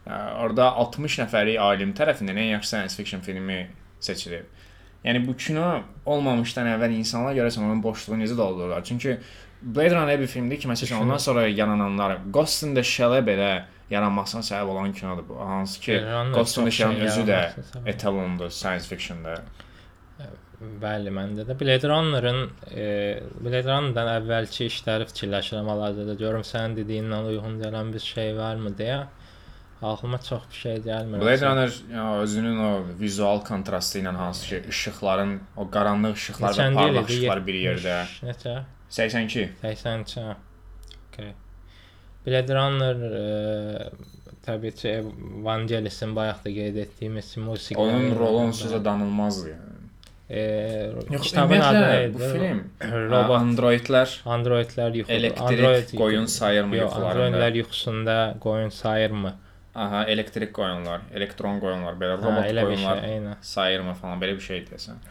ə, 0.05 0.19
orada 0.45 0.73
60 0.85 1.23
nəfərlik 1.23 1.61
alim 1.63 1.95
tərəfindən 1.97 2.43
ən 2.43 2.51
yaxşı 2.57 2.75
science 2.75 2.97
fiction 3.01 3.25
filmi 3.25 3.63
seçilib. 4.01 4.45
Yəni 5.07 5.23
bu 5.27 5.37
kino 5.39 5.65
olmamışdan 6.05 6.67
əvvəl 6.75 6.97
insanlar 6.99 7.37
görəsən 7.39 7.65
onun 7.65 7.83
boşluğunu 7.85 8.25
necə 8.25 8.37
doldururlar? 8.37 8.85
Çünki 8.85 9.17
Blade 9.63 9.95
Runner 9.95 10.21
bir 10.21 10.27
filmdir 10.27 10.61
ki, 10.61 10.69
məsələn, 10.69 11.01
ondan 11.01 11.17
sonra 11.23 11.47
yarananlar 11.49 12.19
Ghost 12.35 12.65
in 12.67 12.75
the 12.75 12.83
Shell-ə 12.85 13.23
belə 13.25 13.51
yaranmasına 13.91 14.43
səbəb 14.43 14.73
olan 14.75 14.93
kinodur 14.93 15.29
bu. 15.29 15.39
Hansı 15.41 15.81
ki, 15.81 16.01
Ghost 16.35 16.59
in 16.59 16.65
the 16.65 16.71
Shell-in 16.71 17.01
özü 17.07 17.21
də 17.31 17.41
etalondur 17.87 18.51
science 18.51 18.85
fiction-da. 18.91 19.39
Bəli, 20.57 21.11
məndə 21.13 21.45
də 21.45 21.53
Blade 21.61 21.89
Runner-ın 21.91 22.39
e, 22.73 22.85
Blade 23.45 23.67
Runner-dan 23.69 24.09
əvvəlki 24.15 24.71
işləri 24.71 25.05
fikirləşirəm 25.11 25.69
hal-hazırda. 25.69 26.15
Görüm 26.17 26.45
sənin 26.49 26.79
dediyindən 26.79 27.29
uyğun 27.29 27.59
gələn 27.61 27.93
bir 27.93 28.01
şey 28.01 28.33
varmı 28.39 28.73
deyə. 28.79 29.03
Ağlıma 29.83 30.21
çox 30.25 30.47
bir 30.51 30.57
şey 30.63 30.79
gəlmir. 30.87 31.21
Blade 31.21 31.47
Runner 31.47 32.23
özünün 32.23 32.63
o 32.65 32.71
vizual 33.01 33.45
kontrastı 33.45 34.01
ilə 34.01 34.15
hansı 34.17 34.49
ki, 34.49 34.63
işıqların, 34.73 35.37
o 35.57 35.69
qaranlıq 35.77 36.17
işıqlar 36.23 36.57
və 36.57 36.71
parlaq 36.81 37.13
işıqlar 37.13 37.45
bir 37.47 37.61
yerdə. 37.67 37.99
70, 38.09 38.23
Neçə? 38.31 38.57
82. 38.89 39.49
82. 39.61 40.21
Okay. 41.11 41.33
Blade 42.27 42.55
Runner 42.55 43.07
e, 43.21 43.91
təbii 44.49 44.73
ki, 44.81 44.99
Vangelis'in 45.45 46.17
bayaq 46.17 46.45
da 46.45 46.59
qeyd 46.59 46.77
etdiyimiz 46.87 47.37
musiqi. 47.37 47.81
Onun 47.81 48.17
rolu 48.17 48.47
onsuz 48.49 48.73
da 48.73 48.85
danılmazdı 48.85 49.51
yəni. 49.51 49.66
Yox, 50.29 51.23
kitabın 51.23 51.61
adı 51.61 51.81
nə 51.83 51.91
idi? 52.09 52.15
bu 52.15 52.19
film 52.19 52.63
Robot 53.13 53.37
androidlər 53.39 54.15
Androidlər 54.27 54.97
yuxu 54.99 55.13
elektrik 55.13 55.93
qoyun 55.99 56.27
sayırmı 56.27 56.77
Yox, 56.77 56.91
yuxularında? 56.91 57.27
Androidlər 57.29 57.59
yuxusunda 57.61 58.17
qoyun 58.43 58.69
sayırmı? 58.75 59.35
Aha, 59.77 60.05
elektrik 60.09 60.55
qoyunlar, 60.57 61.01
elektron 61.15 61.61
qoyunlar, 61.61 61.95
belə 62.01 62.17
Ha, 62.17 62.23
robot 62.25 62.45
bir 62.49 62.63
qoyunlar 62.65 63.01
şey, 63.03 63.11
eynən. 63.17 63.35
sayırmı 63.41 63.95
falan 63.95 64.21
belə 64.23 64.35
bir 64.35 64.41
şey 64.41 64.63
deyəsən. 64.71 65.03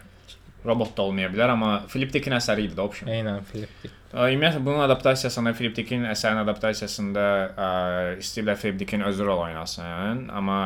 Robot 0.65 0.95
da 0.97 1.01
olmaya 1.04 1.28
bilər, 1.30 1.51
amma 1.54 1.84
Philip 1.88 2.13
Dickin 2.13 2.34
əsəri 2.34 2.65
idi 2.65 2.75
də 2.75 2.82
o 2.82 2.89
film. 2.89 3.12
Eynən 3.13 3.43
Philip 3.51 3.69
Dick. 3.84 3.93
Ümumiyyətlə 4.15 4.63
bunun 4.65 4.80
adaptasiyasında 4.88 5.54
Philip 5.54 5.75
Dickin 5.78 6.08
əsərinin 6.10 6.41
adaptasiyasında 6.43 7.25
ə, 7.54 7.69
istəyiblər 8.23 8.58
Philip 8.58 8.80
Dickin 8.80 9.06
özü 9.06 9.25
rol 9.25 9.43
oynasın, 9.45 10.28
amma 10.34 10.60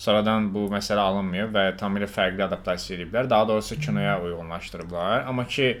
sonradan 0.00 0.48
bu 0.54 0.66
məsələ 0.72 1.02
alınmayıb 1.04 1.54
və 1.54 1.64
tamamilə 1.80 2.08
fərqli 2.08 2.46
adaptasiya 2.46 2.98
ediblər. 2.98 3.30
Daha 3.30 3.48
doğrusu 3.48 3.76
kinoya 3.80 4.20
uyğunlaşdırıblar. 4.24 5.26
Amma 5.28 5.44
ki 5.46 5.74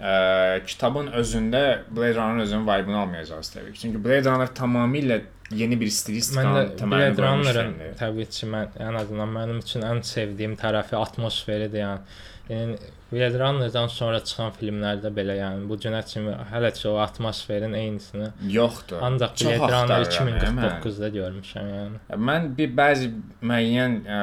ə, 0.00 0.64
kitabın 0.66 1.12
özündə 1.20 1.62
Blade 1.90 2.14
Runner 2.18 2.42
özünün 2.42 2.66
vibe-ını 2.68 2.98
almayacağız 2.98 3.54
təbii 3.54 3.72
ki. 3.72 3.80
Çünki 3.86 4.04
Blade 4.04 4.28
Runner 4.30 4.52
tamamilə 4.58 5.22
yeni 5.50 5.80
bir 5.80 5.88
stilistikanın 5.88 6.58
də 6.58 6.76
təməlini 6.82 7.16
Blade 7.16 7.22
qoymuş 7.22 7.48
Runner-ın 7.56 7.96
təbii 8.00 8.28
ki, 8.28 8.50
mən 8.52 8.76
ən 8.90 9.00
azından 9.00 9.32
mənim 9.38 9.64
üçün 9.64 9.88
ən 9.88 10.04
sevdiyim 10.04 10.58
tərəfi 10.60 10.96
atmosferidir, 11.00 11.84
yəni. 11.86 12.20
Yəni 12.52 12.76
Blade 13.12 13.38
Runner-dan 13.38 13.90
sonra 13.92 14.22
çıxan 14.24 14.54
filmlərdə 14.56 15.10
belə, 15.12 15.34
yəni 15.36 15.66
bu 15.68 15.76
günə 15.80 15.98
kimi 16.08 16.32
hələ 16.48 16.70
ki 16.72 16.86
o 16.88 16.94
atmosferin 17.02 17.74
eynisini 17.76 18.30
Yoxdur. 18.54 19.02
ancaq 19.04 19.34
Blade 19.42 19.58
Runner 19.72 20.04
axtarıram, 20.04 20.30
hə, 20.32 20.52
mən. 20.56 20.68
2049-da 20.78 21.10
görmüşəm, 21.16 21.66
yəni. 21.74 22.00
Mən 22.28 22.46
bir 22.56 22.70
bəzi 22.78 23.10
müəyyən 23.50 23.98
ə, 24.16 24.20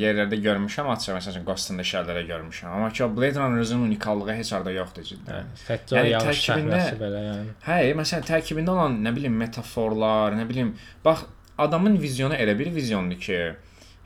yerlərdə 0.00 0.40
görmüşəm, 0.48 0.90
açıq 0.96 1.14
məsələn 1.18 1.44
Ghost 1.46 1.70
in 1.70 1.78
the 1.78 1.86
Shell-lərdə 1.90 2.24
görmüşəm. 2.32 2.72
Amma 2.74 2.88
ki 2.90 3.04
o 3.06 3.08
Blade 3.16 3.38
Runner-ın 3.38 3.84
unikallığı 3.86 4.34
heç 4.40 4.50
harda 4.56 4.74
yoxdur 4.74 5.06
cidden. 5.12 5.52
Fətcə 5.68 6.00
Yəni 6.00 6.10
yağış 6.16 6.42
səhnəsi 6.48 6.98
belə, 7.04 7.22
yəni. 7.28 7.54
Hə, 7.68 7.78
məsələn 8.02 8.26
tərkibində 8.32 8.74
olan 8.74 8.98
nə 9.06 9.14
bilim 9.14 9.38
metaforlar, 9.44 10.34
nə 10.34 10.48
bilim, 10.50 10.74
bax 11.06 11.22
adamın 11.58 12.00
vizyonu 12.02 12.34
elə 12.34 12.58
bir 12.58 12.74
vizyondur 12.74 13.22
ki, 13.28 13.38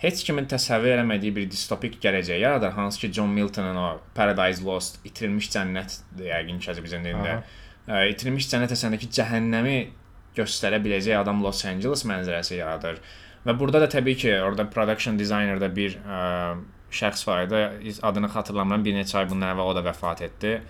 heç 0.03 0.25
kimin 0.27 0.47
təsəvvür 0.51 0.95
eləmədiyi 0.97 1.35
bir 1.35 1.47
distopik 1.51 1.99
gələcək 2.03 2.39
yaradır, 2.39 2.71
hansı 2.77 3.01
ki 3.01 3.13
John 3.13 3.31
Milton'ın 3.35 3.77
o 3.77 3.87
Paradise 4.15 4.65
Lost, 4.65 5.01
itirilmiş 5.05 5.51
cənnət 5.55 5.99
yəqin 6.23 6.59
ki 6.63 6.77
bizim 6.85 7.07
dilində. 7.07 7.41
Ə, 7.89 8.05
itirilmiş 8.13 8.49
cənnət 8.53 8.77
əsərindəki 8.77 9.11
cəhənnəmi 9.19 9.79
göstərə 10.37 10.79
biləcək 10.85 11.19
adam 11.19 11.43
Los 11.43 11.65
Angeles 11.67 12.05
mənzərəsi 12.07 12.61
yaradır. 12.61 13.01
Və 13.47 13.55
burada 13.59 13.81
da 13.81 13.89
təbii 13.91 14.19
ki, 14.19 14.35
orada 14.43 14.67
production 14.71 15.19
designer-da 15.19 15.71
bir 15.75 15.97
ə, 16.03 16.19
şəxs 16.95 17.27
var 17.27 17.47
idi. 17.47 17.95
Adını 18.03 18.29
xatırlamıram. 18.33 18.85
Bir 18.85 18.95
neçə 18.97 19.19
ay 19.23 19.29
bundan 19.31 19.55
əvvəl 19.55 19.73
o 19.73 19.75
da 19.77 19.83
vəfat 19.87 20.23
etdi. 20.27 20.61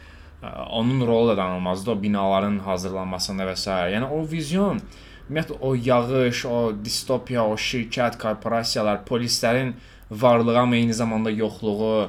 Ə, 0.41 0.53
Onun 0.79 1.07
rolu 1.07 1.33
da 1.33 1.37
danılmazdı 1.37 1.91
o 1.91 2.03
binaların 2.03 2.59
hazırlanmasında 2.65 3.47
və 3.51 3.57
s. 3.59 3.71
Yəni 3.95 4.09
o 4.15 4.23
vizyon 4.31 4.81
ümumiyyətlə 5.29 5.59
o 5.61 5.75
yağış, 5.75 6.45
o 6.47 6.59
distopiya, 6.85 7.45
o 7.45 7.55
şirkət, 7.57 8.19
korporasiyalar, 8.23 9.05
polislərin 9.09 9.75
varlığı 10.11 10.59
amma 10.59 10.77
eyni 10.77 10.95
zamanda 10.95 11.31
yoxluğu, 11.31 12.09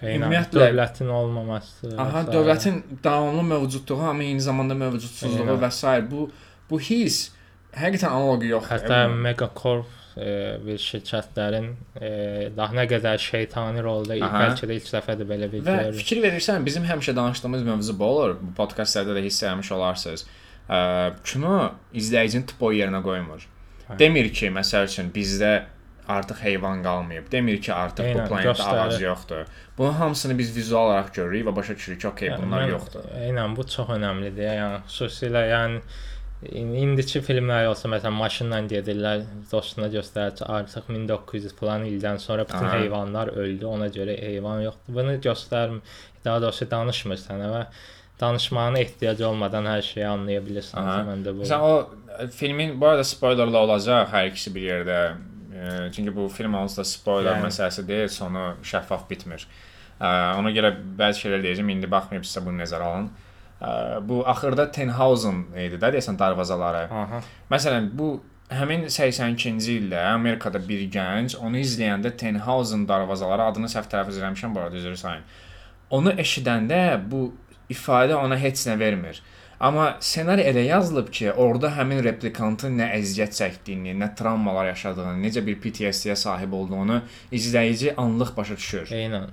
Eynən, 0.00 0.14
ümumiyyətlə 0.16 0.62
dövlətin 0.70 1.08
olmaması. 1.12 1.90
Aha, 2.00 2.22
sairə. 2.22 2.32
dövlətin 2.32 2.78
davamlı 3.04 3.42
mövcudluğu 3.50 4.02
amma 4.08 4.24
eyni 4.24 4.40
zamanda 4.40 4.74
mövcudsuzluğu 4.74 5.44
Eynən. 5.44 5.60
və 5.60 5.70
s. 5.70 6.10
bu 6.10 6.30
bu 6.70 6.78
his 6.80 7.18
həqiqətən 7.76 8.08
analoqu 8.08 8.48
yoxdur. 8.48 8.70
Hətta 8.78 9.00
Megacorp 9.12 9.86
e, 10.16 10.56
bir 10.64 10.78
şirkətlərin 10.80 11.68
e, 12.00 12.10
daha 12.56 12.74
nə 12.80 12.86
qədər 12.88 13.18
şeytani 13.20 13.82
rolda 13.84 14.16
bəlkə 14.16 14.70
də 14.70 14.78
ilk 14.80 14.88
dəfədir 14.94 15.28
belə 15.28 15.50
bir 15.52 15.66
Və 15.68 15.76
görürük. 15.84 16.00
fikir 16.00 16.22
verirsən, 16.24 16.64
bizim 16.64 16.84
həmişə 16.88 17.16
danışdığımız 17.16 17.62
mövzu 17.62 17.98
bu 17.98 18.04
olur. 18.04 18.36
Bu 18.40 18.54
podkastlarda 18.54 19.14
da 19.14 19.18
hiss 19.18 19.42
etmiş 19.42 19.72
olarsınız. 19.72 20.26
Ə, 20.70 20.78
kino 21.26 21.56
izləyicini 21.98 22.46
tupo 22.46 22.70
yerinə 22.76 23.00
qoymur. 23.02 23.46
Hə. 23.88 23.98
Demir 23.98 24.28
ki, 24.32 24.50
məsəl 24.54 24.86
üçün 24.86 25.08
bizdə 25.14 25.64
artıq 26.10 26.40
heyvan 26.44 26.82
qalmayıb. 26.82 27.26
Demir 27.32 27.58
ki, 27.62 27.72
artıq 27.74 28.06
Eynən, 28.06 28.28
bu 28.30 28.34
planetdə 28.34 28.68
ağac 28.84 29.00
yoxdur. 29.02 29.50
Bunun 29.78 29.92
hamısını 29.98 30.38
biz 30.38 30.54
vizual 30.56 30.86
olaraq 30.90 31.10
görürük 31.14 31.46
və 31.48 31.56
başa 31.56 31.74
düşürük 31.76 32.00
ki, 32.00 32.08
okey, 32.08 32.28
Yəni, 32.28 32.42
bunlar 32.44 32.62
mən- 32.62 32.70
yoxdur. 32.76 33.10
Eynən 33.26 33.56
bu 33.56 33.66
çox 33.74 33.90
əhəmilidir. 33.96 34.46
Yəni 34.60 34.80
xüsusilə 34.88 35.42
yəni 35.50 35.80
in- 36.60 36.74
indiki 36.84 37.20
filmlər 37.20 37.66
olsa 37.68 37.88
məsələn 37.92 38.16
maşınla 38.22 38.60
gedirlər, 38.70 39.22
dostuna 39.52 39.88
göstərir 39.92 40.34
ki, 40.38 40.44
artıq 40.44 40.88
1900 40.88 41.54
falan 41.56 41.84
ildən 41.90 42.18
sonra 42.18 42.46
bütün 42.48 42.66
Aha. 42.70 42.78
heyvanlar 42.78 43.28
öldü, 43.28 43.66
ona 43.66 43.86
görə 43.88 44.16
heyvan 44.22 44.62
yoxdur. 44.62 44.94
Bunu 44.94 45.18
göstərmir, 45.26 45.80
daha 46.24 46.42
doğrusu 46.42 46.70
danışmır 46.70 47.16
sənə 47.26 47.50
və 47.54 47.64
danışmağına 48.20 48.78
ehtiyac 48.84 49.22
olmadan 49.26 49.64
hər 49.70 49.82
şeyi 49.82 50.06
anlaya 50.06 50.40
bilirsən. 50.44 50.76
Aha. 50.80 50.98
Məndə 51.08 51.34
bu. 51.36 51.42
Məsələn 51.44 51.64
o 51.64 52.24
ə, 52.24 52.28
filmin 52.36 52.74
bu 52.80 52.86
arada 52.92 53.04
spoilerlı 53.04 53.58
olacaq 53.58 54.12
hər 54.12 54.28
ikisi 54.30 54.54
bir 54.54 54.66
yerdə. 54.68 55.00
Ə, 55.50 55.90
Çünki 55.96 56.14
bu 56.16 56.28
film 56.28 56.54
onsuz 56.54 56.78
da 56.78 56.84
spoiler 56.84 57.34
Yəni. 57.36 57.48
məsələsi 57.48 57.86
deyil, 57.88 58.08
sonu 58.08 58.44
şəffaf 58.62 59.08
bitmir. 59.10 59.46
Ə, 60.00 60.38
Ona 60.40 60.52
görə 60.56 60.70
bəzi 61.00 61.26
şeylər 61.26 61.42
deyəcəm, 61.48 61.72
indi 61.74 61.90
baxmayıb 61.90 62.24
sizə 62.24 62.44
bunu 62.46 62.62
nəzərə 62.62 62.86
alın. 62.92 63.10
Ə, 63.60 63.72
Bu 64.08 64.22
axırda 64.28 64.70
Tenhausen 64.72 65.42
idi 65.66 65.76
də 65.82 65.90
deyəsən 65.96 66.16
darvazaları. 66.20 66.86
Aha. 67.02 67.20
Məsələn, 67.52 67.90
bu 67.92 68.14
həmin 68.50 68.86
82-ci 68.90 69.76
ildə 69.82 70.00
Amerikada 70.14 70.58
bir 70.68 70.80
gənc 70.90 71.36
onu 71.38 71.60
izləyəndə 71.60 72.14
Tenhausen 72.16 72.86
darvazaları 72.88 73.44
adını 73.50 73.68
səhv 73.70 73.90
tələffüz 73.92 74.22
etmişəm 74.22 74.54
bu 74.56 74.60
arada 74.64 74.76
üzr 74.80 74.96
istəyirəm. 74.96 75.28
Onu 75.90 76.12
eşidəndə 76.24 76.80
bu 77.10 77.20
ifadə 77.70 78.16
ona 78.18 78.38
heç 78.38 78.66
nə 78.68 78.78
vermir. 78.78 79.22
Amma 79.60 79.90
ssenari 80.00 80.46
elə 80.48 80.62
yazılıb 80.64 81.10
ki, 81.12 81.32
orada 81.32 81.68
həmin 81.76 82.00
replikantın 82.04 82.78
nə 82.80 82.86
əziyyət 82.96 83.34
çəkdiyini, 83.36 83.92
nə 84.00 84.08
travmalar 84.16 84.70
yaşadığını, 84.70 85.20
necə 85.20 85.42
bir 85.44 85.58
PTSD-yə 85.60 86.16
sahib 86.16 86.56
olduğunu 86.56 87.02
izləyici 87.36 87.92
anlıq 88.00 88.32
başa 88.36 88.56
düşür. 88.56 88.88
Eynən. 88.96 89.28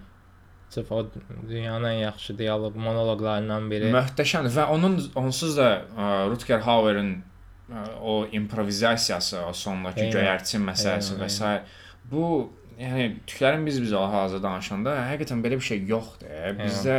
Sırf 0.70 0.92
o 0.92 1.06
dünyanın 1.50 1.88
ən 1.94 2.02
yaxşı 2.02 2.36
dialoq 2.38 2.76
monoloqlarından 2.76 3.72
biri. 3.72 3.94
Möhtəşəmdir 3.96 4.52
və 4.58 4.68
onun 4.76 5.00
onsuz 5.16 5.56
da 5.58 5.70
ə, 5.96 6.10
Rutger 6.28 6.60
Hauer'in 6.68 7.16
o 8.04 8.26
improvizasiyası, 8.32 9.40
o 9.48 9.54
sondakı 9.54 10.04
Eynən. 10.04 10.14
göyərçin 10.16 10.68
məsələsi 10.68 11.16
Eynən, 11.16 11.24
və 11.24 11.30
s. 11.30 11.54
bu 12.12 12.28
yəni 12.80 13.08
tüklərin 13.28 13.66
biz 13.66 13.80
biz 13.82 13.96
hal-hazırda 13.96 14.44
danışanda 14.44 14.94
həqiqətən 15.10 15.42
belə 15.44 15.58
bir 15.60 15.66
şey 15.72 15.86
yoxdur. 15.90 16.28
e. 16.28 16.98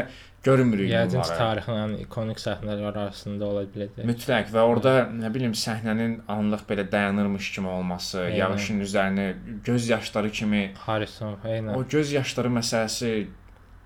Bizdə 0.49 0.57
görmürük 0.57 0.91
Yəqin 0.91 1.13
bunları. 1.13 1.39
tarixin 1.39 1.95
ikonik 2.05 2.39
səhnələr 2.41 2.87
arasında 2.93 3.45
ola 3.47 3.63
biləcək. 3.75 4.07
Mütləq 4.09 4.53
və 4.55 4.63
orada 4.65 4.93
nə 5.13 5.31
bilim 5.35 5.53
səhnənin 5.53 6.21
anlıq 6.29 6.65
belə 6.69 6.87
dayanırmış 6.93 7.51
kimi 7.55 7.69
olması, 7.69 8.19
Eynən. 8.19 8.37
yağışın 8.39 8.81
üzərinə 8.81 9.27
göz 9.65 9.89
yaşları 9.89 10.31
kimi 10.31 10.73
Harrison, 10.87 11.37
eynən. 11.45 11.75
o 11.77 11.85
göz 11.89 12.13
yaşları 12.13 12.49
məsələsi 12.49 13.27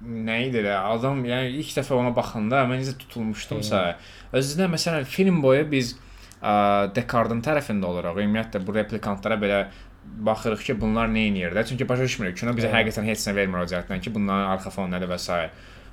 nə 0.05 0.39
idi 0.49 0.63
də? 0.63 0.77
Adam 0.79 1.25
yəni 1.25 1.51
ilk 1.59 1.75
dəfə 1.79 1.95
ona 1.95 2.15
baxanda 2.15 2.65
mən 2.71 2.83
necə 2.83 2.97
tutulmuşdumsa, 2.99 3.97
özünə 4.33 4.71
məsələn 4.71 5.05
film 5.05 5.43
boyu 5.43 5.67
biz 5.71 5.97
ə, 6.43 6.95
Descartes-ın 6.95 7.43
tərəfində 7.43 7.87
oluruq. 7.87 8.23
Ümumiyyətlə 8.23 8.67
bu 8.67 8.75
replikantlara 8.75 9.35
belə 9.39 9.65
baxırıq 10.03 10.65
ki, 10.67 10.81
bunlar 10.81 11.07
nə 11.09 11.29
edir 11.31 11.55
də? 11.55 11.65
Çünki 11.67 11.89
başa 11.89 12.03
düşmürük. 12.03 12.37
Kino 12.37 12.51
bizə 12.53 12.71
həqiqətən 12.73 13.07
heç 13.07 13.27
nə 13.29 13.35
vermir 13.37 13.63
o 13.63 13.67
cəhətdən 13.71 14.01
ki, 14.03 14.15
bunların 14.15 14.51
arxa 14.57 14.71
fonu 14.75 14.91
nədir 14.97 15.11
və 15.11 15.19
s. 15.19 15.51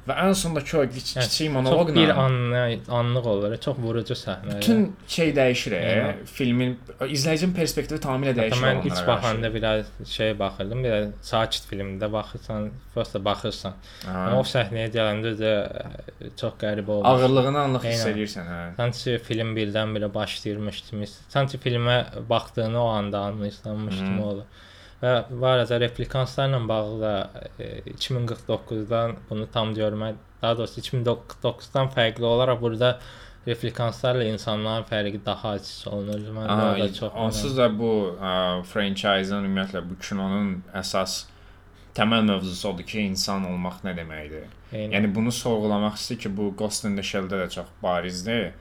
Və 0.07 0.15
ən 0.25 0.33
sondakı 0.33 0.77
o 0.79 0.83
kiç- 0.89 1.15
Yəni, 1.17 1.23
kiçik 1.29 1.51
monoloqla 1.53 1.95
bir 1.95 2.09
anlı, 2.09 2.79
anlıq 2.99 3.25
olur, 3.33 3.57
çox 3.57 3.77
vurucu 3.77 4.13
səhnə. 4.13 4.55
bütün 4.57 4.95
şey 5.07 5.33
dəyişir. 5.35 5.73
e. 5.75 5.81
Eynən. 5.89 6.25
Filmin 6.25 6.79
izləyicinin 7.01 7.53
perspektivi 7.53 7.99
tamamilə 7.99 8.33
dəyişir. 8.37 8.63
mən 8.63 8.85
ilk 8.87 9.07
baxanda 9.07 9.53
biraz 9.53 9.85
şey 10.07 10.39
baxırdım, 10.39 10.83
bir 10.83 11.07
sakit 11.21 11.63
filmdə 11.71 12.11
baxırsan, 12.11 12.69
prosta 12.93 13.25
baxırsan. 13.25 13.73
Aha. 14.07 14.17
Amma 14.17 14.39
o 14.39 14.43
səhnəyə 14.43 14.89
gələndə 14.95 15.35
də 15.43 15.51
çox 16.41 16.53
qəribə 16.63 16.89
olmuş. 16.89 17.09
Ağırlığını 17.09 17.59
anlıq 17.59 17.83
hiss 17.91 18.05
edirsən, 18.05 18.45
hə. 18.53 18.61
Sanki 18.77 19.17
film 19.27 19.55
birdən-birə 19.57 20.13
başlayırmış 20.13 20.81
kimi, 20.89 21.05
sanki 21.29 21.57
filmə 21.57 22.05
baxdığını 22.29 22.83
o 22.83 22.87
anda 22.87 23.19
anlayırsanmış 23.19 23.95
kimi 23.95 24.21
olur. 24.21 24.43
Və 24.99 25.13
var 25.41 25.61
ya 25.63 25.79
replikanslarla 25.79 26.59
bağlı 26.67 27.01
da 27.01 27.13
e, 27.59 27.67
2049-dan 27.93 29.15
bunu 29.29 29.47
tam 29.51 29.73
görmək, 29.73 30.15
daha 30.41 30.57
doğrusu 30.57 30.81
2049-dan 30.81 31.91
fərqli 31.95 32.25
olaraq 32.25 32.61
burada 32.61 32.99
replikanslarla 33.47 34.23
insanların 34.23 34.83
fərqi 34.89 35.21
daha 35.25 35.55
açıq 35.57 35.87
olunur. 35.93 36.19
Mən 36.35 36.45
də 36.45 36.55
Aha, 36.55 36.69
orada 36.73 36.93
çox 36.93 37.15
onsuz 37.15 37.57
da 37.57 37.69
bu 37.79 37.91
ə, 38.19 38.33
franchise-ın 38.67 39.47
ümumiyyətlə 39.47 39.83
bu 39.89 39.97
kinonun 40.03 40.51
əsas 40.81 41.21
təməl 41.97 42.27
mövzusu 42.27 42.69
odur 42.73 42.87
ki, 42.87 43.01
insan 43.09 43.47
olmaq 43.49 43.81
nə 43.87 43.95
deməkdir. 43.97 44.47
yəni, 44.73 44.91
Yəni 44.95 45.13
bunu 45.15 45.31
sorğulamaq 45.31 45.95
istəyir 45.97 46.25
ki, 46.25 46.35
bu 46.37 46.51
Ghost 46.59 46.85
in 46.85 46.99
the 46.99 47.03
Shell-də 47.03 47.39
də 47.45 47.49
çox 47.55 47.71
barizdir. 47.83 48.51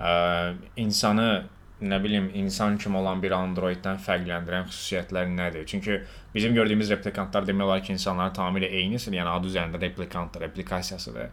Ə, 0.00 0.54
insanı 0.76 1.44
nə 1.84 1.98
bilim 2.02 2.30
insan 2.40 2.78
kimi 2.80 2.96
olan 2.98 3.20
bir 3.22 3.34
androiddən 3.36 3.98
fərqləndirən 4.04 4.68
xüsusiyyətlər 4.70 5.28
nədir? 5.34 5.66
Çünki 5.66 6.00
bizim 6.34 6.54
gördüyümüz 6.56 6.90
replikantlar 6.90 7.46
demək 7.46 7.68
olar 7.68 7.82
ki, 7.84 7.92
insanların 7.92 8.34
tamamilə 8.36 8.70
eynidir. 8.70 9.12
Yəni 9.18 9.30
adı 9.36 9.52
üzərində 9.52 9.80
replikantdır, 9.82 10.46
replikasiyasıdır. 10.48 11.30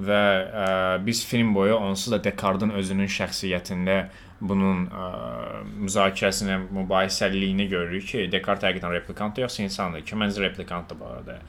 Və 0.00 0.18
ə, 0.64 0.66
biz 1.04 1.22
film 1.26 1.54
boyu 1.54 1.76
onsuz 1.76 2.14
da 2.14 2.20
Descartes-ın 2.24 2.72
özünün 2.80 3.10
şəxsiyyətində 3.10 3.96
bunun 4.40 4.86
ə, 4.86 5.08
müzakirəsini, 5.84 6.56
mübahisəliliyini 6.78 7.66
görürük 7.68 8.06
ki, 8.12 8.28
Descartes 8.32 8.70
həqiqətən 8.70 8.94
replikantdır 9.00 9.48
yoxsa 9.48 9.66
insandır 9.66 10.06
ki, 10.06 10.16
məncə 10.22 10.46
replikantdır 10.46 11.00
bu 11.00 11.10
arada. 11.10 11.40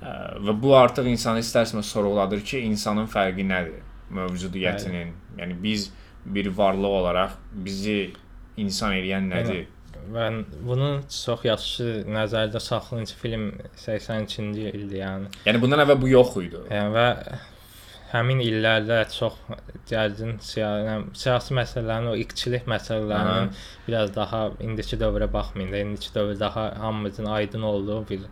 Ə, 0.00 0.16
və 0.48 0.56
bu 0.62 0.74
artıq 0.76 1.06
insanı 1.12 1.44
istərsiniz 1.44 1.92
sorğuladır 1.92 2.42
ki, 2.48 2.64
insanın 2.72 3.06
fərqi 3.12 3.46
nədir 3.46 3.84
mövcudiyyətinin. 4.16 5.12
Yəni 5.38 5.56
biz 5.62 5.90
bir 6.34 6.50
varlıq 6.58 7.00
olaraq 7.00 7.38
bizi 7.66 8.12
insan 8.56 8.98
edən 9.00 9.32
nədir? 9.32 9.66
mən 10.12 10.44
bunu 10.66 10.88
çox 11.10 11.44
yaxşı 11.46 11.86
nəzərdə 12.14 12.60
saxlayınca 12.62 13.16
film 13.20 13.48
82-ci 13.82 14.70
ildir, 14.70 15.00
yəni. 15.00 15.30
Yəni 15.48 15.60
bundan 15.62 15.82
əvvəl 15.82 16.00
bu 16.02 16.10
yox 16.12 16.36
idi. 16.44 16.62
Yəni 16.70 16.92
və 16.94 17.06
həmin 18.12 18.40
illərdə 18.44 19.00
çox 19.12 19.38
gərgin 19.90 20.36
siyasi, 20.44 20.96
siyasi 21.22 21.56
məsələlərin, 21.58 22.10
o 22.12 22.16
iqçilik 22.22 22.68
məsələlərinin 22.70 23.50
biraz 23.88 24.14
daha 24.14 24.46
indiki 24.62 24.98
dövrə 25.00 25.28
baxmayın 25.32 25.72
da, 25.74 25.82
indiki 25.82 26.14
dövr 26.14 26.38
daha 26.40 26.68
hamımızın 26.80 27.26
aydın 27.38 27.66
olduğu 27.72 28.04
bir 28.10 28.28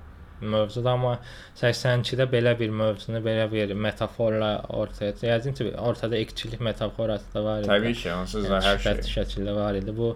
mövzudur, 0.53 0.90
amma 0.92 1.14
82-də 1.61 2.26
belə 2.32 2.53
bir 2.59 2.70
mövzunu, 2.74 3.20
belə 3.24 3.47
bir 3.53 3.72
metaforla 3.74 4.53
ortaya 4.68 5.12
yəqin 5.12 5.57
ki, 5.59 5.68
ortada 5.78 6.18
iqçilik 6.20 6.61
metaforası 6.61 7.34
da 7.34 7.45
var 7.45 7.62
idi. 7.64 7.70
Təbii 7.72 7.95
ki, 8.03 8.11
onsuz 8.14 8.49
da 8.51 8.61
hər 8.64 8.78
şey. 8.84 9.03
Şəkildə 9.14 9.55
var 9.57 9.78
idi. 9.80 9.95
Bu 9.97 10.12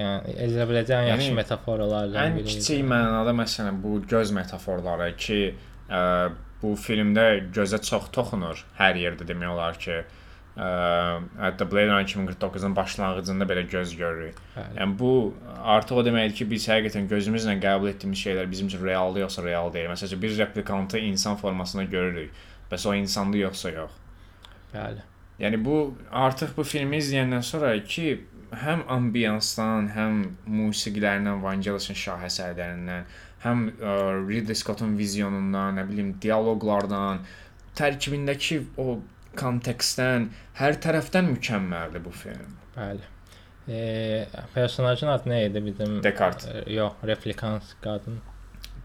yəni 0.00 0.36
edilə 0.44 0.66
biləcək 0.70 0.98
ən 0.98 1.08
yaxşı 1.12 1.30
Yəni, 1.30 1.38
metaforalardan 1.40 2.20
Ən 2.22 2.36
biri. 2.36 2.44
idi. 2.50 2.58
kiçik 2.58 2.84
mənada 2.84 3.32
məsələn 3.38 3.80
bu 3.82 4.00
göz 4.10 4.30
metaforları 4.36 5.10
ki, 5.16 5.40
ə, 5.88 6.02
bu 6.62 6.74
filmdə 6.76 7.26
gözə 7.56 7.80
çox 7.84 8.10
toxunur 8.12 8.60
hər 8.80 8.96
yerdə 9.00 9.24
demək 9.28 9.54
olar 9.54 9.78
ki, 9.80 10.02
ə, 10.02 10.25
hətta 10.56 11.66
Blade 11.70 11.86
Runner 11.86 12.04
2049-un 12.04 12.76
başlanğıcında 12.76 13.44
belə 13.44 13.66
göz 13.70 13.96
görürük. 13.96 14.36
Bəli. 14.56 14.78
Yəni 14.78 14.98
bu 14.98 15.34
artıq 15.62 16.00
o 16.00 16.04
deməkdir 16.06 16.38
ki, 16.38 16.46
biz 16.50 16.68
həqiqətən 16.70 17.10
gözümüzlə 17.10 17.58
qəbul 17.60 17.90
etdiyimiz 17.92 18.22
şeylər 18.24 18.48
bizim 18.50 18.70
üçün 18.72 18.84
realdır 18.84 19.26
yoxsa 19.26 19.44
real 19.44 19.72
deyil. 19.72 19.90
Məsələn, 19.92 20.22
bir 20.22 20.38
replikantı 20.38 20.98
insan 20.98 21.36
formasında 21.36 21.84
görürük. 21.84 22.32
Bəs 22.70 22.88
o 22.88 22.94
insandır 22.94 23.38
yoxsa 23.38 23.70
yox? 23.70 23.98
Bəli. 24.72 25.04
Yəni 25.40 25.60
bu 25.64 25.76
artıq 26.12 26.56
bu 26.56 26.64
filmi 26.64 26.96
izləyəndən 27.02 27.44
sonra 27.44 27.74
ki, 27.84 28.24
həm 28.62 28.86
ambiyansdan, 28.88 29.90
həm 29.92 30.22
musiqilərindən, 30.48 31.42
Vangelis'in 31.42 31.98
şah 31.98 32.24
əsərlərindən, 32.30 33.04
həm 33.44 33.66
ə, 33.76 33.96
Ridley 34.24 34.56
Scott'un 34.56 34.96
vizyonundan, 34.96 35.76
nə 35.76 35.84
bilim, 35.90 36.14
dialoqlardan, 36.22 37.20
tərkibindəki 37.76 38.62
o 38.80 38.96
kontekstdən, 39.40 40.28
hər 40.60 40.78
tərəfdən 40.84 41.28
mükəmməldir 41.34 42.04
bu 42.04 42.10
film. 42.10 42.56
Bəli. 42.76 43.04
E, 43.68 44.26
personajın 44.54 45.08
adı 45.16 45.28
nə 45.32 45.42
idi 45.50 45.64
bizim? 45.66 45.98
Descartes. 46.04 46.48
E, 46.66 46.72
yox, 46.72 46.92
replikans 47.06 47.74
qadın. 47.82 48.20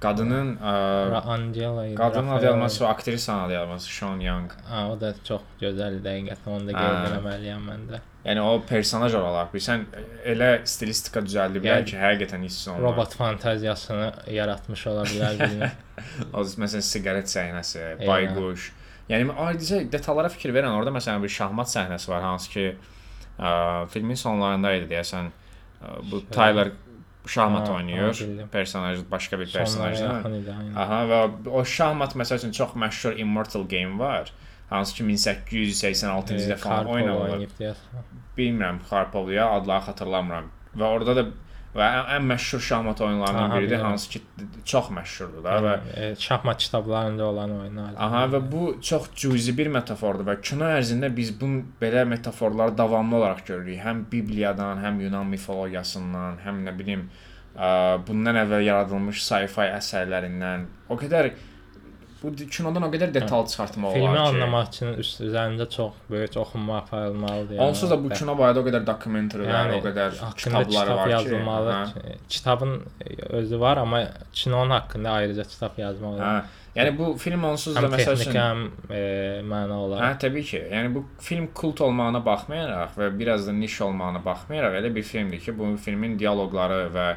Qadının 0.02 0.56
ə, 0.58 0.72
Ra 1.12 1.20
Angela 1.30 1.84
idi. 1.86 1.96
qadının 1.96 2.28
adı 2.28 2.46
Rafael- 2.46 2.46
yazması, 2.46 2.86
o 2.86 2.88
aktrisanın 2.88 3.44
adı 3.44 3.54
yazması 3.54 3.92
Sean 3.94 4.20
Young. 4.20 4.52
Ha, 4.70 4.88
o 4.90 4.96
da 5.02 5.12
çox 5.24 5.42
gözəl 5.62 6.00
dəqiqətən 6.02 6.50
onu 6.56 6.72
da 6.74 6.78
Ha. 6.80 6.86
qeyd 6.88 7.20
etməliyəm 7.20 7.68
mən 7.70 7.84
də. 7.92 8.00
Yəni 8.26 8.42
o 8.42 8.56
personaj 8.70 9.14
olaraq 9.18 9.54
bilsən 9.54 9.84
elə 10.26 10.50
stilistika 10.66 11.22
düzəldiblər 11.26 11.78
Yəni, 11.84 11.86
ki, 11.92 11.98
həqiqətən 12.02 12.44
hiss 12.48 12.68
olunur. 12.68 12.84
Robot 12.88 13.14
fantaziyasını 13.18 14.12
yaratmış 14.34 14.88
ola 14.88 15.04
bilər 15.10 15.38
bilmirəm. 15.44 15.72
O 16.34 16.42
məsələn 16.42 16.86
siqaret 16.90 17.30
səhnəsi, 17.30 17.80
Eynən. 18.00 18.08
bayquş. 18.08 18.72
Yəni 19.12 19.34
ayrıca 19.38 19.80
detallara 19.92 20.30
fikir 20.32 20.54
verən 20.56 20.72
orada 20.78 20.94
məsələn 20.96 21.24
bir 21.24 21.30
şahmat 21.30 21.68
səhnəsi 21.72 22.10
var 22.12 22.22
hansı 22.24 22.50
ki 22.54 22.66
ə, 23.40 23.88
filmin 23.92 24.16
sonlarında 24.20 24.72
idi 24.78 24.88
deyəsən 24.94 25.30
ə, 25.32 25.96
bu 26.12 26.20
Şey- 26.22 26.30
Tyler 26.38 26.72
şahmat 27.28 27.68
Ha, 27.70 27.74
oynayır. 27.74 28.22
ha. 28.40 28.46
Personaj 28.52 29.00
başqa 29.12 29.40
bir 29.40 29.52
aynen. 30.60 30.76
Aha 30.76 31.02
və 31.12 31.20
o 31.52 31.66
şahmat 31.66 32.16
məsəl 32.18 32.40
üçün 32.42 32.52
çox 32.52 32.72
məşhur 32.86 33.18
Immortal 33.20 33.68
Game 33.70 34.00
var. 34.00 34.32
Hansı 34.70 34.96
ki 34.96 35.04
1886-cı 35.04 36.36
ildə 36.48 36.56
falan 36.58 36.86
oynanılır. 36.86 37.30
oynayıb 37.36 37.54
deyəsən. 37.60 38.10
Bilmirəm 38.38 38.78
Karpov 38.90 39.30
ya 39.32 39.50
adları 39.58 39.84
xatırlamıram. 39.90 40.46
Və 40.78 40.84
orada 40.88 41.16
da 41.16 41.26
və 41.76 41.88
ən, 42.18 42.26
məşhur 42.28 42.60
şahmat 42.60 43.02
oyunlarından 43.02 43.50
Aha, 43.50 43.58
biridir 43.60 43.76
bilirəm. 43.78 43.86
hansı 43.86 44.10
ki 44.10 44.22
çox 44.66 44.90
məşhurdur 44.92 45.44
da 45.44 45.54
və 45.66 45.76
E, 45.96 46.16
şahmat 46.20 46.58
kitablarında 46.58 47.26
olan 47.26 47.52
oyunlar. 47.60 47.94
Aha 47.98 48.26
və 48.34 48.42
bu 48.52 48.76
çox 48.82 49.08
cüzi 49.16 49.58
bir 49.58 49.68
metafordur 49.68 50.28
və 50.28 50.42
kino 50.42 50.68
ərzində 50.68 51.10
biz 51.16 51.32
bu 51.42 51.46
belə 51.82 52.04
metaforları 52.06 52.78
davamlı 52.78 53.16
olaraq 53.16 53.46
görürük. 53.48 53.80
Həm 53.86 54.04
Bibliyadan, 54.12 54.84
həm 54.84 55.00
Yunan 55.06 55.26
mifologiyasından, 55.36 56.42
həm 56.46 56.64
nə 56.68 56.76
bilim, 56.80 57.08
ə, 57.56 57.70
bundan 58.08 58.36
əvvəl 58.44 58.68
yaradılmış 58.68 59.24
sci-fi 59.24 59.70
əsərlərindən 59.80 60.68
o 60.90 60.98
qədər 61.00 61.32
bu 62.24 62.30
kinodan 62.54 62.84
o 62.86 62.90
qədər 62.94 63.14
detal 63.16 63.46
çıxartmaq 63.50 63.94
Filmi 63.96 64.10
olar 64.10 64.18
ki. 64.30 64.36
anlamaq 64.36 64.68
üçün 64.70 64.94
üst 65.02 65.22
üzərində 65.26 65.66
çox 65.76 65.94
böyük 66.10 66.38
oxunma 66.38 66.78
aparılmalıdır. 66.78 67.56
yəni. 67.56 67.62
Onsuz 67.68 67.90
da 67.92 67.98
bu 68.04 68.10
kino 68.10 68.36
barədə 68.38 68.62
o 68.62 68.66
qədər 68.68 68.86
dokumentarlar, 68.88 69.74
o 69.78 69.82
qədər 69.88 70.12
kitablar 70.38 70.66
kitab 70.70 70.98
var 70.98 71.08
yazılmalı. 71.16 71.76
ki. 71.94 72.00
hə. 72.00 72.16
Kitabın 72.30 72.74
özü 73.42 73.60
var, 73.60 73.78
amma 73.78 74.04
kinonun 74.34 74.70
haqqında 74.78 75.10
ayrıca 75.12 75.44
kitab 75.44 75.78
yazmalı. 75.78 76.20
Hə. 76.22 76.42
Yəni 76.76 76.98
bu 76.98 77.18
film 77.20 77.44
onsuz 77.44 77.76
da 77.76 77.82
məsəl 77.92 78.16
üçün 78.16 78.38
həm 78.40 78.60
e, 78.96 79.02
məna 79.44 79.74
Hə, 79.76 79.80
olaraq. 79.88 80.20
təbii 80.24 80.44
ki. 80.44 80.62
Yəni 80.72 80.94
bu 80.96 81.02
film 81.20 81.50
kult 81.54 81.82
olmağına 81.82 82.22
baxmayaraq 82.26 82.94
və 83.02 83.10
biraz 83.20 83.48
da 83.48 83.52
niş 83.52 83.82
olmağına 83.82 84.22
baxmayaraq 84.26 84.78
elə 84.80 84.96
bir 84.96 85.04
filmdir 85.04 85.40
ki, 85.44 85.58
bu 85.60 85.74
filmin 85.78 86.20
dialoqları 86.20 86.86
və 86.96 87.08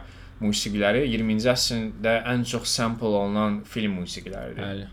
musiqiləri 0.42 1.04
20-ci 1.12 1.50
əsrdə 1.52 2.18
ən 2.32 2.44
çox 2.48 2.68
sample 2.70 3.14
olunan 3.22 3.62
film 3.68 4.00
musiqiləridir. 4.02 4.62
Bəli. 4.62 4.90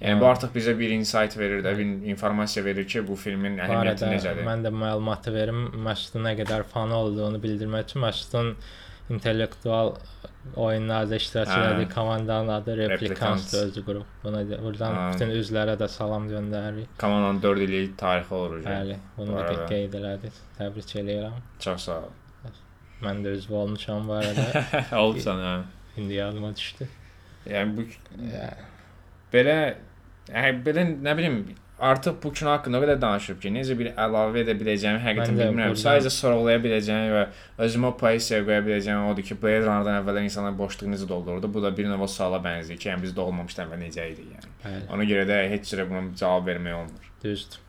Yəni 0.00 0.20
bu 0.20 0.26
artıq 0.28 0.50
bizə 0.52 0.74
bir 0.76 0.90
insight 0.92 1.36
verir 1.38 1.62
də, 1.64 1.72
bir 1.78 2.08
informasiya 2.12 2.64
verir 2.66 2.88
ki, 2.90 3.04
bu 3.06 3.16
filmin 3.16 3.60
əhəmiyyəti 3.64 4.10
necədir. 4.10 4.42
Mən 4.44 4.66
də 4.66 4.72
məlumatı 4.74 5.32
verim, 5.32 5.70
Məsudun 5.86 6.26
nə 6.26 6.34
qədər 6.40 6.66
fanı 6.72 6.96
olduğunu 6.96 7.40
bildirmək 7.42 7.86
üçün 7.88 8.04
Məsudun 8.04 8.52
intellektual 9.14 9.94
oyunlarda 10.56 11.16
iştirak 11.16 11.48
elədiyi 11.48 11.88
komandanın 11.94 12.48
adı 12.48 12.76
Replicants 12.76 13.54
özü 13.54 13.84
qrup. 13.86 14.12
Buna 14.24 14.42
buradan 14.50 14.98
hə. 14.98 15.06
bütün 15.14 15.32
üzvlərə 15.38 15.78
də 15.78 15.88
salam 15.88 16.28
göndəririk. 16.30 16.92
Komandanın 17.00 17.42
4 17.42 17.66
illik 17.68 17.98
tarixi 17.98 18.34
olur. 18.34 18.62
Bəli, 18.66 19.00
bunu 19.16 19.38
da 19.38 19.66
qeyd 19.70 19.98
elədik. 20.02 20.44
Təbrik 20.58 20.96
eləyirəm. 21.02 21.42
Çox 21.62 21.90
sağ 21.90 22.00
ol. 22.04 22.14
Mən 23.04 23.20
də 23.24 23.34
üzv 23.36 23.52
olmuşam 23.52 24.08
bu 24.08 24.16
arada. 24.20 24.64
Olsan 25.00 25.42
hə. 25.44 25.56
İndi 26.00 26.14
yadıma 26.14 26.54
düşdü. 26.56 26.88
Yəni 27.46 27.76
bu 27.76 27.84
belə 29.32 29.56
yəni 30.32 30.64
belə 30.66 30.84
nə 31.04 31.16
bilim 31.18 31.40
artıq 31.78 32.16
bu 32.22 32.32
kino 32.32 32.50
haqqında 32.50 32.80
qədər 32.82 33.00
danışıb 33.00 33.40
ki, 33.42 33.50
necə 33.52 33.76
bir 33.78 33.90
əlavə 34.00 34.40
edə 34.44 34.54
biləcəyimi 34.56 35.02
həqiqətən 35.04 35.40
bilmirəm. 35.40 35.76
Sadəcə 35.80 36.12
sorğulaya 36.14 36.62
biləcəyim 36.64 37.12
və 37.12 37.24
özümə 37.66 37.92
pozisiya 38.00 38.40
qoya 38.46 38.62
biləcəyim 38.64 39.10
odur 39.10 39.26
ki, 39.28 39.36
Blade 39.42 39.66
Runner-dan 39.66 40.00
əvvəllər 40.00 40.28
insanlar 40.30 40.56
boşluğu 40.58 40.88
necə 40.94 41.08
doldururdu. 41.08 41.52
Bu 41.52 41.62
da 41.62 41.74
bir 41.76 41.90
növ 41.90 42.06
suala 42.08 42.40
bənzəyir 42.48 42.80
ki, 42.80 42.88
yəni 42.92 43.04
biz 43.04 43.14
doğulmamışdan 43.16 43.68
əvvəl 43.68 43.84
necə 43.84 44.08
idi 44.14 44.26
yəni. 44.32 44.56
Bəli. 44.64 44.82
Ona 44.96 45.08
görə 45.12 45.28
də 45.28 45.42
heç 45.52 45.68
cürə 45.74 45.88
buna 45.90 46.06
cavab 46.16 46.48
vermək 46.48 46.80
olmur. 46.80 47.12
Düzdür. 47.24 47.60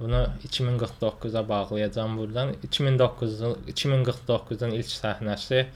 Bunu 0.00 0.26
2049-a 0.48 1.48
bağlayacağam 1.48 2.18
burdan. 2.18 2.52
2009 2.62 3.40
2049-un 3.40 4.70
ilk 4.70 4.90
səhnəsi 4.90 5.66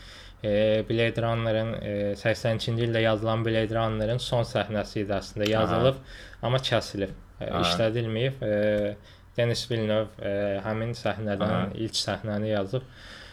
e, 0.44 0.50
Blade 0.88 1.22
Runner-ın 1.22 1.72
e, 1.82 1.92
82-ci 2.18 2.74
ildə 2.86 3.02
yazılan 3.02 3.44
Blade 3.44 3.74
Runner-ın 3.74 4.18
son 4.22 4.46
səhnəsi 4.46 5.04
idi 5.04 5.14
əslində 5.14 5.50
yazılıb, 5.50 6.00
Aha. 6.00 6.48
amma 6.48 6.58
kəsilib, 6.58 7.14
e, 7.40 7.50
işlədilməyib. 7.62 8.42
E, 8.42 8.96
Denis 9.38 9.62
Villeneuve 9.70 10.10
e, 10.18 10.32
həmin 10.64 10.96
səhnədən 10.98 11.54
Aha. 11.54 11.68
ilk 11.78 11.94
səhnəni 11.94 12.50
yazıb. 12.56 12.82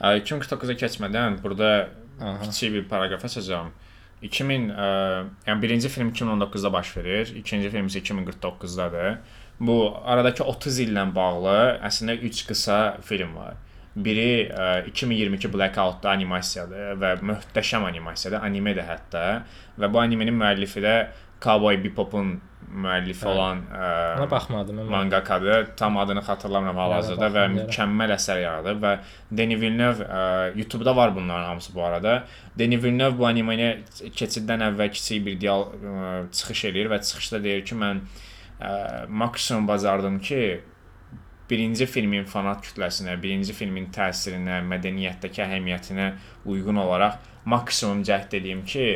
2049-a 0.02 0.78
keçmədən 0.86 1.42
burada 1.44 1.72
Aha. 2.22 2.38
kiçik 2.44 2.74
bir 2.74 2.88
paraqraf 2.90 3.26
açacağam. 3.26 3.74
2000 4.26 4.70
ə, 4.72 4.86
yəni 5.46 5.62
birinci 5.62 5.90
film 5.92 6.10
2019-da 6.14 6.72
baş 6.74 6.96
verir, 6.98 7.34
ikinci 7.36 7.70
film 7.70 7.90
isə 7.90 8.00
2049-dadır. 8.02 9.18
Bu 9.60 9.98
aradakı 10.06 10.44
30 10.44 10.80
illə 10.84 11.06
bağlı 11.16 11.60
əslində 11.88 12.18
3 12.28 12.42
qısa 12.50 12.80
film 13.08 13.36
var. 13.40 13.56
Biri 13.96 14.50
ə, 14.52 14.82
2022 14.90 15.52
Blackout-da 15.54 16.12
animasiyadır 16.12 16.98
və 17.00 17.14
möhtəşəm 17.24 17.86
animasiyadır, 17.88 18.42
animedir 18.44 18.84
hətta 18.84 19.22
və 19.80 19.92
bu 19.94 20.02
animenin 20.02 20.36
müəllifi 20.36 20.84
də 20.84 20.98
Cowboy 21.46 21.80
Bebop'un 21.86 22.34
müəllifi 22.84 23.24
hə. 23.24 23.32
olan 23.32 23.64
ə, 23.72 23.94
ona 24.18 24.28
baxmadım. 24.32 24.84
Mangakadır. 24.92 25.72
Tam 25.80 25.98
adını 26.04 26.26
xatırlamıram 26.28 26.84
hal-hazırda 26.84 27.32
və 27.38 27.48
mükəmməl 27.56 28.18
əsər 28.18 28.44
yaradıb 28.44 28.84
və 28.84 28.94
Denis 29.32 29.62
Villeneuve 29.64 30.04
ə, 30.04 30.52
YouTube-da 30.60 30.96
var 30.96 31.16
bunların 31.16 31.48
hamısı 31.54 31.76
bu 31.76 31.84
arada. 31.88 32.24
Denis 32.60 32.84
Villeneuve 32.84 33.20
bu 33.20 33.32
animeni 33.32 33.72
keçiddən 34.04 34.68
əvvəl 34.74 34.92
kiçik 34.92 35.24
bir 35.30 35.40
dial 35.40 35.70
ə, 35.72 36.24
çıxış 36.36 36.68
eləyir 36.74 36.92
və 36.92 37.00
çıxışda 37.08 37.44
deyir 37.48 37.64
ki, 37.64 37.80
mən 37.80 38.04
ə, 38.04 38.24
maksimum 39.10 39.68
bacardım 39.68 40.20
ki, 40.20 40.62
birinci 41.50 41.86
filmin 41.86 42.26
fanat 42.26 42.64
kütləsinə, 42.66 43.16
birinci 43.22 43.54
filmin 43.54 43.90
təsirinə, 43.94 44.62
mədəniyyətdəki 44.66 45.44
əhəmiyyətinə 45.46 46.08
uyğun 46.50 46.80
olaraq 46.82 47.20
maksimum 47.46 48.02
cəhd 48.08 48.34
edeyim 48.40 48.64
ki, 48.66 48.88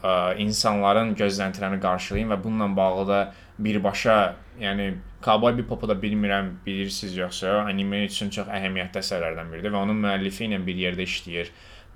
ə, 0.00 0.14
insanların 0.40 1.12
gözləntilərini 1.18 1.82
qarşılayım 1.84 2.32
və 2.32 2.40
bununla 2.44 2.70
bağlı 2.76 3.04
da 3.10 3.20
birbaşa, 3.58 4.16
yəni 4.60 4.94
Cowboy 5.24 5.56
Bebop-u 5.58 5.88
da 5.88 5.96
bilmirəm, 6.00 6.50
bilirsiniz 6.66 7.16
yoxsa, 7.16 7.60
anime 7.68 8.04
üçün 8.08 8.32
çox 8.34 8.48
əhəmiyyətli 8.48 9.00
əsərlərdən 9.00 9.52
biridir 9.52 9.72
və 9.72 9.84
onun 9.84 10.00
müəllifi 10.04 10.48
ilə 10.48 10.60
bir 10.64 10.80
yerdə 10.86 11.06
işləyir. 11.08 11.52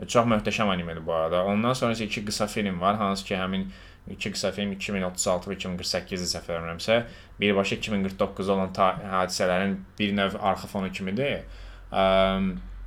Çox 0.07 0.29
möhtəşəm 0.31 0.71
animedir 0.71 1.03
bu 1.07 1.13
arada. 1.17 1.43
Ondan 1.51 1.75
sonra 1.75 1.97
isə 1.97 2.07
iki 2.07 2.23
qısa 2.29 2.47
film 2.47 2.81
var, 2.81 3.01
hansı 3.01 3.25
ki, 3.27 3.35
həmin 3.35 3.67
iki 4.11 4.33
qısa 4.35 4.53
film 4.57 4.73
2036 4.77 5.51
və 5.51 5.59
2048-də 5.59 6.29
səhv 6.33 6.53
eləmirəmsə, 6.55 7.03
birbaşa 7.41 7.77
2049-da 7.77 8.55
olan 8.55 8.73
hadisələrin 9.13 9.77
bir 9.99 10.17
növ 10.17 10.39
arxa 10.41 10.71
fonu 10.71 10.91
kimidir. 10.93 11.45
Ə, 11.93 12.05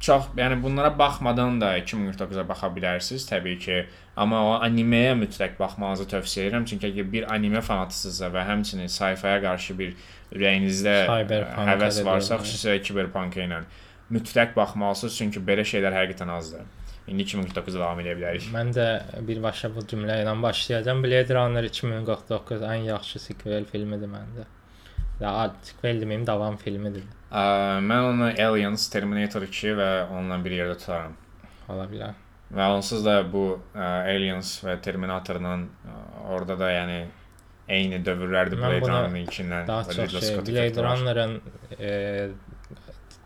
çox, 0.01 0.31
yəni 0.37 0.57
bunlara 0.63 0.91
baxmadan 0.97 1.61
da 1.61 1.75
2049-a 1.79 2.47
baxa 2.49 2.71
bilərsiniz 2.73 3.27
təbii 3.29 3.59
ki, 3.61 3.83
amma 4.17 4.41
o 4.49 4.55
animeyə 4.65 5.13
mütləq 5.19 5.59
baxmanızı 5.59 6.07
tövsiyə 6.15 6.47
edirəm, 6.49 6.65
çünki 6.69 6.89
əgər 6.89 7.11
bir 7.13 7.29
anime 7.33 7.61
fanatırsınızsa 7.65 8.31
və 8.33 8.47
həmçinin 8.49 8.91
sci-fiyə 8.91 9.37
qarşı 9.45 9.77
bir 9.77 9.93
ürəyinizdə 10.33 10.97
həvəs 11.69 12.01
varsa, 12.07 12.41
xüsusilə 12.41 12.81
kiberpunk 12.85 13.37
ilə 13.37 13.63
mütləq 14.11 14.55
baxmalısınız, 14.57 15.17
çünki 15.21 15.41
belə 15.47 15.63
şeylər 15.67 15.95
həqiqətən 15.95 16.31
azdır. 16.33 16.65
İndi 17.09 17.23
2049-da 17.25 17.79
davam 17.79 17.99
edə 18.03 18.13
bilərik. 18.17 18.47
Mən 18.53 18.69
də 18.75 18.87
birbaşa 19.27 19.71
bu 19.73 19.83
cümlə 19.89 20.19
ilə 20.21 20.35
başlayacağam. 20.43 21.01
Blade 21.03 21.35
Runner 21.35 21.65
2049 21.67 22.65
ən 22.67 22.85
yaxşı 22.87 23.21
sequel 23.23 23.65
filmidir 23.71 24.11
məndə. 24.11 24.45
Ya 25.21 25.31
sequel 25.65 26.01
deməyim, 26.01 26.25
davam 26.27 26.57
filmidir. 26.61 27.05
Ə, 27.31 27.79
mən 27.85 28.07
onu 28.11 28.29
Aliens, 28.45 28.87
Terminator 28.93 29.45
2 29.47 29.73
və 29.79 29.89
onunla 30.11 30.37
bir 30.45 30.57
yerdə 30.59 30.77
tutaram. 30.81 31.17
Ola 31.69 31.87
bilər. 31.89 32.13
Və 32.51 32.69
onsuz 32.75 33.03
da 33.05 33.19
bu 33.33 33.45
ə, 33.73 33.89
Aliens 34.13 34.53
və 34.65 34.77
Terminatorla 34.85 35.57
orada 36.29 36.57
da 36.59 36.71
yəni 36.73 37.01
eyni 37.71 38.01
dövrlərdir 38.05 38.59
Blade 38.59 38.81
Runner-ın 38.85 39.19
ilkindən. 39.25 39.67
Daha 39.67 39.83
çox 39.83 40.17
şey, 40.19 40.37
Blade 40.47 40.83
Runner-ın 40.83 41.37
e, 41.79 41.91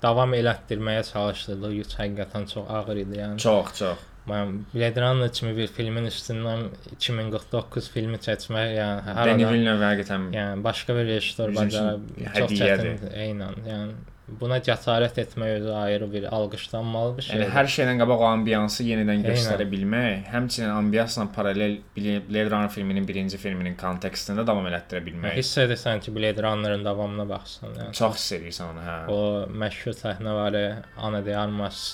davam 0.06 0.34
elətdirməyə 0.38 1.06
çalışdığı 1.12 1.72
yük 1.82 1.96
həqiqətən 2.00 2.50
çox 2.54 2.70
ağır 2.80 3.02
idi, 3.04 3.22
yəni. 3.24 3.42
Çox, 3.42 3.74
çox. 3.82 4.04
Mən 4.26 4.56
Blade 4.74 5.30
kimi 5.38 5.52
bir 5.58 5.68
filmin 5.70 6.08
üstündən 6.10 6.64
2049 6.96 7.90
filmi 7.94 8.18
çəkmək, 8.18 8.72
yəni 8.80 9.04
hər 9.06 9.30
Denis 9.30 9.52
Villeneuve 9.52 9.86
həqiqətən 9.92 10.28
yəni 10.34 10.66
başqa 10.66 10.96
bir 10.98 11.08
rejissor 11.12 11.54
bacara 11.56 11.98
çox 12.40 12.56
çətin, 12.58 13.06
eynən, 13.26 13.60
yəni 13.70 14.15
buna 14.26 14.58
cəsarət 14.66 15.20
etmək 15.22 15.52
özü 15.60 15.74
ayrı 15.78 16.08
bir 16.14 16.24
alqışlanmalı 16.34 17.18
bir 17.18 17.26
şeydir. 17.28 17.44
Yəni 17.44 17.54
hər 17.54 17.68
şeydən 17.76 18.00
qabaq 18.02 18.24
o 18.24 18.30
ambiyansı 18.32 18.86
yenidən 18.88 19.22
göstərə 19.26 19.68
bilmək, 19.70 20.26
həmçinin 20.34 20.72
ambiyansla 20.74 21.28
paralel 21.36 21.78
Blade 21.96 22.50
Runner 22.50 22.72
filminin 22.74 23.06
birinci 23.08 23.38
filminin 23.38 23.78
kontekstində 23.78 24.46
davam 24.48 24.66
elətdirə 24.72 25.04
bilmək. 25.06 25.38
Hiss 25.38 25.60
edirsən 25.62 26.02
ki, 26.02 26.16
Blade 26.16 26.42
Runner-ın 26.42 26.86
davamına 26.86 27.28
baxsan, 27.30 27.78
yəni. 27.78 27.94
Çox 28.00 28.18
hiss 28.18 28.34
edirsən 28.40 28.74
onu, 28.74 28.88
hə. 28.88 28.98
O 29.14 29.20
məşhur 29.66 29.94
səhnə 30.00 30.34
var, 30.40 30.58
Ana 30.98 31.22
de 31.26 31.38
Armas 31.38 31.86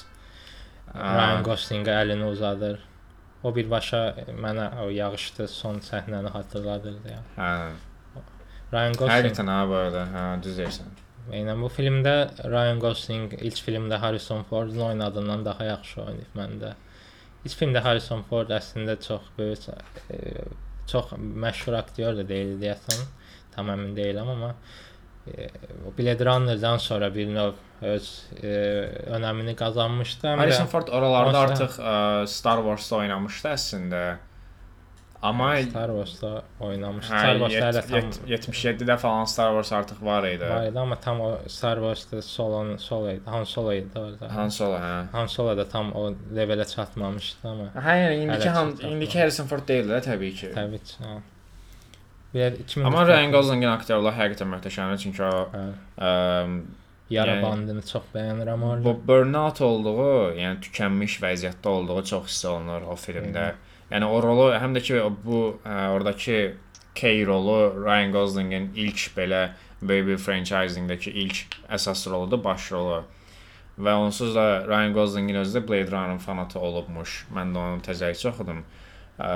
Ryan 0.96 1.44
Gosling 1.44 1.88
əlini 1.88 2.32
uzadır. 2.32 2.80
O 3.44 3.56
birbaşa 3.56 4.02
mənə 4.40 4.72
o 4.86 4.90
yağışlı 4.94 5.48
son 5.52 5.84
səhnəni 5.84 6.32
xatırladırdı, 6.32 7.16
yəni. 7.18 7.32
Hə. 7.38 7.54
Ryan 8.72 8.94
Gosling. 8.96 9.16
Həqiqətən 9.18 9.52
ha 9.52 9.62
bu 9.68 9.82
arada, 9.84 10.10
hə, 10.16 10.28
düz 10.44 10.60
deyirsən. 10.64 11.00
Eynən 11.32 11.62
bu 11.64 11.70
filmdə 11.72 12.14
Ryan 12.44 12.82
Gosling 12.84 13.34
ilk 13.40 13.60
filmdə 13.64 14.00
Harrison 14.02 14.44
Fordun 14.50 14.82
oynadığından 14.90 15.46
daha 15.46 15.68
yaxşı 15.70 16.02
oynayıb 16.04 16.36
məndə. 16.36 16.74
İlk 17.46 17.58
filmdə 17.58 17.84
Harrison 17.86 18.24
Ford 18.30 18.52
əslində 18.54 18.98
çox 19.02 19.30
böyük 19.38 19.70
e, 20.12 20.44
çox 20.92 21.14
məşhur 21.18 21.78
aktyor 21.80 22.18
da 22.20 22.28
deyil 22.28 22.58
deyəsən. 22.62 23.06
Tam 23.56 23.72
əmin 23.72 23.96
deyiləm 23.96 24.34
amma 24.36 24.52
e, 25.28 25.48
Blade 25.98 26.26
Runner-dan 26.26 26.78
sonra 26.84 27.14
bir 27.16 27.32
növ 27.32 27.54
öz 27.94 28.10
e, 28.44 28.52
önəmini 29.16 29.56
qazanmışdı. 29.56 30.36
Harrison 30.36 30.68
Ford 30.74 30.92
oralarda 30.92 31.46
artıq 31.48 31.80
ə, 31.80 31.96
Star 32.28 32.62
Wars-da 32.66 33.00
oynamışdı 33.06 33.54
əslində. 33.56 34.04
Amma 35.22 35.58
Star 35.62 35.92
Wars-da 35.94 36.44
oynamışdı. 36.60 37.14
Hə, 37.14 37.20
Star 37.20 37.40
Wars-da 37.40 37.66
hələ 37.68 37.82
tam 37.90 38.30
77-də 38.30 38.96
falan 38.98 39.28
Star 39.30 39.52
Wars 39.54 39.72
artıq 39.78 40.00
var 40.06 40.26
idi. 40.26 40.48
Var 40.50 40.66
idi, 40.72 40.80
amma 40.80 40.96
tam 40.96 41.22
o 41.22 41.30
Star 41.48 41.78
Wars-da 41.78 42.22
Solo 42.22 42.78
Solo 42.78 43.12
idi. 43.12 43.22
Han 43.26 43.44
Solo 43.44 43.74
idi 43.74 44.00
orada. 44.00 44.32
Han 44.36 44.50
Solo, 44.50 44.80
hə. 44.82 45.06
Han 45.12 45.30
Solo 45.30 45.54
da 45.58 45.68
tam 45.70 45.94
o 45.94 46.08
levelə 46.34 46.66
çatmamışdı 46.74 47.48
amma. 47.54 47.70
Hə, 47.76 47.98
yəni 48.06 48.26
indiki 48.26 48.50
Han 48.58 48.74
indiki 48.90 49.20
Harrison 49.20 49.48
Ford 49.52 49.68
deyil 49.68 49.94
də 49.94 50.02
təbii 50.10 50.34
ki. 50.42 50.52
Təbii 50.58 50.84
ki, 50.90 50.98
hə. 51.06 51.16
Bir 52.34 52.60
2000 52.66 52.86
Amma 52.90 53.08
Ryan 53.08 53.32
Goslingin 53.32 53.70
aktyorluğu 53.78 54.18
həqiqətən 54.18 54.54
möhtəşəmdir, 54.56 55.02
çünki 55.06 55.26
o 55.28 55.34
hə. 55.54 55.66
ə, 56.02 56.12
yara 57.14 57.38
yəni, 57.38 57.44
bandını 57.46 57.86
çox 57.86 58.10
bəyənirəm 58.16 58.64
orada. 58.74 58.86
Bu 58.86 58.96
burnout 59.08 59.62
olduğu, 59.62 60.14
yəni 60.40 60.64
tükənmiş 60.66 61.22
vəziyyətdə 61.22 61.78
olduğu 61.78 62.06
çox 62.10 62.32
hiss 62.32 62.46
olunur 62.56 62.90
o 62.90 62.98
filmdə. 62.98 63.52
Hı. 63.52 63.71
Yəni 63.92 64.08
o 64.08 64.20
rolu 64.24 64.52
həm 64.56 64.76
də 64.76 64.84
ki 64.88 65.00
bu 65.26 65.42
ə, 65.68 65.92
oradakı 65.96 66.54
K 66.96 67.12
rolu 67.28 67.86
Ryan 67.86 68.12
Goslingin 68.12 68.70
ilk 68.76 69.12
belə 69.16 69.50
Baby 69.82 70.18
franchisingdəki 70.22 71.12
ilk 71.24 71.58
əsas 71.74 72.06
roludur, 72.12 72.42
baş 72.44 72.72
rolu. 72.76 73.02
Və 73.82 73.96
onsuz 73.98 74.36
da 74.36 74.68
Ryan 74.68 74.94
Goslingin 74.94 75.42
özü 75.42 75.60
də 75.60 75.68
Blade 75.68 75.92
Runner 75.92 76.20
fanatı 76.20 76.60
olubmuş. 76.60 77.26
Mən 77.34 77.56
də 77.56 77.64
onun 77.64 77.84
təzəyici 77.86 78.30
oxudum. 78.30 78.62
Ə, 79.22 79.32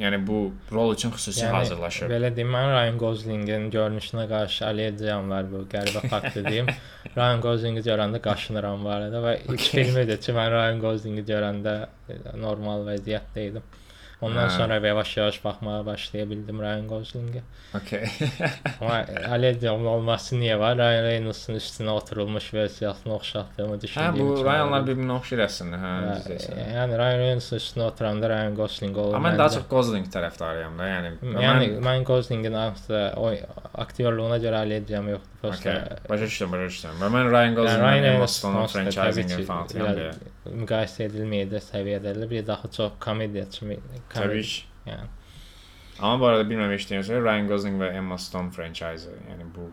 yəni 0.00 0.20
bu 0.26 0.38
rol 0.72 0.94
üçün 0.94 1.12
xüsusi 1.14 1.44
yəni, 1.44 1.56
hazırlaşır. 1.56 2.10
Belə 2.12 2.30
deyim, 2.36 2.52
mən 2.54 2.70
Ryan 2.74 3.00
Goslingin 3.00 3.66
görünüşünə 3.72 4.28
qarşı 4.30 4.66
allergiyam 4.68 5.30
var 5.32 5.48
bu 5.50 5.64
qəribə 5.72 6.06
fakt 6.12 6.38
deyim. 6.46 6.70
Ryan 7.16 7.40
Goslingi 7.42 7.82
görəndə 7.82 8.20
qaşınıram 8.22 8.84
bu 8.84 8.90
arada 8.94 9.20
və 9.24 9.36
ilk 9.40 9.56
okay. 9.56 9.84
filmidir 9.84 10.20
ki, 10.22 10.32
mən 10.36 10.50
Ryan 10.54 10.80
Goslingi 10.84 11.24
görəndə 11.26 11.76
normal 12.38 12.84
vəziyyətdə 12.86 13.46
idim. 13.48 13.70
Ondan 14.20 14.50
hə. 14.50 14.56
sonra 14.56 14.76
yavaş-yavaş 14.86 15.44
baxmağa 15.44 15.86
başlaya 15.86 16.26
bildim 16.30 16.60
Ryan 16.60 16.88
Goslingə. 16.88 17.40
Okay. 17.74 18.04
Amma 18.80 18.98
allergiyamın 19.32 19.86
olması 19.86 20.36
niyə 20.36 20.58
var? 20.60 20.76
Ryan 20.78 21.04
Reynolds-un 21.04 21.56
üstünə 21.56 21.90
oturulmuş 21.90 22.50
versiyasına 22.54 23.14
oxşatdığımı 23.14 23.80
düşündüyüm 23.80 24.28
Hə, 24.34 24.36
bu 24.40 24.44
Ryanlar 24.44 24.84
bir-birinə 24.88 25.16
oxşayır 25.16 25.44
əslində, 25.46 25.80
hə, 25.84 25.94
hə 26.26 26.38
Yəni 26.74 27.00
Ryan 27.00 27.24
Reynolds 27.24 27.50
üstünə 27.56 27.88
oturanda 27.88 28.28
Ryan 28.34 28.60
Gosling 28.60 28.98
olur. 28.98 29.16
Amma 29.16 29.32
mən 29.32 29.40
daha 29.40 29.54
çox 29.56 29.68
Gosling 29.72 30.12
tərəfdarıyam 30.12 30.76
da, 30.76 30.92
yəni. 30.92 31.14
Yəni 31.24 31.72
mən, 31.72 31.76
mən 31.88 32.08
Goslingin 32.12 32.60
aslında 32.66 33.14
o 33.16 33.32
aktyorluğuna 33.86 34.36
görə 34.44 34.64
allergiyam 34.66 35.08
yoxdur. 35.42 35.70
Okay. 35.70 36.08
Başa 36.08 36.26
düşdüm, 36.26 36.52
başa 36.52 36.66
düşdüm. 36.68 36.98
Və 37.00 37.10
mən 37.14 37.30
Ryan 37.30 37.54
Gosling-in 37.54 38.08
Emma 38.12 38.26
Stone 38.28 38.66
franchising-in 38.66 39.44
fanatıyam 39.48 39.94
deyə. 39.98 40.10
Müqayisə 40.64 41.06
edilməyəcək 41.08 41.66
səviyyədədir. 41.70 42.30
Bir 42.30 42.46
daha 42.46 42.70
çox 42.76 42.98
komediya 43.00 43.46
kimi. 43.50 43.78
Təbii. 44.14 44.44
Yəni. 44.86 45.08
Amma 46.00 46.20
bu 46.20 46.26
arada 46.26 46.48
bilməmişdiyim 46.50 47.04
şey 47.04 47.22
Ryan 47.24 47.48
Gosling 47.48 47.80
və 47.82 47.92
Emma 47.96 48.18
Stone 48.18 48.50
franchise, 48.50 49.10
yəni 49.30 49.48
bu 49.54 49.70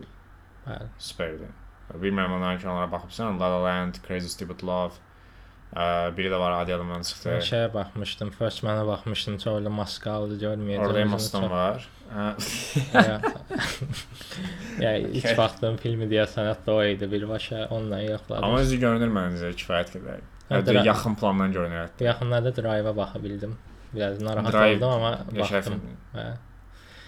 Bəli. 0.68 0.88
Superdir. 0.98 1.52
Bilmirəm 1.94 2.32
onların 2.36 2.58
ki, 2.58 2.68
onlara 2.68 2.92
baxıbsan, 2.92 3.40
La 3.40 3.48
La 3.50 3.62
Land, 3.64 3.94
Crazy 4.08 4.28
Stupid 4.28 4.62
Love. 4.62 4.92
Ə, 5.68 6.16
biri 6.16 6.30
də 6.32 6.38
var 6.40 6.54
adi 6.62 6.72
adamdan 6.72 7.02
çıxdı. 7.04 7.28
Mən 7.34 7.42
şeyə 7.44 7.68
baxmışdım, 7.74 8.30
First 8.38 8.62
Man-a 8.64 8.86
baxmışdım, 8.88 9.36
çox 9.42 9.58
elə 9.60 9.72
maskalı 9.72 10.38
görməyəcəm. 10.40 10.84
Orada 10.86 11.00
Emma 11.04 11.18
Stone 11.20 11.50
var. 11.52 11.88
ya 14.80 14.96
ilk 14.96 15.28
baxdığım 15.36 15.76
filmi 15.82 16.08
deyəsən 16.08 16.48
hətta 16.48 16.72
o 16.72 16.80
idi 16.88 17.10
birbaşa 17.12 17.66
onunla 17.68 18.00
yoxladım. 18.00 18.44
Amma 18.48 18.64
özü 18.64 18.80
görünür 18.80 19.12
məncə 19.12 19.52
kifayət 19.60 19.88
qədər. 19.98 20.24
Hətta 20.48 20.84
yaxın 20.88 21.14
plandan 21.20 21.52
görünür 21.52 21.84
hətta. 21.84 22.04
Yaxınlarda 22.08 22.56
Drive-a 22.56 22.96
baxa 22.96 23.22
bildim. 23.24 23.58
Biraz 23.92 24.20
narahat 24.24 24.52
Drive, 24.52 24.76
oldum 24.76 24.90
amma 24.96 25.18
baxdım. 25.36 25.80
Hə. 26.14 26.28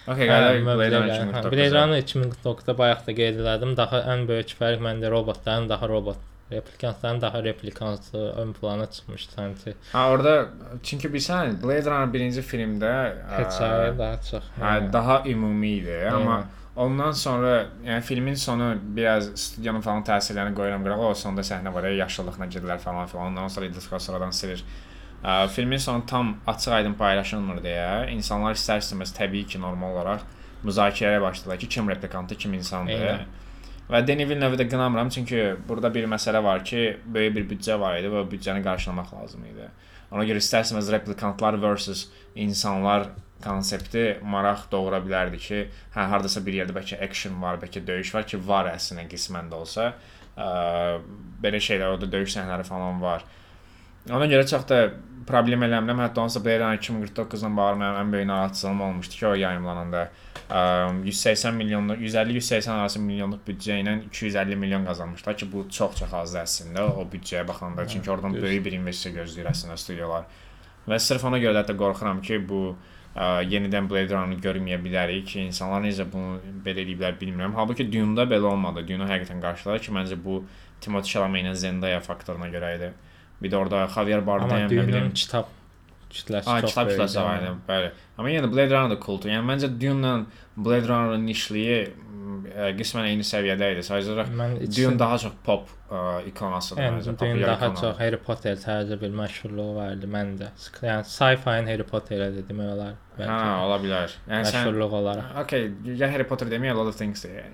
Okay, 0.07 0.25
gələk 0.29 0.63
Blade 0.65 0.97
Runner 0.97 1.09
2049. 1.13 1.51
Blade 1.51 1.73
Runner 1.77 1.99
2049-da 2.01 2.77
bayaq 2.77 3.01
da 3.07 3.11
qeyd 3.17 3.35
elədim. 3.41 3.75
Daha 3.77 3.97
ən 4.13 4.27
böyük 4.29 4.53
fərq 4.59 4.79
məndə 4.85 5.09
robotların 5.13 5.69
daha 5.69 5.89
robot 5.89 6.21
replikantların 6.51 7.21
daha 7.21 7.43
replikantı 7.43 8.17
ön 8.17 8.53
plana 8.53 8.91
çıxmışdı 8.91 9.31
sanki. 9.33 9.73
Ha 9.93 10.09
orada 10.09 10.47
çünki 10.83 11.07
bilirsən 11.07 11.63
Blade 11.63 11.85
Runner 11.89 12.13
birinci 12.13 12.41
filmdə 12.41 12.93
hekayə 13.35 13.97
daha 13.97 14.21
çox. 14.21 14.43
Hə, 14.61 14.93
daha 14.93 15.23
ümumi 15.29 15.69
idi, 15.69 16.09
amma 16.13 16.43
ondan 16.75 17.11
sonra 17.11 17.65
yəni 17.85 18.01
filmin 18.01 18.35
sonu 18.35 18.73
biraz 18.83 19.31
studiyanın 19.35 19.81
falan 19.81 20.03
təsirlərini 20.07 20.55
qoyuram 20.55 20.83
qırağa. 20.83 21.09
O 21.09 21.13
sonda 21.13 21.41
səhnə 21.41 21.73
var 21.73 21.83
ya, 21.89 21.95
yaşıllıqla 22.05 22.45
gedirlər 22.45 22.79
falan 22.79 23.07
filan. 23.07 23.25
Ondan 23.25 23.47
sonra 23.47 23.65
Idris 23.65 23.89
sonradan 23.97 24.31
silir. 24.31 24.63
Ə, 25.23 25.47
filmin 25.47 25.77
sonu 25.77 26.05
tam 26.05 26.35
açıq-aydın 26.47 26.93
paylaşılmır 26.97 27.59
deyə 27.61 28.09
insanlar 28.09 28.55
istər-istəməz 28.57 29.11
təbii 29.17 29.45
ki, 29.45 29.59
normal 29.61 29.93
olaraq 29.93 30.23
müzakirəyə 30.65 31.21
başladılar 31.21 31.59
ki, 31.59 31.69
kim 31.69 31.89
replikantı, 31.89 32.35
kim 32.35 32.53
insandır. 32.53 32.93
Eynən. 32.93 33.27
Və 33.89 34.01
Denis 34.07 34.29
Villeneuve 34.29 34.59
də 34.59 34.67
qınamıram, 34.71 35.09
çünki 35.09 35.55
burada 35.67 35.93
bir 35.93 36.05
məsələ 36.07 36.43
var 36.43 36.63
ki, 36.65 36.99
böyük 37.05 37.35
bir 37.35 37.47
büdcə 37.55 37.79
var 37.79 37.97
idi 37.99 38.11
və 38.11 38.23
büdcəni 38.31 38.63
qarşılamaq 38.63 39.11
lazım 39.15 39.43
idi. 39.49 39.67
Ona 40.11 40.23
görə 40.27 40.43
istərsəniz 40.43 40.91
replikantlar 40.91 41.57
versus 41.61 42.09
insanlar 42.35 43.09
konsepti 43.43 44.19
maraq 44.23 44.67
doğura 44.71 45.01
bilərdi 45.03 45.39
ki, 45.41 45.61
hə 45.95 46.07
hardasa 46.13 46.43
bir 46.45 46.59
yerdə 46.61 46.75
bəlkə 46.75 47.01
action 47.03 47.37
var, 47.41 47.59
bəlkə 47.61 47.83
döyüş 47.87 48.13
var 48.15 48.27
ki, 48.27 48.39
var 48.47 48.69
əslində 48.71 49.07
qismən 49.11 49.49
də 49.51 49.59
olsa. 49.59 49.91
Ə, 50.37 50.47
belə 51.43 51.59
şeylər, 51.63 51.95
orada 51.95 52.11
döyüş 52.11 52.37
səhnələri 52.37 52.67
falan 52.67 53.01
var. 53.01 53.25
Ona 54.09 54.25
görə 54.25 54.47
çox 54.49 54.63
da 54.69 54.81
problem 55.29 55.61
eləmirəm. 55.67 56.01
Hətta 56.01 56.23
onsuz 56.23 56.41
Blade 56.43 56.59
Runner 56.63 56.79
2049-la 56.81 57.49
bağlı 57.57 57.79
mənim 57.81 57.99
ən 58.01 58.11
böyük 58.11 58.27
narahatçılığım 58.27 58.81
olmuşdu 58.81 59.15
ki, 59.15 59.27
o 59.27 59.33
yayımlananda 59.33 60.09
180 61.03 61.53
milyonluq, 61.53 62.01
150-180 62.01 62.71
arası 62.71 62.99
milyonluq 62.99 63.43
büdcə 63.47 63.77
ilə 63.83 63.93
250 64.05 64.55
milyon 64.55 64.85
qazanmışlar 64.85 65.37
ki, 65.37 65.47
bu 65.51 65.67
çox-çox 65.69 66.13
azdır 66.13 66.41
əslində 66.41 66.87
o 66.97 67.05
büdcəyə 67.13 67.45
baxanda. 67.47 67.87
Çünki 67.87 68.11
oradan 68.11 68.33
böyük 68.33 68.65
bir 68.65 68.79
investisiya 68.79 69.21
gözləyir 69.21 69.51
əslində 69.53 69.77
studiyalar. 69.77 70.25
Və 70.89 70.99
sırf 70.99 71.23
ona 71.29 71.37
görə 71.39 71.61
də 71.67 71.77
qorxuram 71.77 72.23
ki, 72.25 72.41
bu 72.49 72.63
ə, 73.15 73.45
yenidən 73.45 73.87
Blade 73.89 74.15
Runner 74.15 74.41
görməyə 74.41 74.81
bilərik 74.81 75.29
ki, 75.29 75.45
insanlar 75.51 75.85
necə 75.85 76.09
bunu 76.11 76.41
belə 76.65 76.81
ediblər 76.87 77.15
bilmirəm. 77.21 77.53
Halbuki 77.55 77.85
Dune-da 77.93 78.25
belə 78.25 78.49
olmadı. 78.55 78.83
Dune 78.89 79.05
həqiqətən 79.13 79.45
qarşıladı 79.45 79.85
ki, 79.85 79.95
məncə 79.99 80.19
bu 80.25 80.41
Timothée 80.81 81.13
Chalamet 81.13 81.45
ilə 81.45 81.55
Zendaya 81.55 82.01
faktoruna 82.01 82.49
görə 82.49 82.75
idi. 82.79 82.91
Bir 83.41 83.51
də 83.51 83.57
orada 83.57 83.87
Javier 83.95 84.21
Bardem, 84.25 84.51
nə 84.53 84.69
bilim, 84.69 85.11
kitab 85.17 85.49
kütləsi 86.11 86.49
Aa, 86.49 86.61
çox 86.61 86.73
kitab 86.73 86.89
kütləsi 86.91 87.21
var 87.23 87.41
idi, 87.41 87.51
bəli. 87.67 87.91
Amma 88.17 88.29
yenə 88.33 88.45
də 88.45 88.51
Blade 88.53 88.75
Runner 88.75 88.93
da 88.93 88.99
kultur. 89.01 89.31
Yəni 89.31 89.47
məncə 89.47 89.69
Dune-la 89.81 90.15
Blade 90.57 90.89
Runner-ın 90.89 91.23
nişliyi 91.25 91.77
ə, 92.51 92.71
qismən 92.77 93.07
eyni 93.09 93.25
səviyyədə 93.25 93.69
idi. 93.75 93.85
Sadəcə 93.87 94.11
olaraq 94.13 94.33
Dune 94.75 94.99
daha 94.99 95.17
çox 95.23 95.37
pop 95.45 95.71
ə, 95.89 96.01
ikonasıdır. 96.29 96.83
Yəni 96.83 97.05
Dune 97.07 97.41
daha 97.45 97.71
ikona. 97.71 97.81
çox 97.81 97.97
Harry 98.03 98.19
Potter 98.27 98.59
tərzə 98.61 98.99
bir 99.01 99.15
məşhurluğu 99.21 99.69
var 99.79 99.95
idi 99.95 100.09
məndə. 100.17 100.51
Yəni 100.83 101.07
sci-fi-ın 101.15 101.71
Harry 101.71 101.87
Potter-ə 101.93 102.29
demək 102.49 102.73
olar. 102.75 102.99
Bəlkə. 103.21 103.35
Hə, 103.37 103.51
ola 103.65 103.77
bilər. 103.83 104.15
Yəni 104.27 104.47
məşhurluq 104.47 104.89
sən, 104.91 104.97
olaraq. 105.01 105.29
Okay, 105.43 105.69
ya 105.99 106.09
Harry 106.11 106.25
Potter 106.27 106.49
deməyə 106.51 106.73
Lord 106.77 106.91
of 106.91 106.97
Things 106.97 107.23
deyə. 107.25 107.45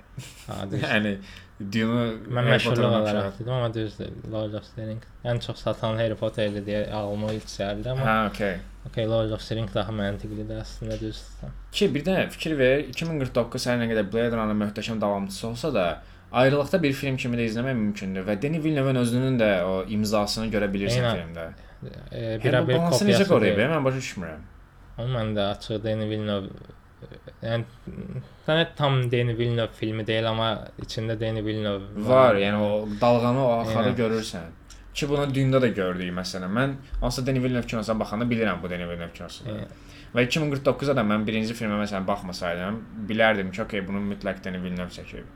Ha, 0.48 0.64
yəni 0.72 1.14
Dune 1.58 2.02
mən 2.30 2.50
məşhurluq 2.52 2.96
olaraq 3.02 3.38
dedim, 3.40 3.54
amma 3.54 3.70
düzdür. 3.74 4.12
Lord 4.32 4.58
of 4.60 4.66
the 4.76 4.88
Rings 4.88 5.08
ən 5.26 5.40
çox 5.46 5.64
satan 5.66 5.98
Harry 5.98 6.16
Potter-dir 6.18 6.66
deyə 6.66 6.84
ağlıma 6.94 7.32
ilk 7.38 7.48
gəldi, 7.50 7.90
amma 7.94 8.06
Hə, 8.06 8.18
okay. 8.32 8.60
Okay, 8.90 9.08
Lord 9.10 9.34
of 9.36 9.42
the 9.44 9.58
Rings 9.58 9.74
daha 9.74 9.96
məntiqlidir 9.96 10.62
əslində 10.62 11.00
düzdür. 11.02 11.56
Ki, 11.72 11.90
bir 11.96 12.06
də 12.06 12.20
fikir 12.36 12.58
ver, 12.60 12.86
2049 12.94 13.72
hər 13.72 13.82
nə 13.82 13.90
qədər 13.90 14.12
Blade 14.14 14.38
Runner 14.38 14.60
möhtəşəm 14.62 15.02
davamçısı 15.02 15.48
olsa 15.50 15.74
da, 15.74 15.88
ayrılıqda 16.32 16.84
bir 16.84 16.94
film 16.94 17.18
kimi 17.18 17.40
də 17.40 17.48
izləmək 17.50 17.80
mümkündür 17.80 18.28
və 18.28 18.38
Denis 18.42 18.64
Villeneuve 18.64 18.94
özünün 19.00 19.40
də 19.40 19.50
o 19.66 19.80
imzasını 19.98 20.52
görə 20.54 20.70
bilirsən 20.74 21.04
Eynə, 21.04 21.16
filmdə. 21.18 21.48
E, 22.12 22.38
bir-bir 22.44 22.78
kopyası 22.78 23.08
necə 23.08 23.28
qoruyub? 23.30 23.60
Mən 23.74 23.86
başa 23.86 24.02
düşmürəm. 24.04 24.46
Amma 24.98 25.20
mən 25.20 25.36
də 25.38 25.52
açıq 25.54 25.84
Denis 25.84 26.10
Villeneuve 26.10 26.50
yəni 27.44 27.66
sənə 28.48 28.68
tam 28.78 29.04
Denis 29.12 29.38
Villeneuve 29.38 29.74
filmi 29.78 30.06
deyil, 30.08 30.26
amma 30.32 30.50
içində 30.82 31.20
Denis 31.20 31.46
Villeneuve 31.46 32.06
var. 32.08 32.10
var. 32.10 32.40
Yəni 32.42 32.62
o 32.68 32.88
dalğanı 33.02 33.44
o 33.46 33.52
axarı 33.60 33.94
görürsən. 34.00 34.56
Ki 34.94 35.10
bunu 35.10 35.28
dünyada 35.34 35.62
da 35.62 35.68
gördük 35.68 36.14
məsələn. 36.22 36.54
Mən 36.60 36.74
hansısa 37.02 37.28
Denis 37.28 37.44
Villeneuve 37.44 37.68
kinosuna 37.68 38.00
baxanda 38.00 38.26
bilirəm 38.26 38.64
bu 38.64 38.70
Denis 38.70 38.90
Villeneuve 38.90 39.14
kinosudur. 39.14 39.68
Və 40.16 40.24
2049-da 40.26 40.96
da 40.98 41.04
mən 41.06 41.26
birinci 41.28 41.54
filmə 41.54 41.78
məsələn 41.84 42.08
baxmasaydım, 42.08 42.80
bilərdim 43.10 43.52
ki, 43.52 43.62
okey, 43.68 43.84
bunu 43.88 44.02
mütləq 44.14 44.40
Denis 44.44 44.64
Villeneuve 44.64 44.96
çəkib. 44.96 45.28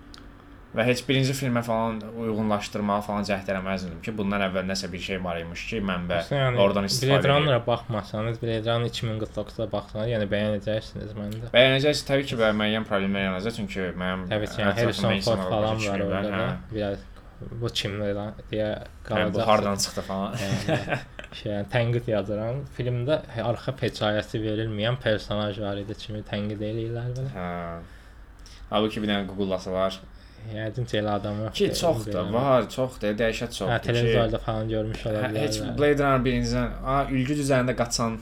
Və 0.71 0.85
heç 0.87 1.01
birinci 1.03 1.33
filmə 1.35 1.59
falan 1.67 1.97
uyğunlaşdırmağa 2.23 3.01
falan 3.03 3.25
cəhd 3.27 3.49
eləməzdim 3.51 3.97
ki, 4.05 4.13
bundan 4.15 4.45
əvvəl 4.45 4.69
nəsə 4.69 4.87
bir 4.93 5.03
şey 5.03 5.17
var 5.23 5.41
imiş 5.41 5.65
ki, 5.67 5.81
mənbə 5.83 6.21
yəni, 6.31 6.61
oradan 6.63 6.87
istifadə 6.87 7.17
edir. 7.17 7.25
Blade 7.25 7.33
Runner-a 7.33 7.63
baxmasanız, 7.65 8.39
Blade 8.39 8.63
Runner 8.69 8.93
2049-da 8.93 9.67
baxsanız, 9.73 10.11
yəni 10.13 10.29
bəyənəcəksiniz 10.31 11.11
məndə. 11.17 11.51
Bəyənəcəksiniz 11.51 12.07
təbii 12.07 12.27
ki, 12.29 12.39
və 12.39 12.53
müəyyən 12.61 12.87
problemlər 12.87 13.27
yaranacaq, 13.27 13.57
çünki 13.59 13.89
mənim 13.99 14.23
Təbii 14.31 14.51
ki, 14.53 14.61
yəni 14.63 14.75
Harrison 14.79 15.17
Ford 15.27 15.43
falan 15.51 15.83
var 15.89 16.05
orada. 16.07 16.31
Hə. 16.37 16.47
Biraz 16.71 17.03
bu 17.41 17.71
kimdir 17.81 18.13
lan 18.15 18.39
deyə 18.51 18.69
qalacaq. 19.03 19.27
Hə, 19.27 19.35
bu 19.35 19.47
hardan 19.49 19.83
çıxdı 19.83 20.05
falan. 20.07 20.39
şey, 21.41 21.51
yəni, 21.51 21.67
tənqid 21.73 22.07
yazıram. 22.13 22.63
Filmdə 22.77 23.19
arxa 23.43 23.75
hekayəsi 23.81 24.39
verilməyən 24.45 25.01
personaj 25.03 25.59
var 25.65 25.83
idi 25.83 25.99
kimi 25.99 26.23
tənqid 26.31 26.63
eləyirlər 26.69 27.11
belə. 27.17 27.33
Hə. 27.35 27.49
Halbuki 28.71 29.03
bir 29.03 29.11
dənə 29.11 29.27
Google-lasalar 29.27 29.99
Yəqin 30.49 30.87
ki, 30.89 30.97
elə 30.99 31.13
adam 31.19 31.39
yoxdur. 31.45 31.57
Ki 31.59 31.79
çoxdur, 31.79 32.31
var, 32.33 32.67
çoxdur, 32.73 33.13
dəhşət 33.19 33.55
çoxdur. 33.57 33.73
Hə, 33.73 33.81
televizorda 33.85 34.39
falan 34.45 34.69
görmüş 34.69 35.05
ola 35.05 35.21
bilər. 35.27 35.43
Heç 35.45 35.59
Blade 35.77 36.03
Runner 36.03 36.23
birincidən, 36.25 36.71
a, 36.93 36.95
ülgüc 37.13 37.43
üzərində 37.45 37.75
qaçan 37.77 38.17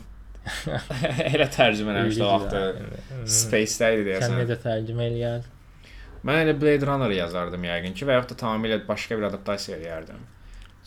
elə 1.34 1.48
tərcümə 1.54 1.96
eləmişdi 1.96 2.26
o 2.26 2.32
vaxtı. 2.34 2.64
Space-də 3.40 3.94
idi 3.96 4.10
deyəsən. 4.10 4.36
Sən 4.36 4.44
necə 4.44 4.60
tərcümə 4.66 5.08
eləyərdin? 5.12 5.56
Mən 6.28 6.42
elə 6.44 6.56
Blade 6.60 6.88
Runner 6.90 7.16
yazardım 7.16 7.66
yəqin 7.70 7.96
ki, 7.96 8.08
və 8.10 8.20
yaxud 8.20 8.36
da 8.36 8.40
tamamilə 8.44 8.82
başqa 8.88 9.18
bir 9.20 9.30
adaptasiya 9.30 9.78
eləyərdim. 9.80 10.28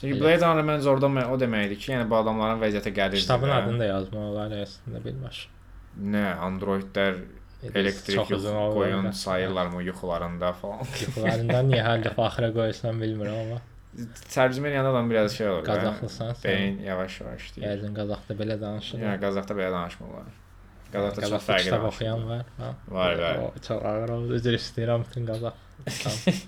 Çünki 0.00 0.18
Blade 0.20 0.42
Runner 0.44 0.66
məncə 0.66 0.90
orada 0.92 1.08
o 1.32 1.38
deməkdir 1.40 1.78
ki, 1.78 1.92
yəni 1.94 2.08
bu 2.10 2.18
adamların 2.18 2.60
vəziyyətə 2.60 2.92
gəlir. 2.96 3.22
Kitabın 3.22 3.54
adını 3.56 3.80
da 3.84 3.90
yazmaq 3.92 4.28
olar 4.32 4.56
əslində 4.58 5.00
birbaşa. 5.04 5.48
Nə, 6.12 6.24
androidlər 6.48 7.22
elektrik 7.74 8.30
yox 8.30 8.44
qoyun 8.74 9.10
sayırlarmı 9.10 9.82
yuxularında 9.82 10.52
falan. 10.52 10.86
yuxularında 11.00 11.60
niyə 11.68 11.82
hər 11.88 12.02
dəfə 12.06 12.26
axıra 12.26 12.50
qoyursan 12.56 13.00
bilmirəm 13.02 13.38
amma. 13.44 13.58
tərcümə 14.34 14.70
edəndə 14.72 14.90
adam 14.94 15.10
biraz 15.10 15.34
şey 15.36 15.48
olur. 15.48 15.66
da. 15.66 15.74
Qazaxlısan 15.74 16.30
sən. 16.36 16.44
Beyin 16.44 16.78
yavaş-yavaş 16.86 17.42
işləyir. 17.48 17.66
Yəqin 17.66 17.98
Qazaxda 17.98 18.36
belə 18.38 18.60
danışırlar. 18.60 19.04
Yəni 19.06 19.20
Qazaxda 19.26 19.56
belə 19.58 19.72
danışmırlar. 19.74 20.30
Qazaxda 20.92 21.28
çox 21.28 21.44
fərqli. 21.48 21.64
kitab 21.64 21.84
oxuyan 21.90 22.24
var. 22.28 22.46
Ha? 22.58 22.70
Var, 22.88 23.18
var. 23.18 23.36
O 23.44 23.52
çox 23.66 23.84
ağır 23.90 24.14
oldu. 24.16 24.34
Üzr 24.40 24.56
istəyirəm 24.60 25.04
bütün 25.08 25.26
Qazax. 25.26 25.54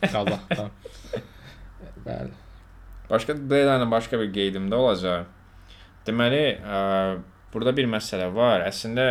Qazaxdan. 0.01 0.71
Bəli. 2.07 2.33
Başqa 3.11 3.37
Daylanın 3.51 3.91
başqa 3.91 4.21
bir 4.21 4.33
qeydim 4.33 4.71
də 4.73 4.75
olacaq. 4.81 5.25
Deməli, 6.07 6.43
ə, 6.61 6.81
burada 7.53 7.73
bir 7.77 7.89
məsələ 7.89 8.29
var. 8.35 8.65
Əslində 8.69 9.07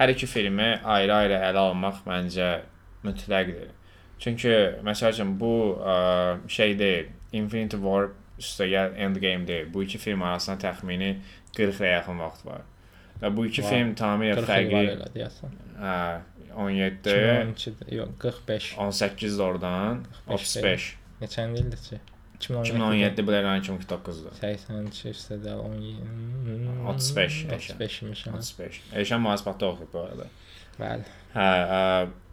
hər 0.00 0.14
iki 0.14 0.26
filmi 0.30 0.70
ayrı-ayrı 0.84 1.36
ələ 1.50 1.66
almaq 1.70 2.02
məncə 2.08 2.50
mütləqdir. 3.04 3.70
Çünki 4.20 4.52
məsəl 4.84 5.14
üçün 5.14 5.36
bu 5.40 5.52
ə, 5.80 5.94
şey 6.48 6.74
deyil. 6.80 7.12
Infinity 7.36 7.78
War 7.80 8.10
üstəgəl 8.40 8.96
Endgame 8.96 9.46
deyil. 9.48 9.68
Bu 9.74 9.84
iki 9.84 9.98
film 10.00 10.22
arasında 10.22 10.58
təxmini 10.66 11.14
40-a 11.56 11.86
yaxın 11.94 12.20
vaxt 12.20 12.46
var. 12.46 12.66
Və 13.20 13.30
bu 13.36 13.46
iki 13.46 13.62
Var. 13.62 13.68
film 13.74 13.94
tamamilə 13.94 14.36
40 14.40 14.50
fərqli. 14.50 15.50
Hə, 15.80 15.96
17, 16.56 17.10
2012-də, 17.10 17.90
yox 17.94 18.14
45. 18.18 18.70
18 18.86 19.36
də 19.38 19.44
oradan, 19.44 20.00
35. 20.26 20.86
Neçə 21.20 21.44
ildir 21.52 21.84
ki? 21.84 22.00
2017. 22.40 23.22
2017 23.22 23.26
Blade 23.26 23.46
2009-dur. 23.46 24.34
82 24.40 25.10
üstədə 25.12 25.54
17. 25.60 26.86
35 26.88 27.44
yaşa. 27.44 27.74
35 27.74 28.02
imiş. 28.02 28.26
ha. 28.26 28.30
35. 28.36 28.82
Eşən 29.02 29.20
mühasibatda 29.24 29.66
oxuyub 29.72 29.92
bu 29.92 30.04
arada. 30.04 30.28
Bəli. 30.80 31.04
Hə, 31.34 31.48
ə, 31.78 31.80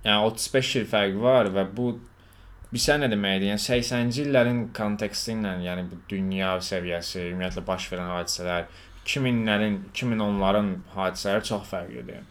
yəni 0.07 0.29
35 0.31 0.75
il 0.81 0.87
fərq 0.93 1.19
var 1.21 1.51
və 1.55 1.65
bu 1.77 1.89
bilirsən 2.71 3.03
nə 3.03 3.11
deməkdir? 3.11 3.51
Yəni 3.51 3.63
80-ci 3.65 4.23
illərin 4.27 4.63
konteksti 4.77 5.35
ilə, 5.35 5.57
yəni 5.65 5.85
bu 5.91 5.99
dünya 6.09 6.55
səviyyəsi, 6.63 7.27
ümumiyyətlə 7.33 7.65
baş 7.67 7.91
verən 7.91 8.13
hadisələr 8.15 8.65
2000-lərin, 9.07 9.77
2010-ların 9.95 10.73
hadisələri 10.95 11.47
çox 11.51 11.67
fərqlidir. 11.71 12.23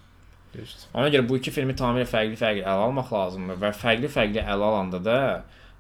Düzdür. 0.55 0.89
Ona 0.97 1.09
görə 1.13 1.29
bu 1.29 1.37
iki 1.37 1.53
filmi 1.53 1.77
tamamilə 1.77 2.09
fərqli-fərqli 2.09 2.65
ələ 2.65 2.89
almaq 2.89 3.13
lazımdır 3.13 3.61
və 3.61 3.73
fərqli-fərqli 3.77 4.45
ələ 4.45 4.71
alanda 4.71 5.01
da 5.05 5.19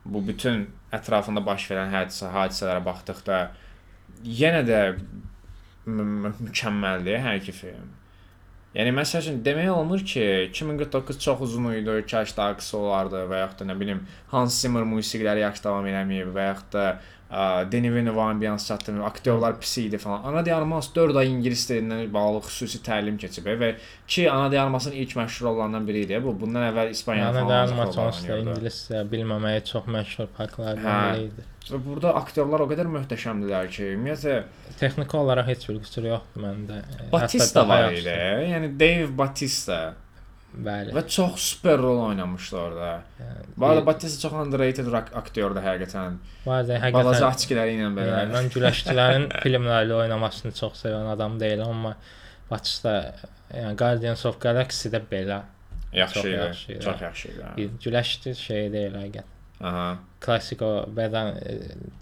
bu 0.04 0.22
bütün 0.28 0.66
ətrafında 0.98 1.42
baş 1.46 1.68
verən 1.70 1.92
hadisə, 1.94 2.30
hadisələrə 2.34 2.82
baxdıqda 2.84 3.38
yenə 4.24 4.62
də 4.66 4.80
mü- 5.86 6.08
mü- 6.26 6.34
mükəmməldir 6.48 7.22
hər 7.24 7.38
iki 7.40 7.52
film. 7.52 7.92
Yəni 8.76 8.90
məsəl 8.92 9.22
üçün 9.22 9.36
demək 9.44 9.70
olmur 9.72 10.02
ki, 10.04 10.22
2049 10.50 11.18
çox 11.24 11.40
uzun 11.46 11.70
idi, 11.72 11.94
kaş 12.10 12.34
daha 12.36 12.56
qısa 12.58 12.76
olardı 12.76 13.22
və 13.30 13.38
yaxud 13.40 13.62
da 13.62 13.68
nə 13.70 13.76
bilim 13.80 14.02
Hans 14.28 14.58
Zimmer 14.60 14.84
musiqiləri 14.84 15.40
yaxşı 15.46 15.64
davam 15.64 15.86
eləməyib 15.88 16.34
və 16.36 16.44
yaxud 16.50 16.72
da 16.74 16.84
ə, 17.30 17.72
Denis 17.72 17.90
Villeneuve 17.92 18.20
ambiyans 18.22 18.66
çatdırmır, 18.68 19.04
aktyorlar 19.06 19.60
pis 19.60 19.78
idi 19.78 19.98
falan. 19.98 20.22
Ana 20.24 20.44
dil 20.46 20.56
armas 20.56 20.88
4 20.94 21.16
ay 21.16 21.30
ingilis 21.32 21.64
dilindən 21.70 22.12
bağlı 22.14 22.40
xüsusi 22.46 22.82
təlim 22.86 23.18
keçib 23.18 23.46
və 23.46 23.72
ki, 24.06 24.30
ana 24.30 24.50
dil 24.52 24.62
armasının 24.62 24.94
ilk 24.94 25.16
məşhur 25.18 25.46
olanlardan 25.52 25.88
biri 25.88 26.04
idi. 26.06 26.20
Bu 26.24 26.36
bundan 26.40 26.68
əvvəl 26.70 26.90
İspaniya 26.94 27.32
falan 27.32 27.66
animasiyonda 27.66 28.06
oynayırdı. 28.12 28.54
ingiliscə 28.54 29.02
bilməməyi 29.12 29.64
çox 29.72 29.90
məşhur 29.98 30.32
parklardan 30.38 30.86
Hə. 30.86 31.12
biri 31.16 31.28
idi. 31.32 31.46
Və 31.66 31.78
burada 31.82 32.12
aktyorlar 32.14 32.62
o 32.62 32.66
qədər 32.70 32.86
möhtəşəmdilər 32.94 33.68
ki, 33.74 33.86
ümumiyyətlə 33.96 34.36
Texniki 34.78 35.16
olaraq 35.18 35.48
heç 35.50 35.64
bir 35.68 35.80
qüsur 35.82 36.04
yoxdur 36.12 36.44
məndə. 36.44 36.76
Batista 37.10 37.64
var 37.68 37.90
idi. 37.92 38.12
Yəni 38.52 38.68
Dave 38.78 39.08
Batista 39.18 39.78
Bəli. 40.56 40.92
və 40.96 41.02
çox 41.12 41.34
super 41.50 41.78
rol 41.82 41.98
oynamışdı 42.06 42.56
orada. 42.56 42.90
Yəni, 43.20 43.42
Bu 43.56 43.66
arada 43.66 43.86
Batista 43.86 44.28
çox 44.28 44.32
underrated 44.46 44.88
aktyordur 44.92 45.60
həqiqətən. 45.60 46.16
Bazen 46.46 46.80
Balaca 46.80 46.80
həqiqətən 46.86 47.26
açkiləri 47.28 47.76
ilə 47.76 47.90
belə. 47.98 48.14
Yəni, 48.22 48.32
mən 48.38 48.48
güləşçilərin 48.54 49.28
filmlərdə 49.44 49.98
oynamasını 50.00 50.52
çox 50.56 50.80
sevən 50.86 51.10
adam 51.12 51.36
deyiləm, 51.42 51.74
amma 51.76 51.94
Batista 52.50 52.96
yəni 53.52 53.76
Guardians 53.76 54.24
of 54.26 54.40
Galaxy-də 54.40 55.02
belə 55.12 55.42
Yaxşı 55.92 56.28
idi. 56.28 56.80
Çox 56.84 57.00
yaxşı 57.02 57.28
idi. 57.28 57.44
bir 57.56 57.70
güləşçi 57.84 58.34
şey 58.34 58.72
deyil 58.72 58.96
həqiqət. 59.02 59.35
Aha. 59.60 59.96
Klassik 60.20 60.60
o 60.64 60.70
bədən 60.96 61.36
e, 61.38 61.52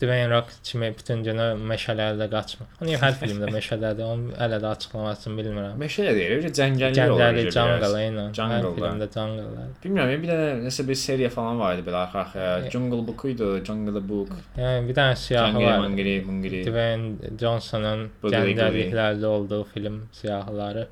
Dwayne 0.00 0.30
Rock 0.30 0.48
kimi 0.64 0.88
bütün 0.98 1.20
günü 1.26 1.44
meşələrdə 1.70 2.26
qaçmır. 2.32 2.68
Onun 2.80 2.96
hər 3.02 3.14
filmdə 3.20 3.50
meşədədir. 3.52 4.06
Onun 4.06 4.32
hələ 4.38 4.58
də 4.62 4.70
açıqlamasını 4.70 5.36
bilmirəm. 5.40 5.76
Meşə 5.82 6.06
deyir, 6.16 6.34
bir 6.42 6.54
cəngəllik 6.58 7.12
olur. 7.14 7.22
Necə 7.38 7.52
jungle 7.54 7.78
biraz. 7.82 7.94
ilə. 8.06 8.24
Hər 8.54 8.66
filmdə 8.78 9.08
jungle. 9.18 9.66
Bilmirəm, 9.84 10.14
bir 10.24 10.32
dənə 10.32 10.48
nəsə 10.64 10.86
bir 10.88 10.98
seriya 11.04 11.30
falan 11.34 11.60
var 11.62 11.76
idi 11.78 11.86
belə 11.90 12.02
arxa-arxaya. 12.06 12.56
E- 12.66 12.70
Jungle 12.74 13.02
Book 13.06 13.24
idi, 13.30 13.50
Jungle 13.66 14.02
Book. 14.08 14.34
Yəni 14.58 14.88
bir 14.88 14.98
dənə 14.98 15.16
siyahı 15.26 15.52
Jungle 15.52 15.70
var. 15.70 15.78
Mangiri, 15.86 16.16
Mangiri. 16.26 16.64
Dwayne 16.66 17.34
Johnson'un 17.40 18.08
Bıqılı 18.22 18.54
gəncəliklərdə 18.54 19.26
olduğu 19.36 19.64
film 19.74 20.02
siyahıları. 20.12 20.86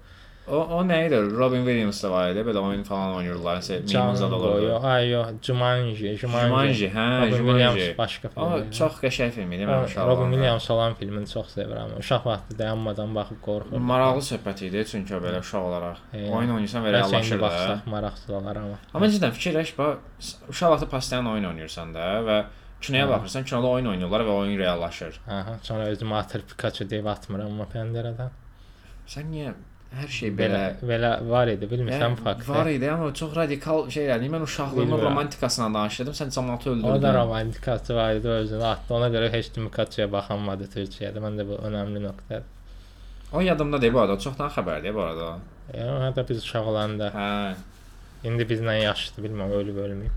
O 0.52 0.58
o 0.76 0.80
nə 0.84 0.98
idi? 1.06 1.16
Robin 1.38 1.62
Williams 1.64 2.02
da 2.04 2.10
var 2.12 2.30
idi. 2.32 2.42
Belə 2.44 2.60
oyun 2.60 2.82
falan 2.84 3.14
oynayırlar. 3.16 3.60
Nəsə 3.62 3.78
mimizad 3.80 4.28
Django, 4.28 4.36
olurdu. 4.36 4.66
yox, 4.66 4.84
ay 4.84 5.06
yox, 5.08 5.28
Jumanji, 5.46 6.10
Jumanji. 6.20 6.48
Jumanji, 6.50 6.88
hə, 6.96 7.04
Robin 7.22 7.36
Jumanji. 7.38 7.78
Williams 7.78 7.98
başqa 8.02 8.28
film. 8.34 8.42
O 8.44 8.58
çox 8.78 8.98
qəşəng 9.04 9.32
film 9.36 9.54
idi, 9.56 9.64
mən 9.70 9.86
uşaq 9.86 10.10
Robin. 10.10 10.34
Williams 10.36 10.66
olan 10.74 10.94
filmini 11.00 11.28
çox 11.32 11.54
sevirəm. 11.56 11.94
Uşaq 12.02 12.26
vaxtı 12.28 12.58
dayanmadan 12.58 13.14
baxıb 13.16 13.40
qorxuram. 13.46 13.86
Maraqlı 13.92 14.26
söhbət 14.28 14.60
idi 14.68 14.84
çünki 14.92 15.14
belə 15.24 15.40
uşaq 15.40 15.62
olaraq. 15.70 16.04
E, 16.12 16.28
Oyun 16.28 16.50
oynayırsan 16.58 16.84
və 16.84 16.92
reallaşır 16.98 17.38
da. 17.40 17.42
baxsaq 17.46 17.88
maraqsız 17.96 18.30
olar 18.42 18.56
amma. 18.66 18.76
Amma 18.94 19.08
cidden 19.16 19.32
fikirləş 19.38 19.72
bax, 19.78 20.34
uşaq 20.52 20.70
vaxtı 20.76 20.88
pastayan 20.92 21.32
oyun 21.32 21.48
oynayırsan 21.54 21.94
da 21.96 22.06
və 22.28 22.38
kinoya 22.84 23.06
Hə. 23.08 23.10
baxırsan, 23.16 23.44
kinoda 23.48 23.66
oyun 23.78 23.86
oynayırlar 23.96 24.20
və 24.28 24.36
oyun 24.44 24.58
reallaşır. 24.58 25.20
Aha, 25.28 25.56
sonra 25.62 25.84
özümü 25.96 26.14
atır 26.14 26.42
Pikachu 26.50 26.90
deyib 26.90 27.06
atmıram 27.06 27.46
amma 27.56 27.64
pəncərədən. 27.74 28.30
Sən 29.12 29.30
niyə 29.32 29.52
hər 30.00 30.08
şey 30.08 30.30
Belə 30.36 30.60
belə 30.80 30.88
belə 30.90 31.10
var 31.30 31.50
idi, 31.52 31.66
bilmirsən 31.70 32.02
Yəni, 32.06 32.16
fakt. 32.24 32.48
Var 32.48 32.66
idi, 32.72 32.88
amma 32.90 33.10
çox 33.14 33.34
radikal 33.36 33.82
şeylər. 33.92 34.22
Mən 34.34 34.42
uşaqlığımın 34.46 34.86
Bilmirəm. 34.96 35.04
romantikasına 35.08 35.68
danışırdım, 35.74 36.12
sən 36.20 36.30
cəmaatı 36.36 36.70
O 36.70 36.72
da 36.72 36.94
öldürdün. 36.94 37.14
romantikası 37.18 37.94
var 37.96 38.14
idi 38.14 38.28
özünü 38.28 38.64
atdı. 38.64 38.94
Ona 38.94 39.08
görə 39.14 39.30
heç 39.32 39.52
kim 39.52 39.68
Pikachuya 39.68 40.08
baxanmadı 40.12 40.64
Türkiyədə. 40.74 41.18
Məndə 41.26 41.46
bu 41.48 41.58
önəmli 41.68 42.00
nöqtədir. 42.06 42.48
O 43.32 43.40
yadımda 43.40 43.80
deyil 43.82 43.94
bu 43.94 44.00
arada, 44.00 44.18
çoxdan 44.18 44.48
xəbərdir 44.56 44.94
bu 44.94 45.00
arada. 45.02 45.28
Yəni 45.74 46.00
hətta 46.08 46.28
biz 46.28 46.42
uşaq 46.44 46.66
olanda 46.72 47.12
Hə. 47.14 47.54
indi 48.28 48.42
bizlə 48.50 48.74
yaşlıdır, 48.82 49.28
bilmirəm 49.28 49.52
ölüb 49.60 49.76
ölməyib. 49.86 50.14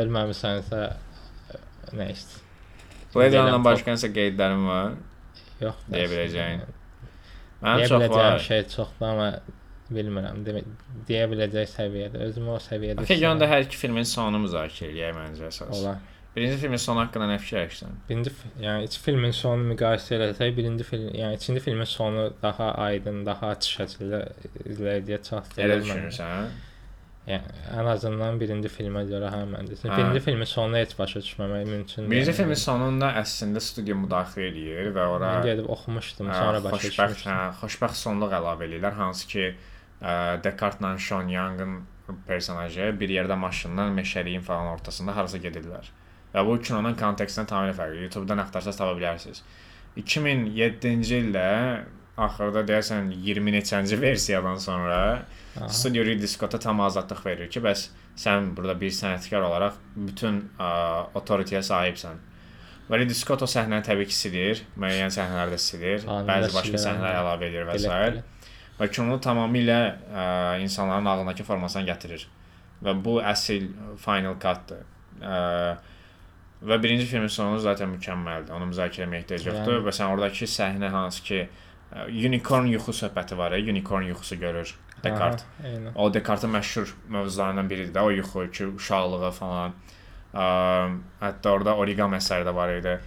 Ölməmisənsə 0.00 0.80
nə 1.98 2.10
ist? 2.12 2.38
Blade 3.14 3.30
Deyirəm, 3.32 3.46
Runner 3.46 3.58
çox- 3.58 3.64
başqa 3.68 3.94
nəsə 3.94 4.10
qeydlərim 4.16 4.66
var. 4.68 4.90
Yox. 5.60 5.78
Deyə 5.92 6.08
biləcəyin. 6.12 6.60
Mənim 7.62 7.82
Deyə 7.82 7.94
biləcəyim 7.94 8.44
şey 8.44 8.62
çoxdur 8.74 9.08
amma 9.08 9.30
bilmirəm. 9.90 10.44
Demək 10.46 10.68
deyə 11.08 11.24
biləcək 11.32 11.72
səviyyədə. 11.72 12.20
Özümü 12.28 12.54
o 12.54 12.60
səviyyədə. 12.62 13.02
Okay, 13.04 13.18
yəni 13.18 13.40
edirəm. 13.40 13.52
hər 13.54 13.66
iki 13.66 13.80
filmin 13.80 14.06
sonunu 14.06 14.44
müzakirə 14.44 14.92
eləyək 14.92 15.16
məncə 15.16 15.50
əsas. 15.50 15.72
olar. 15.80 15.98
Birinci 16.36 16.58
filmin 16.60 16.78
sonu 16.78 17.00
haqqında 17.02 17.26
nə 17.26 17.38
fikirləşirsən? 17.42 17.94
Birinci 18.08 18.32
yəni 18.62 18.84
iki 18.86 19.00
filmin 19.02 19.32
sonunu 19.34 19.72
müqayisə 19.72 20.20
etsək, 20.28 20.52
birinci 20.58 20.84
film, 20.86 21.08
yəni 21.18 21.38
ikinci 21.40 21.62
filmin 21.64 21.88
sonu 21.88 22.28
daha 22.42 22.68
aydın, 22.84 23.24
daha 23.26 23.54
açıq 23.56 23.80
şəkildə 23.80 24.20
izləyiciyə 24.74 25.18
çatdırılır. 25.30 25.64
Elə 25.64 25.80
düşünürsən? 25.82 26.52
Yəni 27.28 27.50
ən 27.76 27.88
azından 27.92 28.38
birinci 28.40 28.70
filmə 28.72 29.02
görə 29.10 29.28
hə 29.34 29.42
məncə. 29.50 29.76
Hə. 29.82 29.90
Birinci 29.98 30.20
filmin 30.24 30.48
sonunu 30.48 30.78
heç 30.80 30.94
başa 30.98 31.20
düşməmək 31.20 31.66
mümkün 31.68 31.96
deyil. 31.98 32.10
Birinci 32.14 32.32
filmin 32.38 32.56
sonunda 32.62 33.10
əslində 33.20 33.60
studiya 33.60 33.96
müdaxilə 34.00 34.46
eləyir 34.48 34.88
və 34.96 35.04
ora 35.16 35.34
Mən 35.36 35.44
gedib 35.50 35.68
oxumuşdum, 35.74 36.30
Hə, 36.32 36.38
sonra 36.40 36.62
başa 36.64 36.80
düşmüşdüm. 36.88 37.28
hə, 37.28 37.36
xoşbəxt 37.60 38.00
sonluq 38.06 38.32
əlavə 38.38 38.64
eləyirlər, 38.68 38.96
hansı 38.96 39.28
ki, 39.28 39.44
ə, 40.00 40.14
Descartes-la 40.46 40.94
Sean 40.98 41.28
Young-ın 41.28 41.76
personajı 42.26 42.94
bir 43.00 43.12
yerdə 43.12 43.36
maşından 43.36 43.92
meşəliyin 43.98 44.40
falan 44.40 44.72
ortasında 44.78 45.16
harasa 45.16 45.36
gedirlər. 45.44 45.90
Və 46.32 46.44
bu 46.48 46.56
kinonun 46.64 46.96
kontekstindən 46.96 47.50
tamamilə 47.52 47.74
fərqlidir. 47.76 48.06
YouTube-dan 48.08 48.40
axtarsanız 48.46 48.76
tapa 48.80 48.96
bilərsiniz. 48.96 49.42
2007-ci 50.00 51.18
ildə 51.26 51.44
axırda 52.18 52.62
deyəsən 52.68 53.12
20 53.12 53.52
neçənci 53.58 54.00
versiyadan 54.00 54.56
sonra. 54.62 54.98
Studio 55.66 56.04
Ridley 56.04 56.28
Scotta 56.28 56.58
tam 56.58 56.80
azadlıq 56.80 57.24
verir 57.26 57.50
ki, 57.50 57.60
bəs 57.64 57.88
sən 58.18 58.52
burada 58.56 58.74
bir 58.80 58.92
sənətkar 58.94 59.44
olaraq 59.46 59.78
bütün 59.96 60.40
autoritetə 60.58 61.62
sahibsən. 61.66 62.22
Və 62.88 63.02
Ridley 63.02 63.16
Scott 63.18 63.42
o 63.44 63.48
səhnəni 63.50 63.84
təbii 63.84 64.08
ki, 64.08 64.16
silir, 64.16 64.62
müəyyən 64.80 65.12
səhnələrdə 65.12 65.58
silir, 65.60 66.06
Anında 66.06 66.32
bəzi 66.32 66.54
başqa 66.56 66.82
səhnələr 66.86 67.20
əlavə 67.20 67.50
edir 67.50 67.68
və 67.68 67.76
s. 67.76 68.22
Və 68.78 68.88
kinonu 68.94 69.18
tamamilə 69.20 69.78
ə, 70.06 70.24
insanların 70.62 71.10
ağlındakı 71.10 71.44
formasına 71.44 71.82
gətirir. 71.90 72.24
Və 72.84 72.94
bu 73.04 73.18
əsl 73.18 73.66
final 73.98 74.38
cut-dır. 74.40 74.84
Və 76.68 76.78
birinci 76.82 77.06
filmin 77.10 77.30
sonu 77.30 77.58
zaten 77.62 77.90
mükəmməldir. 77.96 78.54
Onu 78.54 78.70
müzakirə 78.70 79.06
etməyə 79.06 79.24
ehtiyac 79.24 79.48
yoxdur 79.50 79.76
Yəni. 79.80 79.86
və 79.86 79.94
sən 79.98 80.14
oradakı 80.14 80.46
səhnə 80.50 80.90
hansı 80.94 81.24
ki 81.26 81.40
unicorn 82.08 82.70
yuxu 82.70 82.94
söhbəti 83.02 83.36
var, 83.38 83.54
ya, 83.54 83.62
unicorn 83.72 84.06
yuxusu 84.10 84.38
görür 84.38 84.74
Descartes. 85.04 85.44
Aha, 85.44 85.68
Eynən. 85.68 85.92
O 85.94 86.08
Descartes-in 86.14 86.50
məşhur 86.54 86.94
mövzularından 87.08 87.70
biridir 87.70 87.94
də 87.94 88.02
o 88.02 88.10
yuxu 88.10 88.50
ki, 88.50 88.66
uşaqlığı 88.78 89.30
falan. 89.36 89.76
Ə, 90.34 90.48
hətta 91.22 91.54
orada 91.54 91.76
origami 91.80 92.18
əsəri 92.18 92.46
də 92.48 92.54
var 92.54 92.74
idi. 92.74 92.98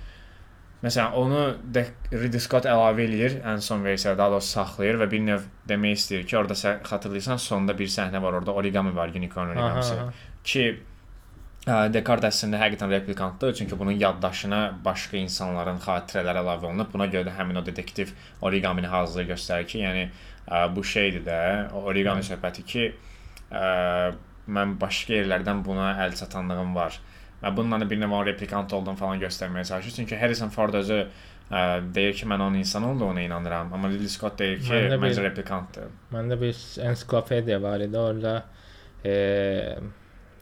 Məsələn, 0.81 1.13
onu 1.13 1.41
de 1.73 1.83
Ridley 2.09 2.41
Scott 2.41 2.65
əlavə 2.65 3.03
eləyir, 3.05 3.35
ən 3.45 3.59
son 3.61 3.83
versiyada 3.85 4.17
daha 4.17 4.31
doğrusu 4.33 4.55
saxlayır 4.55 4.97
və 5.03 5.07
bir 5.11 5.19
növ 5.27 5.43
demək 5.69 5.99
istəyir 5.99 6.23
ki, 6.25 6.37
orada 6.39 6.57
sən 6.57 6.79
xatırlayırsan, 6.87 7.37
sonda 7.37 7.75
bir 7.77 7.91
səhnə 7.93 8.21
var, 8.23 8.39
orada 8.39 8.55
origami 8.57 8.95
var, 8.95 9.13
unicorn 9.13 9.53
origamisi. 9.53 9.99
Ki 10.43 10.63
ə, 11.67 11.91
Descartes 11.93 12.33
əslində 12.33 12.63
həqiqətən 12.63 12.95
replikantdır, 12.95 13.53
çünki 13.59 13.77
bunun 13.77 13.99
yaddaşına 14.01 14.63
başqa 14.85 15.21
insanların 15.21 15.77
xatirələri 15.85 16.41
əlavə 16.41 16.71
olunub. 16.71 16.89
Buna 16.95 17.05
görə 17.13 17.29
də 17.29 17.37
həmin 17.37 17.61
o 17.61 17.65
detektiv 17.65 18.15
origamini 18.41 18.89
hazırlayır 18.89 19.35
göstərir 19.35 19.69
ki, 19.69 19.83
yəni 19.85 20.09
bu 20.75 20.83
şeydir 20.83 21.25
də, 21.25 21.39
origami 21.73 22.23
söhbəti 22.23 22.65
ki, 22.65 22.85
ə, 23.51 24.13
mən 24.51 24.77
başqa 24.81 25.13
yerlərdən 25.21 25.61
buna 25.65 25.91
əl 26.05 26.15
çatanlığım 26.17 26.75
var. 26.75 26.99
Və 27.41 27.51
bununla 27.57 27.79
da 27.81 27.89
bir 27.89 27.97
növ 27.97 28.25
replikant 28.25 28.73
olduğunu 28.73 28.95
falan 28.97 29.19
göstərməyə 29.21 29.65
çalışır. 29.65 29.91
Çünki 29.95 30.17
Harrison 30.17 30.49
Ford 30.49 30.73
özü 30.73 30.99
ə, 31.51 31.93
deyir 31.95 32.13
ki, 32.13 32.25
mən 32.25 32.41
onun 32.41 32.57
insan 32.59 32.83
olduğuna 32.83 33.21
inanıram, 33.21 33.73
amma 33.73 33.89
Ridley 33.89 34.09
Scott 34.09 34.39
deyir 34.39 34.59
ki, 34.61 34.69
Mən 34.73 34.89
də 34.91 35.01
bir- 35.01 35.07
məncə 35.07 35.23
replikantdır. 35.23 35.83
Məndə 36.13 36.37
bir 36.41 36.59
ensiklopediya 36.89 37.61
var 37.61 37.79
idi. 37.79 37.97
Orada 37.97 38.43
e, 39.05 39.77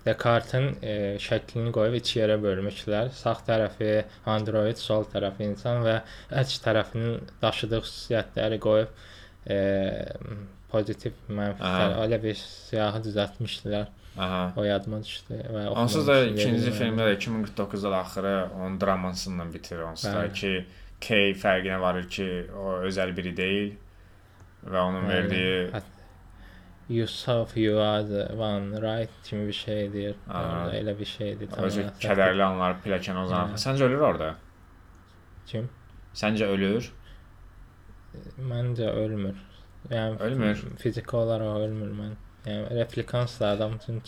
Descartes-in 0.06 0.68
e, 0.82 0.94
şəklini 1.22 1.72
qoyub 1.76 1.96
iki 2.00 2.20
yerə 2.22 2.38
bölmüşlər. 2.42 3.12
Sağ 3.14 3.34
tərəfi 3.48 3.90
android, 4.32 4.80
sol 4.80 5.04
tərəfi 5.12 5.44
insan 5.52 5.84
və 5.86 5.98
əks 6.42 6.62
tərəfinin 6.66 7.20
daşıdığı 7.42 7.82
xüsusiyyətləri 7.84 8.60
qoyub 8.64 8.94
e, 9.50 9.60
pozitiv, 10.72 11.14
mənfi 11.30 11.64
Aha. 11.64 11.80
tərəf- 11.82 12.04
elə 12.08 12.20
bir 12.24 12.36
siyahı 12.44 13.02
düzəltmişdilər. 13.08 13.88
Aha. 14.20 14.54
O 14.58 14.64
yadıma 14.64 15.00
düşdü 15.04 15.38
və 15.54 15.68
Onsuz 15.70 16.08
da 16.08 16.18
ikinci 16.26 16.72
filmdə 16.76 17.06
də 17.08 17.14
2049-da 17.18 17.92
da 17.92 17.98
axırı 17.98 18.50
onun 18.58 18.82
dramasıyla 18.82 19.54
bitirir 19.54 19.82
onsuz 19.82 20.14
da 20.14 20.26
ki 20.34 20.66
K 21.02 21.16
fərqinə 21.34 21.80
varır 21.82 22.10
ki, 22.10 22.26
o 22.58 22.74
özəl 22.90 23.14
biri 23.18 23.32
deyil 23.38 23.70
və 24.66 24.80
onun 24.82 25.06
Bəli. 25.06 25.14
verdiyi 25.14 25.70
Hət- 25.72 25.96
are 27.80 28.04
the 28.08 28.34
one 28.36 28.82
right 28.82 29.10
kimi 29.24 29.48
bir 29.48 29.54
şey 29.54 29.94
deyir. 29.94 30.16
Aha. 30.30 30.44
Orada 30.66 30.76
elə 30.78 31.00
bir 31.00 31.06
şeydir. 31.06 31.50
özü 31.58 31.86
kədərli 32.02 32.44
anlar 32.44 32.76
pilləkən 32.86 33.24
uzanır. 33.24 33.54
Hı. 33.54 33.62
Səncə 33.64 33.84
ölür 33.84 34.00
orada? 34.00 34.36
Kim? 35.48 35.70
Səncə 36.16 36.46
ölür? 36.46 36.92
Məncə 38.52 38.90
ölmür. 39.04 39.38
Yəni 39.92 40.20
Ölmür. 40.20 40.56
fi- 40.56 40.78
Fiziki 40.84 41.16
olaraq 41.16 41.62
ölmür 41.66 41.92
mən. 42.02 42.16
Yəni 42.48 42.76
replikans 42.82 43.40
da 43.40 43.54
adam 43.56 43.78
üçün 43.80 44.02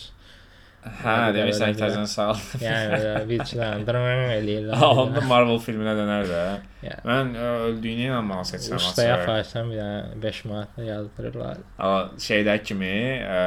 Hə, 0.82 1.12
demirsən 1.30 1.76
ki, 1.76 1.78
təzən 1.78 2.08
sağ 2.10 2.24
ol. 2.32 2.38
yəni 2.58 3.84
drın 3.86 4.32
eləyirlər. 4.34 4.80
Onda 4.82 5.20
Marvel 5.30 5.60
filminə 5.62 5.92
dönər 5.94 6.24
də. 6.26 6.40
Ya. 6.82 6.96
Mən 7.06 7.30
ə, 7.38 7.50
öldüyünə 7.68 8.08
inanmağı 8.08 8.48
seçirəm 8.50 8.80
Ustaya 8.82 9.20
aparsan 9.20 9.70
bir 9.70 9.78
dənə 9.78 10.22
5 10.24 10.40
manat 10.50 10.80
yazdırırlar. 10.82 11.60
Amma 11.78 12.00
şeydə 12.26 12.56
kimi, 12.66 12.90
ə, 13.22 13.38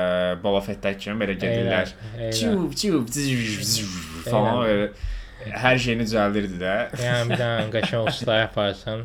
Boba 0.46 0.62
Fett-də 0.64 0.96
kimi 0.98 1.20
belə 1.26 1.36
gedirlər. 1.42 1.92
Çup 2.40 2.80
zzzz 2.80 3.84
falan 4.32 4.64
böyle 4.64 4.88
hər 5.60 5.78
şeyini 5.90 6.08
düzəldirdi 6.08 6.62
də. 6.64 6.76
Yəni 7.04 7.34
bir 7.34 7.44
dənə 7.44 7.68
qəşəng 7.76 8.08
ustaya 8.14 8.48
aparsan 8.48 9.04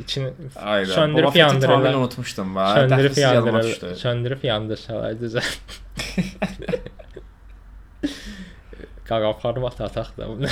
içini 0.00 0.30
Ayda. 0.56 0.92
Söndürüb 0.92 1.24
Boba 1.26 1.38
yandırırlar. 1.38 1.76
tamamilə 1.78 1.96
unutmuşdum 1.96 2.54
bax. 2.54 2.74
söndürüb 2.74 3.10
Dəxilsiz 3.10 3.20
yadıma 3.20 3.46
yandırır, 3.48 3.64
düşdü. 3.72 3.94
söndürüb 3.96 4.44
yandırsalar 4.44 5.12
düzəl. 5.12 5.48
Qaqa 9.08 9.32
format 9.42 9.80
ataq 9.80 10.10
da 10.18 10.28
bunu. 10.28 10.46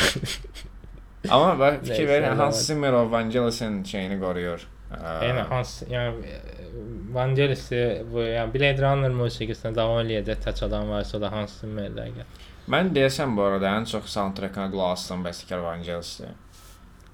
Amma 1.30 1.58
bax 1.58 1.74
fikir 1.88 2.08
verin. 2.08 2.36
Hans 2.36 2.66
Zimmer 2.66 2.92
o 2.92 3.10
Vangelis'in 3.10 3.84
şeyini 3.84 4.20
qoruyur. 4.22 4.60
Ə, 4.94 4.98
Yəni 5.26 5.42
Hans, 5.50 5.82
yəni 5.90 6.14
Vangelis 7.14 7.64
bu 8.12 8.22
yəni 8.22 8.52
Blade 8.54 8.82
Runner 8.84 9.10
musiqisinə 9.10 9.74
davam 9.74 9.98
eləyəcək 10.04 10.38
tək 10.46 10.62
adam 10.68 10.88
varsa 10.94 11.20
da 11.20 11.32
Hans 11.32 11.56
Zimmer-də. 11.62 12.06
Mən 12.70 12.92
deyəsəm 12.94 13.34
bu 13.36 13.42
arada 13.48 13.72
ən 13.80 13.84
çox 13.90 14.06
soundtrack-ına 14.14 14.70
qulaq 14.72 14.92
asdığım 14.96 15.24
bəstəkar 15.26 15.62
Vangelis'dir. 15.64 16.30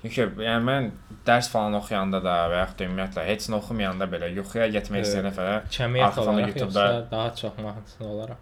Çünki 0.03 0.25
yəni 0.43 0.65
mən 0.67 0.91
dərs 1.27 1.49
falan 1.53 1.75
oxuyanda 1.79 2.19
da 2.25 2.33
və 2.51 2.57
yaxud 2.65 2.79
da 2.81 2.85
ümumiyyətlə 2.89 3.27
heç 3.29 3.47
nə 3.53 3.59
oxumayanda 3.61 4.09
belə 4.11 4.33
yuxuya 4.35 4.67
getmək 4.75 5.05
istəyən 5.07 5.29
nəfərə 5.31 5.55
Kəmiyyət 5.77 6.19
olaraq 6.25 6.49
YouTube-da- 6.49 7.07
daha 7.11 7.35
çox 7.35 7.59
mahnısın 7.63 8.05
olaraq. 8.05 8.37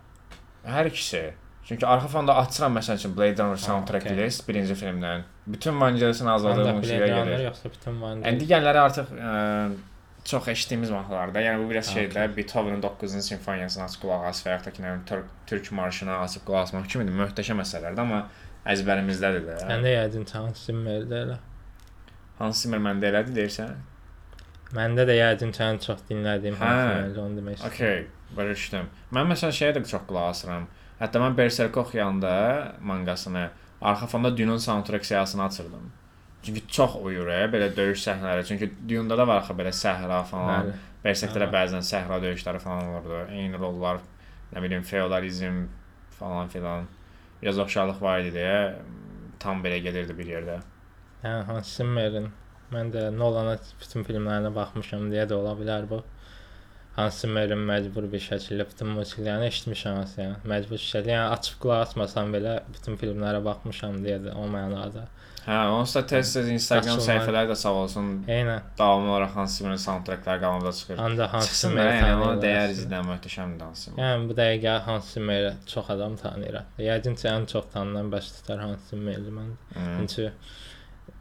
hər 0.66 0.86
ikisi. 0.88 1.22
Çünki 1.68 1.86
arxa 1.86 2.08
fonda 2.08 2.34
açıram 2.36 2.74
məsəl 2.78 2.96
üçün 2.96 3.12
Blade 3.16 3.42
Runner 3.42 3.56
soundtrack 3.56 4.06
okey. 4.06 4.16
list 4.16 4.48
birinci 4.48 4.74
filmdən. 4.74 5.20
Bütün 5.46 5.80
Vangelis'in 5.80 6.26
azaldığı 6.26 6.64
musiqiyə 6.80 7.06
gedir. 7.06 7.44
yoxsa 7.44 7.70
bütün 7.74 8.00
Vangelis. 8.02 8.26
Yəni 8.26 8.40
digərləri 8.40 8.78
artıq 8.86 9.12
ə, 9.12 9.70
çox 10.24 10.48
eşitdiyimiz 10.48 10.90
mahnılarda. 10.90 11.40
Yəni 11.40 11.64
bu 11.64 11.70
biraz 11.70 11.92
şeydə 11.96 12.36
Beethoven-in 12.36 12.82
9-cu 12.82 13.20
simfoniyasını 13.28 13.84
açıb 13.84 14.00
qulaq 14.02 14.24
as 14.28 14.42
və 14.46 14.50
yaxud 14.56 14.66
da 14.66 14.70
ki, 14.70 14.82
nə 14.82 14.86
bilim, 14.92 15.04
türk, 15.06 15.26
türk 15.46 15.72
marşını 15.72 16.16
açıb 16.24 16.42
qulaq 16.48 16.62
asmaq 16.66 16.88
kimidir. 16.88 17.14
Möhtəşəm 17.22 17.62
əsərlərdir, 17.64 18.00
amma 18.00 18.24
əzbərimizdədir 18.74 19.46
də. 19.48 19.56
Məndə 19.70 19.94
yəqin 19.94 20.26
Hans 20.34 20.66
Zimmer-də 20.66 21.22
elə. 21.26 21.38
Hans 22.40 22.64
Zimmer 22.64 22.80
məndə 22.82 23.10
elədi 23.12 23.36
deyirsən? 23.36 23.72
Məndə 24.76 25.04
də 25.08 25.16
yəqin 25.18 25.52
sən 25.56 25.80
çox 25.84 26.04
dinlədiyim 26.08 26.56
Hə. 26.58 26.66
Hans 26.66 26.82
Zimmer 27.14 27.24
onu 27.24 27.40
demək 27.40 27.58
istəyirəm. 27.58 27.74
Okay, 27.74 28.04
başa 28.36 28.54
düşdüm. 28.56 28.90
Mən 29.16 29.32
məsələn 29.34 29.56
şeyə 29.60 29.72
də 29.76 29.82
çox 29.92 30.06
qulaq 30.08 30.30
asıram. 30.34 30.68
Hətta 31.00 31.22
mən 31.22 31.36
Berserk 31.36 31.76
oxuyanda 31.80 32.34
manqasını 32.80 33.48
arxa 33.80 34.06
fonda 34.06 34.30
Dune-un 34.36 34.58
soundtrack 34.58 35.06
siyahısını 35.06 35.44
açırdım. 35.44 35.90
Çünki 36.42 36.62
çox 36.68 36.96
uyur, 37.02 37.28
ə, 37.28 37.42
belə 37.52 37.68
döyüş 37.76 38.00
səhnələri. 38.06 38.46
Çünki 38.48 38.70
Dune-da 38.88 39.18
da 39.18 39.26
var 39.28 39.42
axı 39.42 39.56
belə 39.58 39.72
səhra 39.76 40.22
falan. 40.24 40.72
Berserkdə 41.04 41.42
də 41.44 41.48
bəzən 41.52 41.84
səhra 41.84 42.20
döyüşləri 42.22 42.60
falan 42.60 42.88
olurdu. 42.94 43.20
Eyni 43.32 43.60
rollar, 43.60 44.00
nə 44.54 44.62
bilim, 44.64 44.82
feodalizm 44.82 45.66
falan 46.18 46.48
filan. 46.48 46.88
Biraz 47.42 47.58
oxşarlıq 47.58 48.00
var 48.04 48.20
idi 48.24 48.36
deyə 48.36 48.56
tam 49.40 49.64
belə 49.64 49.80
gedirdi 49.84 50.16
bir 50.16 50.32
yerdə. 50.36 50.60
Hə, 51.24 51.34
Hans 51.50 51.74
Zimmerin. 51.76 52.30
Mən 52.72 52.92
də 52.94 53.08
Nolan'a 53.12 53.56
bütün 53.80 54.06
filmlərinə 54.06 54.52
baxmışam 54.54 55.08
deyə 55.12 55.26
də 55.30 55.36
ola 55.36 55.56
bilər 55.58 55.88
bu. 55.90 56.02
Hans 56.96 57.20
Zimmerin 57.22 57.60
məcbur 57.68 58.06
bir 58.12 58.22
şəkildə 58.24 58.66
bütün 58.70 58.92
musiqilərini 58.96 59.48
eşitmişəm 59.50 59.98
aslında. 60.02 60.26
Yəni, 60.28 60.50
məcbur 60.52 60.80
şəkildə, 60.82 61.12
yəni 61.14 61.38
açıb 61.38 61.58
qulaq 61.62 61.84
asmasam 61.88 62.32
belə 62.34 62.60
bütün 62.74 62.98
filmlərə 63.00 63.42
baxmışam 63.44 64.00
deyə 64.04 64.20
də 64.26 64.34
o 64.38 64.46
mənada. 64.50 65.06
Hə, 65.40 65.56
onsuz 65.72 65.94
da 65.96 66.02
tez-tez 66.10 66.48
Instagram 66.52 66.98
səhifələri 67.00 67.48
də 67.48 67.54
sağ 67.56 67.70
olsun 67.82 68.08
Eynən. 68.28 68.66
davamlı 68.78 69.10
olaraq 69.10 69.36
Hans 69.38 69.54
Zimmerin 69.58 69.80
soundtrackləri 69.84 70.42
qabağımıza 70.42 70.72
çıxır. 70.80 70.98
Ancaq 71.06 71.30
Hans 71.34 71.52
Zimmer 71.62 71.88
yəni 71.94 72.16
ona 72.18 72.34
dəyər 72.42 72.74
izləyə 72.74 73.00
möhtəşəmdir 73.08 73.64
Hans 73.64 73.84
Zimmer. 73.86 74.02
Yəni 74.04 74.28
bu 74.28 74.36
dəqiqə 74.40 74.74
Hans 74.88 75.12
Zimmer 75.14 75.48
çox 75.72 75.90
adam 75.96 76.16
tanıyır. 76.20 76.60
Yəqin 76.84 77.16
ki, 77.22 77.28
ən 77.32 77.46
çox 77.54 77.70
tanınan 77.72 78.12
bəstəkar 78.12 78.60
Hans 78.66 78.90
Zimmerdir 78.90 79.32
mən. 79.38 79.54
Çünki 79.78 80.28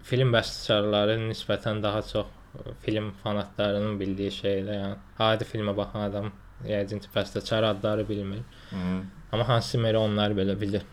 film 0.10 0.34
bəstəkarları 0.34 1.20
nisbətən 1.28 1.82
daha 1.86 2.02
çox 2.10 2.28
ə, 2.28 2.76
film 2.84 3.12
fanatlarının 3.24 3.98
bildiyi 4.02 4.34
şeylər, 4.34 4.82
yəni 4.82 5.00
adi 5.30 5.48
filmə 5.48 5.76
baxan 5.78 6.08
adam 6.10 6.32
yəqin 6.66 7.00
ki, 7.04 7.12
bəstəkar 7.16 7.70
adları 7.70 8.08
bilmir. 8.10 8.44
Hı. 8.74 9.00
Amma 9.32 9.48
Hans 9.48 9.72
Zimmer 9.72 9.96
onlar 10.00 10.34
belə 10.38 10.58
bilir 10.60 10.86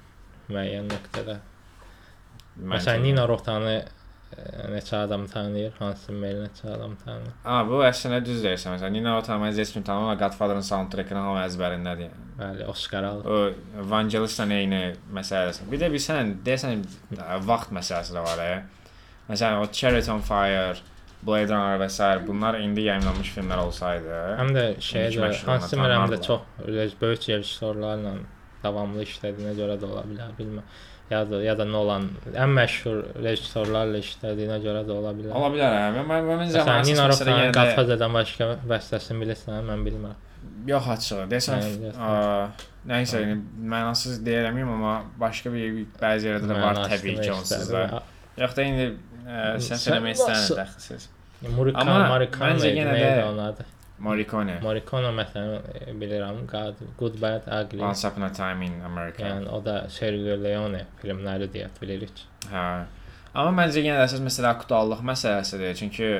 müəyyən 0.52 0.90
nöqtədə. 0.92 1.40
Məsələn. 2.56 3.02
Nina 3.04 3.24
Rotanı 3.28 3.72
ə, 3.80 4.68
neçə 4.74 5.00
adam 5.02 5.26
tanıyır, 5.32 5.72
Hans 5.80 6.04
Zimmer 6.06 6.36
neçə 6.44 6.68
adam 6.76 6.94
tanıyır. 7.00 7.34
Ha, 7.48 7.58
bu 7.68 7.80
əslində 7.88 8.20
düz 8.24 8.44
deyirsən. 8.44 8.76
Məsələn, 8.76 8.98
Nina 9.00 9.16
Otama 9.18 9.48
heç 9.48 9.72
kim 9.72 9.82
tanımır, 9.82 10.12
amma 10.12 10.20
Godfather-ın 10.26 10.68
soundtrackını 10.70 11.24
hamı 11.24 11.42
əzbərindədir. 11.46 12.12
Yəni. 12.12 12.30
Bəli, 12.36 12.68
Oscar 12.68 13.08
alıb. 13.10 13.26
O 13.26 13.90
Vangelis-lə 13.90 14.46
eyni 14.60 14.82
məsələsi. 15.16 15.66
Bir 15.72 15.80
də 15.80 15.92
bilsən, 15.92 16.36
deyəsən 16.46 16.84
ə, 17.16 17.38
vaxt 17.48 17.72
məsələsi 17.76 18.16
də 18.16 18.24
var. 18.28 18.44
Ə. 18.44 18.75
Məsələn, 19.28 19.62
o 19.62 19.66
Chariots 19.72 20.08
on 20.12 20.20
Fire, 20.22 20.76
Blade 21.26 21.50
Runner 21.50 21.80
və 21.80 21.88
s. 21.90 22.08
bunlar 22.26 22.58
indi 22.60 22.84
yayımlanmış 22.86 23.32
filmlər 23.34 23.62
olsaydı, 23.66 24.18
Həm 24.40 24.52
də 24.54 24.66
İndiki 24.76 25.22
məşhur 25.24 25.48
Hans 25.50 25.70
Zimmer 25.70 25.90
həm 25.90 26.10
də 26.12 26.20
çox 26.22 26.40
öz 26.66 26.92
böyük 27.00 27.28
rejissorlarla 27.28 28.12
davamlı 28.62 29.02
işlədiyinə 29.06 29.54
görə 29.58 29.78
də 29.80 29.88
ola 29.88 30.04
bilər, 30.06 30.36
bilmirəm. 30.38 30.68
Ya 31.10 31.20
da 31.30 31.38
ya 31.42 31.54
da 31.58 31.64
Nolan 31.64 32.08
ən 32.34 32.54
məşhur 32.54 33.02
rejissorlarla 33.24 33.98
işlədiyinə 34.04 34.60
görə 34.62 34.84
də 34.86 34.94
ola 34.94 35.12
bilər. 35.18 35.34
ola 35.38 35.50
bilər. 35.54 35.74
Hə. 35.74 35.90
Mən 35.96 36.08
mən, 36.12 36.30
mən 36.30 36.40
Məsələn, 36.44 36.54
zamanı 36.60 36.86
Nina 36.90 37.08
Rotanın 37.10 37.38
yenə 37.40 37.50
də 37.50 37.58
Godfather-dan 37.58 38.14
başqa 38.20 38.48
bəstəsini 38.72 39.20
bilirsən, 39.24 39.60
mən 39.70 39.84
bilmirəm. 39.86 40.16
yox 40.66 40.88
açığı. 40.94 41.26
Ə, 41.26 42.10
nəysə, 42.90 43.22
mənasız 43.74 44.20
deyirəm 44.26 44.62
amma 44.62 44.96
başqa 45.18 45.52
bir 45.54 45.84
bəzi 46.00 46.30
yerlərdə 46.30 46.50
də 46.50 46.62
var 46.62 46.82
təbii 46.90 47.20
ki, 47.22 47.32
onsuz 47.32 47.70
da. 47.72 48.02
Yox 48.36 48.56
da 48.56 48.62
indi 48.62 48.88
ə, 49.26 49.56
Sən 49.58 49.78
dəxilsiz. 50.56 51.08
Murakami, 51.42 51.80
Amma 51.90 52.08
Murakami 52.14 52.52
məncə 52.52 52.70
yenə 52.74 52.94
də- 52.96 53.24
onun 53.28 53.42
adı? 53.50 53.64
Morricone. 53.98 54.58
Morricone 54.60 55.08
məsələn 55.16 55.62
e, 55.72 55.92
bilirəm, 56.00 56.42
God, 56.50 56.80
Good 56.98 57.14
Bad 57.20 57.46
Ugly. 57.48 57.80
Once 57.82 58.04
Upon 58.08 58.22
a 58.22 58.30
Time 58.32 58.66
in 58.66 58.80
America. 58.84 59.22
Yəni 59.24 59.48
o 59.48 59.60
da 59.64 59.86
Sergio 59.88 60.36
Leone 60.36 60.82
filmləri 61.00 61.48
deyə 61.52 61.68
bilirik. 61.80 62.24
Hə. 62.52 62.64
Amma 63.36 63.62
məncə 63.62 63.80
yenə 63.84 63.96
də 64.02 64.04
əsas 64.08 64.20
məsələ 64.24 64.50
aktuallıq 64.52 65.00
məsələsidir. 65.12 65.72
Çünki 65.80 66.10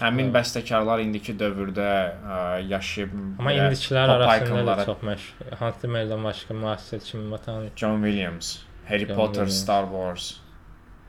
həmin 0.00 0.30
Hə. 0.30 0.34
bəstəkarlar 0.38 1.02
indiki 1.04 1.36
dövrdə 1.36 1.88
ə, 2.16 2.40
yaşayıb 2.68 3.12
Amma 3.38 3.52
indikilər 3.52 4.14
arasında 4.16 4.76
da 4.76 4.84
çox 4.88 5.04
məşhur. 5.10 5.54
Hans 5.60 5.80
Zimmerdən 5.84 6.24
başqa 6.24 6.54
müasir 6.54 7.00
kimi 7.00 7.30
vatan 7.30 7.68
John 7.76 8.02
Williams, 8.04 8.58
Harry 8.88 9.06
John 9.06 9.16
Potter, 9.16 9.44
Williams. 9.44 9.62
Star 9.62 9.84
Wars. 9.92 10.40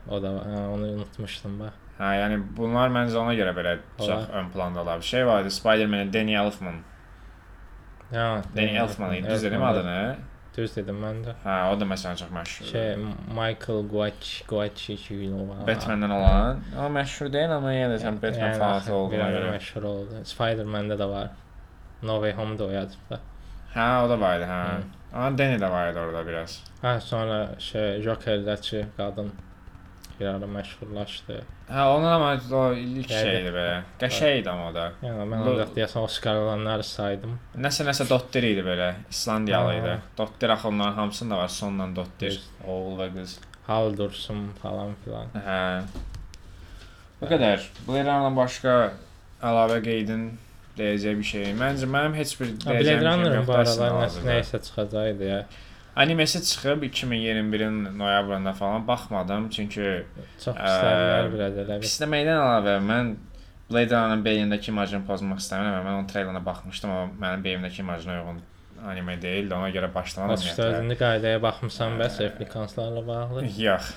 O 0.08 0.22
da 0.22 0.28
hə, 0.28 0.66
onu 0.74 0.92
unutmuşdum 0.96 1.58
bax. 1.60 1.76
Hə, 1.98 2.14
yəni 2.22 2.40
bunlar 2.56 2.88
məncə 2.94 3.18
ona 3.20 3.34
görə 3.36 3.52
belə 3.56 3.76
çox 3.98 4.28
ön 4.32 4.48
plandalar. 4.54 4.98
Bir 5.02 5.08
şey 5.12 5.26
var 5.26 5.42
idi, 5.42 5.50
Spider-Man 5.50 6.12
Danny 6.12 6.34
Elfman. 6.34 6.80
Ya, 8.12 8.42
Danny 8.56 8.76
Elfman 8.76 9.14
idi, 9.14 9.28
düz 9.30 9.42
dedim 9.42 9.62
adını? 9.62 10.16
Düz 10.56 10.76
dedim 10.76 10.96
mən 10.98 11.20
də. 11.24 11.34
Hə, 11.44 11.56
o 11.70 11.76
da 11.80 11.86
məsələn 11.86 12.16
çox 12.18 12.30
məşhurdur. 12.34 12.70
Şey 12.72 12.96
Michael 13.36 13.84
Guacci 13.92 14.46
Guacci 14.48 14.96
Chilova. 14.98 15.60
Batman-dən 15.68 16.14
olan. 16.16 16.62
Amma 16.76 17.00
məşhur 17.00 17.30
deyil, 17.32 17.52
amma 17.54 17.74
yenə 17.74 17.92
də 17.94 18.00
sən 18.02 18.18
Batman 18.22 18.56
fanatı 18.58 18.94
olduğuna 18.94 19.28
görə. 19.36 19.52
məşhur 19.54 19.86
oldu. 19.92 20.24
Spider-Man-də 20.32 20.98
də 21.02 21.08
var. 21.10 21.30
No 22.02 22.16
Way 22.22 22.32
Home-da 22.32 22.64
oyadıb 22.64 23.10
da. 23.10 23.20
Hə, 23.74 23.86
o 24.04 24.08
da 24.10 24.20
var 24.20 24.40
idi, 24.40 24.48
hə. 24.50 24.58
Amma 25.12 25.38
Danny 25.38 25.60
də 25.62 25.70
var 25.70 25.92
idi 25.92 25.98
orada 25.98 26.26
biraz. 26.26 26.58
Hə, 26.82 27.00
sonra 27.00 27.38
şey 27.58 28.02
Joker-dəki 28.08 28.84
qadın 28.96 29.32
bir 30.20 30.26
ara 30.30 30.48
məşhurlaşdı. 30.56 31.36
Hə, 31.70 31.84
onun 31.94 32.06
amma 32.12 32.30
o 32.56 32.62
ilk 32.74 33.08
şeydir 33.08 33.54
belə. 33.54 33.76
Qəşəng 34.02 34.40
idi 34.42 34.50
amma 34.52 34.72
da. 34.74 34.86
Yəni 35.04 35.26
mən 35.32 35.44
Bu- 35.46 35.54
ancaq 35.54 35.72
deyəsən 35.76 36.04
Oscar 36.04 36.40
alanları 36.42 36.84
saydım. 36.86 37.38
Nəsə 37.66 37.86
nəsə 37.88 38.08
Dottir 38.10 38.46
idi 38.50 38.64
belə. 38.66 38.90
İslandiyalı 39.10 39.74
idi. 39.78 39.96
Dottir 40.18 40.48
axı 40.56 40.68
onların 40.68 40.94
hamısında 41.00 41.38
var. 41.38 41.48
Sonla 41.48 41.88
Dottir. 41.96 42.40
Oğul 42.66 42.98
və 43.00 43.08
qız. 43.16 43.38
Hal 43.66 43.96
Dursun 43.96 44.48
falan 44.62 44.94
filan. 45.04 45.32
Hə. 45.46 45.82
Bu 47.20 47.26
qədər. 47.32 47.66
Blade 47.88 48.36
başqa 48.36 48.76
əlavə 49.42 49.80
qeydin 49.84 50.30
deyəcək 50.78 51.18
bir 51.18 51.28
şey. 51.32 51.50
Məncə 51.58 51.88
mənim 51.90 52.14
heç 52.18 52.36
bir 52.40 52.54
deyəcəyim 52.64 52.86
şey 52.86 53.02
Runner-ın 53.06 53.46
bu 53.48 53.58
yoxdur 53.58 53.84
aralar 53.84 54.16
nəsə 54.28 54.62
çıxacaqdı 54.68 55.28
ya. 55.28 55.42
Animesi 56.00 56.42
çıxıb 56.44 56.82
2021-in 56.82 57.98
noyabrında 57.98 58.52
falan 58.52 58.88
baxmadım 58.88 59.48
çünki 59.52 60.04
Çox 60.44 60.54
Ə, 60.56 60.60
pislərlər 60.60 61.32
biraz 61.34 61.58
elə 61.62 61.76
bir. 61.76 61.84
pisləməkdən 61.84 62.38
əlavə 62.40 62.76
mən 62.90 63.10
Blade 63.70 63.94
Runner-ın 63.94 64.22
beynindəki 64.24 64.72
imajını 64.72 65.04
pozmaq 65.06 65.38
istəmirəm. 65.42 65.82
Mən 65.86 65.96
onun 65.98 66.06
treylerına 66.10 66.40
baxmışdım, 66.46 66.90
amma 66.90 67.26
mənim 67.26 67.42
beynimdəki 67.44 67.82
imajına 67.84 68.14
uyğun 68.22 68.38
anime 68.88 69.18
deyildi. 69.22 69.54
Ona 69.54 69.68
görə 69.70 69.90
başlamadım. 69.94 70.34
Başda 70.46 70.68
özündə 70.70 70.96
qaydaya 70.98 71.42
baxmısan 71.42 71.98
bəs 72.00 72.16
replikanslarla 72.22 73.06
bağlı. 73.06 73.44
Yox. 73.58 73.90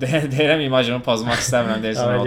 De 0.00 0.06
deyirəm 0.36 0.62
imajını 0.68 1.02
pozmaq 1.02 1.40
istəmirəm 1.42 1.82
deyirsən. 1.84 2.12
Amma 2.14 2.24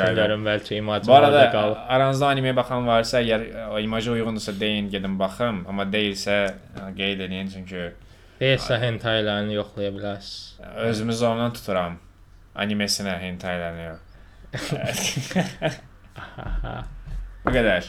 qayda. 0.00 0.14
görüm 0.22 0.44
bəlkə 0.48 0.74
imajı 0.80 1.08
Bu 1.08 1.14
arada 1.14 1.36
orada 1.36 1.50
qalıb. 1.52 1.76
aranızda 1.96 2.26
animeyə 2.32 2.56
baxan 2.56 2.86
varsa, 2.86 3.20
əgər 3.22 3.68
o 3.70 3.78
imaja 3.78 4.12
uyğundursa 4.12 4.52
deyin, 4.60 4.90
gedin 4.90 5.18
baxım, 5.18 5.62
amma 5.68 5.84
deyilsə 5.92 6.36
ə, 6.50 6.90
qeyd 6.96 7.20
edin 7.28 7.48
çünki 7.54 7.90
Deyilsə 8.40 8.76
hentaylarını 8.80 9.52
yoxlaya 9.56 9.90
bilərsiniz. 9.94 10.60
özümü 10.76 11.12
zorla 11.12 11.52
tuturam. 11.52 11.98
Animesinə 12.56 13.18
hentaylarını 13.20 13.82
yox. 13.90 14.00
Bu 17.46 17.52
qədər. 17.54 17.88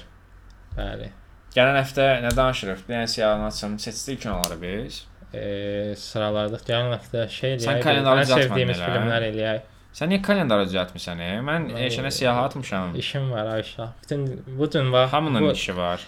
Bəli. 0.78 1.10
Gələn 1.56 1.78
həftə 1.82 2.08
nə 2.24 2.32
danışırıq? 2.38 2.84
Bir 2.88 2.94
dənə 2.96 3.08
siyahını 3.08 3.46
açım. 3.48 3.80
Seçdik 3.80 4.22
kinoları 4.22 4.58
biz. 4.62 5.06
E, 5.34 5.96
sıralarda 5.98 6.60
gələn 6.68 6.94
həftə 6.96 7.26
şey 7.30 7.56
eləyək. 7.58 7.68
Sən 7.68 7.82
kalendarı 7.84 8.22
ən 8.22 8.28
düzəltmədin 8.30 8.50
sevdiyimiz 8.50 8.80
elə? 8.82 8.92
filmlər 8.94 9.26
eləyək. 9.32 9.62
Sən 9.98 10.12
niyə 10.14 10.22
kalendara 10.22 10.68
düzəltmisən? 10.70 11.24
e? 11.26 11.32
Mən 11.48 11.62
Mən- 11.72 11.82
eşənə 11.88 12.12
siyahı 12.14 12.42
atmışam. 12.48 12.96
İşim 12.96 13.32
var 13.32 13.46
Ayşə. 13.58 13.88
Bütün 14.04 14.28
bu 14.60 14.70
gün 14.70 14.92
var. 14.94 15.10
Hamının 15.10 15.44
bu, 15.44 15.52
işi 15.52 15.78
var. 15.78 16.06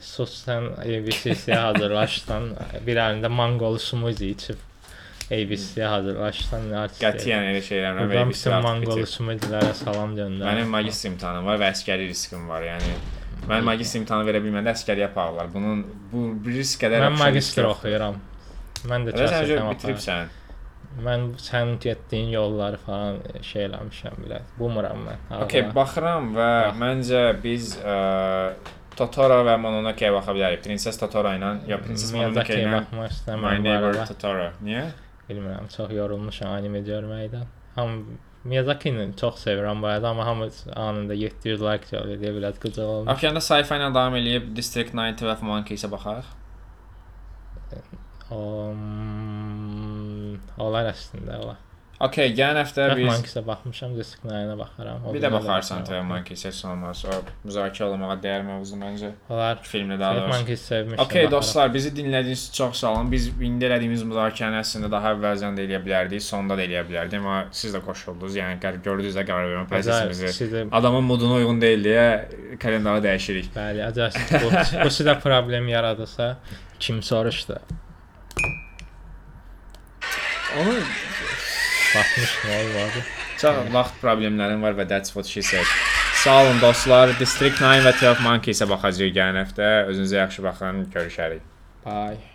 Sus 0.00 0.36
sən 0.44 0.70
ABC-yə 0.82 1.58
hazırlaşsan, 1.68 2.50
bir 2.86 3.00
əlində 3.06 3.30
mangolu 3.32 3.78
smuzi 3.82 4.32
içib 4.34 4.62
ABC-yə 5.32 5.88
hazırlaşsan, 5.88 6.68
artist. 6.82 7.00
Qətiyyən 7.02 7.48
elə 7.52 7.62
Buradan 7.64 8.10
və 8.10 8.24
bütün 8.30 8.56
mangolu 8.66 9.06
smuzilərə 9.08 9.72
salam 9.78 10.14
göndər. 10.18 10.46
Mənim 10.50 10.72
magistr 10.74 11.12
imtahanım 11.12 11.48
var 11.48 11.60
və 11.62 11.72
əskəri 11.72 12.08
riskim 12.10 12.46
var. 12.50 12.66
Yəni 12.66 12.92
mən 13.48 13.64
magistr 13.64 14.02
imtahanı 14.02 14.28
verə 14.28 14.44
bilməndə 14.44 14.74
əskəriyə 14.76 15.08
aparırlar. 15.10 15.50
Bunun 15.54 15.82
bu 16.12 16.28
bir 16.44 16.58
risk 16.60 16.84
qədər 16.84 17.06
Mən 17.08 17.18
magistr 17.20 17.68
oxuyuram. 17.70 18.20
Mən 18.88 19.08
də 19.08 19.16
çəsətəm 19.16 19.70
bitiribsən. 19.72 20.32
Mən 21.04 21.24
sən 21.42 21.72
getdiyin 21.82 22.28
yolları 22.36 22.78
falan 22.84 23.16
şey 23.42 23.64
eləmişəm 23.66 24.20
bilə. 24.22 24.42
Bumuram 24.58 25.00
mən. 25.08 25.24
Okay, 25.42 25.64
baxıram 25.74 26.28
və 26.36 26.50
Bax. 26.68 26.76
məncə 26.78 27.22
biz 27.42 27.72
ə, 27.80 27.96
Totoro 28.98 29.40
və 29.46 29.56
Mononoke-yə 29.60 30.12
baxa 30.14 30.34
bilərik. 30.36 30.62
Princess 30.66 31.00
Totoro 31.00 31.32
ilə 31.36 31.50
ya 31.70 31.80
Princess 31.82 32.12
Mononoke 32.14 32.58
ilə 32.58 32.76
baxmaq 32.76 33.42
My 33.42 33.56
Neighbor. 33.62 33.92
Totoro. 34.10 34.50
Niyə? 34.64 34.86
Bilmirəm, 35.28 35.70
çox 35.72 35.92
yorulmuşam 35.96 36.52
anime 36.52 36.80
görməkdən. 36.84 37.46
Ham 37.78 37.90
Miyazaki-ni 38.44 39.06
çox 39.16 39.38
sevirəm 39.40 39.80
bu 39.82 39.86
arada, 39.88 40.08
amma 40.08 40.26
hamı 40.26 40.48
anında 40.76 41.14
700 41.14 41.62
like 41.62 41.86
cavab 41.88 42.10
edə 42.12 42.32
bilər, 42.36 42.58
qıcıq 42.60 42.84
olmuş. 42.84 43.12
Okeanda 43.14 43.40
sci-fi 43.40 43.78
ilə 43.78 43.88
davam 43.94 44.16
eləyib 44.18 44.50
District 44.58 44.92
9 44.92 45.24
və 45.24 45.36
Monkey-sə 45.48 45.88
baxaq. 45.94 46.28
Um, 48.34 50.36
olar 50.60 50.92
əslində 50.92 51.40
olar. 51.40 51.63
Okay, 52.02 52.32
gələn 52.34 52.58
həftə 52.58 52.88
Biz 52.98 53.06
Monkey-sə 53.06 53.40
baxmışam, 53.46 53.92
Discipline-ə 53.94 54.56
baxaram. 54.58 55.04
Bir 55.14 55.22
də 55.22 55.28
baxarsan 55.30 55.84
Monkey-sə 56.08 56.50
heç 56.50 56.62
olmaz. 56.66 57.04
O 57.06 57.18
müzakirə 57.46 57.86
olunmağa 57.86 58.16
dəyər 58.24 58.42
mövzu 58.48 58.78
məncə. 58.80 59.12
Olar. 59.30 59.60
Filmdə 59.62 59.98
daha 60.00 60.16
doğrusu. 60.16 60.32
Monkey 60.32 60.58
sevmişəm. 60.58 61.02
Okay 61.04 61.22
baxaram. 61.22 61.32
dostlar, 61.32 61.74
bizi 61.74 61.92
dinlədiyiniz 61.94 62.42
üçün 62.48 62.56
çox 62.58 62.80
sağ 62.82 62.92
olun. 62.96 63.12
Biz 63.12 63.28
indi 63.48 63.68
elədiyimiz 63.68 64.02
müzakirəni 64.10 64.58
əslində 64.58 64.90
daha 64.96 65.14
əvvəlcən 65.14 65.54
də 65.54 65.68
eləyə 65.68 65.80
bilərdik, 65.86 66.24
sonda 66.26 66.58
da 66.58 66.66
eləyə 66.66 66.82
bilərdik, 66.88 67.22
amma 67.22 67.38
siz 67.52 67.76
də 67.76 67.82
qoşuldunuz. 67.86 68.40
Yəni 68.40 68.58
gördünüz 68.88 69.14
də 69.14 69.26
qərar 69.30 69.46
vermə 69.52 69.68
prosesimizi. 69.70 70.66
Adamın 70.72 71.06
moduna 71.06 71.38
uyğun 71.38 71.62
deyil 71.62 71.86
deyə 71.86 72.58
kalendarı 72.58 73.06
dəyişirik. 73.06 73.54
Bəli, 73.54 73.86
bu, 74.42 74.50
bu 74.50 74.92
sizə 74.98 75.14
problem 75.22 75.68
yaradırsa, 75.68 76.36
kim 76.80 77.02
soruşdu? 77.02 77.60
Onu 80.60 80.74
Baxmış 81.94 82.34
nə 82.48 82.58
oldu? 82.84 83.04
çox 83.40 83.72
vaxt 83.74 83.98
problemlərim 84.02 84.62
var 84.64 84.76
və 84.78 84.86
that's 84.88 85.14
what 85.16 85.28
she 85.28 85.42
said. 85.42 85.66
Sağ 86.24 86.42
olun 86.42 86.60
dostlar. 86.62 87.12
District 87.20 87.60
9 87.60 87.84
və 87.86 87.96
12 88.00 88.22
Monkey-sə 88.28 88.68
baxacağıq 88.70 89.16
gələn 89.16 89.42
həftə. 89.44 89.72
Özünüzə 89.90 90.22
yaxşı 90.22 90.46
baxın. 90.46 90.86
Görüşərik. 90.94 91.44
Bye. 91.84 92.33